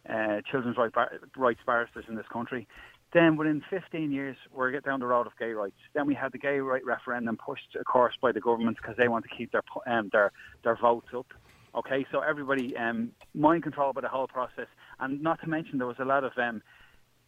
uh, 0.09 0.41
children's 0.49 0.77
right 0.77 0.91
bar- 0.91 1.19
rights 1.37 1.61
barristers 1.65 2.05
in 2.07 2.15
this 2.15 2.27
country. 2.31 2.67
Then 3.13 3.37
within 3.37 3.61
15 3.69 4.11
years, 4.11 4.35
we're 4.51 4.71
get 4.71 4.83
down 4.83 4.99
the 4.99 5.05
road 5.05 5.27
of 5.27 5.33
gay 5.37 5.51
rights. 5.51 5.77
Then 5.93 6.07
we 6.07 6.15
had 6.15 6.31
the 6.31 6.39
gay 6.39 6.59
right 6.59 6.83
referendum 6.83 7.37
pushed, 7.37 7.75
of 7.79 7.85
course, 7.85 8.15
by 8.19 8.31
the 8.31 8.41
government 8.41 8.77
because 8.77 8.97
they 8.97 9.07
want 9.07 9.25
to 9.25 9.35
keep 9.35 9.51
their 9.51 9.63
um, 9.85 10.09
their 10.11 10.31
their 10.63 10.75
votes 10.75 11.07
up. 11.15 11.27
Okay, 11.75 12.05
so 12.11 12.21
everybody 12.21 12.75
um, 12.77 13.11
mind 13.33 13.63
controlled 13.63 13.95
by 13.95 14.01
the 14.01 14.07
whole 14.07 14.27
process, 14.27 14.67
and 14.99 15.21
not 15.21 15.39
to 15.41 15.47
mention 15.47 15.77
there 15.77 15.87
was 15.87 15.99
a 15.99 16.05
lot 16.05 16.23
of 16.23 16.31
um, 16.37 16.61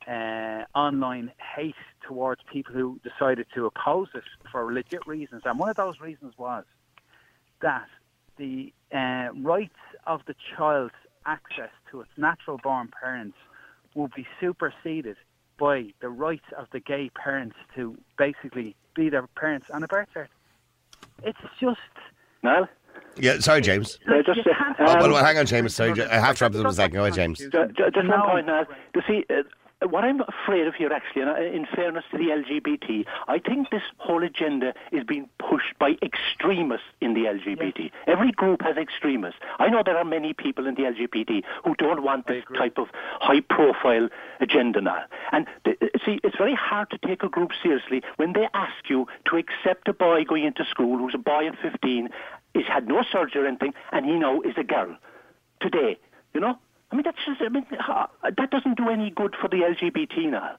uh, 0.08 0.64
online 0.76 1.32
hate 1.56 1.76
towards 2.08 2.42
people 2.52 2.74
who 2.74 3.00
decided 3.04 3.46
to 3.54 3.66
oppose 3.68 4.08
it 4.16 4.24
for 4.52 4.72
legit 4.74 5.06
reasons, 5.06 5.44
and 5.46 5.60
one 5.60 5.70
of 5.70 5.76
those 5.76 6.00
reasons 6.00 6.34
was 6.38 6.64
that 7.62 7.88
the 8.38 8.74
uh, 8.94 9.30
rights 9.36 9.80
of 10.06 10.22
the 10.28 10.36
child's 10.56 10.94
access 11.26 11.70
to 11.92 12.02
its 12.02 12.12
natural 12.18 12.58
born 12.64 12.90
parents 13.02 13.38
will 13.96 14.10
be 14.16 14.26
superseded 14.40 15.16
by 15.58 15.88
the 16.02 16.10
rights 16.10 16.46
of 16.58 16.68
the 16.72 16.80
gay 16.80 17.10
parents 17.16 17.56
to 17.76 17.98
basically 18.18 18.76
be 18.96 19.10
their 19.10 19.26
parents 19.36 19.70
on 19.70 19.84
a 19.84 19.88
birth 19.88 20.08
cert. 20.16 20.28
It's 21.24 21.38
just. 21.60 21.80
Niall? 22.44 22.68
Yeah, 23.18 23.40
sorry, 23.40 23.62
James. 23.62 23.98
Uh, 24.08 24.22
just, 24.26 24.40
uh, 24.40 24.54
can't 24.58 24.76
Oh, 24.80 24.84
well, 25.00 25.12
well, 25.14 25.26
hang 25.26 25.38
on, 25.38 25.46
James. 25.46 25.74
Sorry, 25.76 25.92
I 26.04 26.20
have 26.20 26.38
to 26.38 26.44
wrap 26.46 26.52
this 26.52 26.60
up 26.60 26.66
in 26.66 26.72
a 26.72 26.74
second. 26.74 26.96
Go 26.96 27.02
ahead, 27.06 27.14
James. 27.14 27.40
Ju- 27.40 27.50
ju- 27.50 27.70
Just 27.94 28.08
one 28.08 28.22
point 28.22 28.46
now. 28.48 28.66
You 28.94 29.02
see, 29.08 29.26
uh, 29.30 29.44
what 29.82 30.04
I'm 30.04 30.22
afraid 30.22 30.68
of 30.68 30.76
here, 30.76 30.92
actually, 30.92 31.24
and 31.24 31.32
uh, 31.32 31.42
in 31.42 31.66
fairness 31.66 32.06
to 32.12 32.18
the 32.18 32.26
LGBT, 32.26 33.06
I 33.28 33.40
think 33.40 33.70
this 33.70 33.82
whole 33.98 34.24
agenda 34.24 34.74
is 34.92 35.04
being 35.04 35.30
pushed 35.38 35.78
by 35.80 35.96
extremists 36.02 36.88
in 37.02 37.14
the 37.14 37.22
LGBT. 37.22 37.92
Every 38.08 38.32
group 38.32 38.62
has 38.62 38.78
extremists. 38.78 39.40
I 39.60 39.70
know 39.70 39.84
there 39.86 39.98
are 39.98 40.06
many 40.06 40.34
people 40.34 40.66
in 40.66 40.76
the 40.76 40.84
LGBT 40.84 41.44
who 41.64 41.76
don't 41.76 42.04
want 42.04 42.28
this 42.28 42.44
type 42.58 42.78
of 42.78 42.88
high-profile 43.20 44.10
agenda 44.40 44.82
now. 44.82 45.04
And 45.32 45.46
th- 45.66 45.78
uh, 45.82 45.88
see, 46.06 46.20
it's 46.24 46.38
very 46.38 46.56
hard 46.56 46.90
to 46.92 46.98
take 46.98 47.24
a 47.24 47.30
group 47.30 47.52
seriously 47.62 48.02
when 48.16 48.34
they 48.34 48.48
ask 48.54 48.90
you 48.90 49.08
to 49.30 49.38
accept 49.38 49.88
a 49.88 49.94
boy 49.94 50.24
going 50.24 50.46
into 50.46 50.64
school 50.66 50.98
who's 50.98 51.16
a 51.16 51.20
boy 51.20 51.48
at 51.48 51.56
15, 51.62 52.10
is 52.54 52.64
had 52.68 52.88
no 52.88 53.04
surgery 53.12 53.44
or 53.44 53.48
anything, 53.48 53.74
and 53.92 54.06
he 54.06 54.14
now 54.14 54.42
is 54.42 54.54
a 54.58 54.64
girl 54.64 54.96
today. 55.60 55.98
You 56.34 56.40
know, 56.40 56.58
I 56.96 56.98
mean 56.98 57.04
that's 57.04 57.26
just. 57.26 57.42
I 57.42 57.50
mean 57.50 57.66
that 58.38 58.52
doesn't 58.52 58.78
do 58.78 58.90
any 58.90 59.10
good 59.10 59.36
for 59.42 59.50
the 59.50 59.58
LGBT 59.58 60.32
now. 60.32 60.56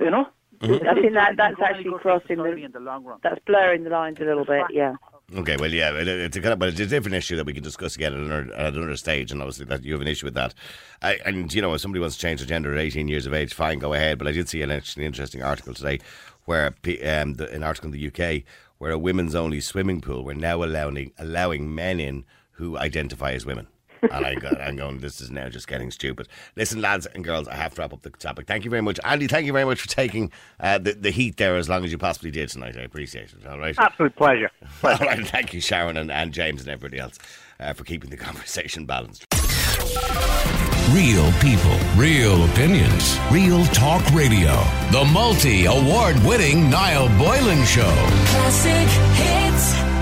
You 0.00 0.10
know. 0.10 0.28
I 0.62 0.94
think 0.94 1.12
that 1.12 1.36
that's 1.36 1.60
actually 1.60 1.98
crossing 1.98 2.38
the 2.38 2.54
in 2.54 2.72
the 2.72 2.80
long 2.80 3.04
run. 3.04 3.18
that's 3.22 3.38
blurring 3.44 3.84
the 3.84 3.90
lines 3.90 4.18
a 4.18 4.24
little 4.24 4.46
bit. 4.46 4.62
Yeah. 4.70 4.94
Okay, 5.36 5.56
well, 5.58 5.70
yeah, 5.70 5.92
it's 5.92 6.36
a 6.36 6.40
kind 6.40 6.52
of, 6.52 6.58
but 6.58 6.68
it's 6.68 6.80
a 6.80 6.86
different 6.86 7.16
issue 7.16 7.36
that 7.36 7.44
we 7.44 7.52
can 7.52 7.62
discuss 7.62 7.96
again 7.96 8.14
at 8.14 8.20
another, 8.20 8.54
at 8.54 8.74
another 8.74 8.96
stage, 8.96 9.32
and 9.32 9.42
obviously 9.42 9.66
that 9.66 9.82
you 9.82 9.92
have 9.92 10.00
an 10.00 10.08
issue 10.08 10.26
with 10.26 10.34
that. 10.34 10.54
I, 11.02 11.18
and 11.26 11.52
you 11.52 11.60
know, 11.60 11.74
if 11.74 11.80
somebody 11.80 12.00
wants 12.00 12.16
to 12.16 12.22
change 12.22 12.40
their 12.40 12.46
gender 12.46 12.72
at 12.72 12.78
18 12.78 13.08
years 13.08 13.26
of 13.26 13.34
age, 13.34 13.52
fine, 13.52 13.78
go 13.78 13.92
ahead. 13.92 14.16
But 14.18 14.28
I 14.28 14.32
did 14.32 14.48
see 14.48 14.62
an 14.62 14.70
actually 14.70 15.04
interesting 15.04 15.42
article 15.42 15.74
today, 15.74 15.98
where 16.44 16.68
um, 16.68 17.34
the, 17.34 17.50
an 17.52 17.62
article 17.62 17.92
in 17.92 17.98
the 17.98 18.06
UK 18.06 18.44
where 18.78 18.92
a 18.92 18.98
women's 18.98 19.34
only 19.34 19.60
swimming 19.60 20.00
pool 20.00 20.24
were 20.24 20.34
now 20.34 20.62
allowing 20.62 21.12
allowing 21.18 21.74
men 21.74 22.00
in 22.00 22.24
who 22.52 22.78
identify 22.78 23.32
as 23.32 23.44
women. 23.44 23.66
And 24.10 24.26
I 24.26 24.34
got, 24.34 24.60
I'm 24.60 24.76
going, 24.76 25.00
this 25.00 25.20
is 25.20 25.30
now 25.30 25.48
just 25.48 25.68
getting 25.68 25.90
stupid. 25.90 26.28
Listen, 26.56 26.80
lads 26.80 27.06
and 27.06 27.24
girls, 27.24 27.48
I 27.48 27.54
have 27.54 27.74
to 27.74 27.80
wrap 27.80 27.92
up 27.92 28.02
the 28.02 28.10
topic. 28.10 28.46
Thank 28.46 28.64
you 28.64 28.70
very 28.70 28.82
much. 28.82 28.98
Andy, 29.04 29.26
thank 29.26 29.46
you 29.46 29.52
very 29.52 29.64
much 29.64 29.80
for 29.80 29.88
taking 29.88 30.30
uh, 30.60 30.78
the, 30.78 30.92
the 30.92 31.10
heat 31.10 31.36
there 31.36 31.56
as 31.56 31.68
long 31.68 31.84
as 31.84 31.92
you 31.92 31.98
possibly 31.98 32.30
did 32.30 32.48
tonight. 32.48 32.76
I 32.76 32.82
appreciate 32.82 33.32
it. 33.32 33.46
All 33.46 33.58
right. 33.58 33.74
Absolute 33.78 34.16
pleasure. 34.16 34.50
All 34.84 34.96
right, 34.96 35.26
thank 35.26 35.52
you, 35.54 35.60
Sharon 35.60 35.96
and, 35.96 36.10
and 36.10 36.32
James 36.32 36.62
and 36.62 36.70
everybody 36.70 37.00
else 37.00 37.18
uh, 37.60 37.72
for 37.72 37.84
keeping 37.84 38.10
the 38.10 38.16
conversation 38.28 38.86
balanced. 38.86 39.26
Real 40.90 41.32
people, 41.40 41.78
real 41.96 42.44
opinions, 42.44 43.18
real 43.30 43.64
talk 43.66 44.04
radio. 44.12 44.62
The 44.90 45.08
multi 45.12 45.64
award 45.64 46.16
winning 46.24 46.68
Niall 46.70 47.08
Boylan 47.18 47.64
Show. 47.64 47.90
Classic 48.26 48.88
hits. 49.16 49.93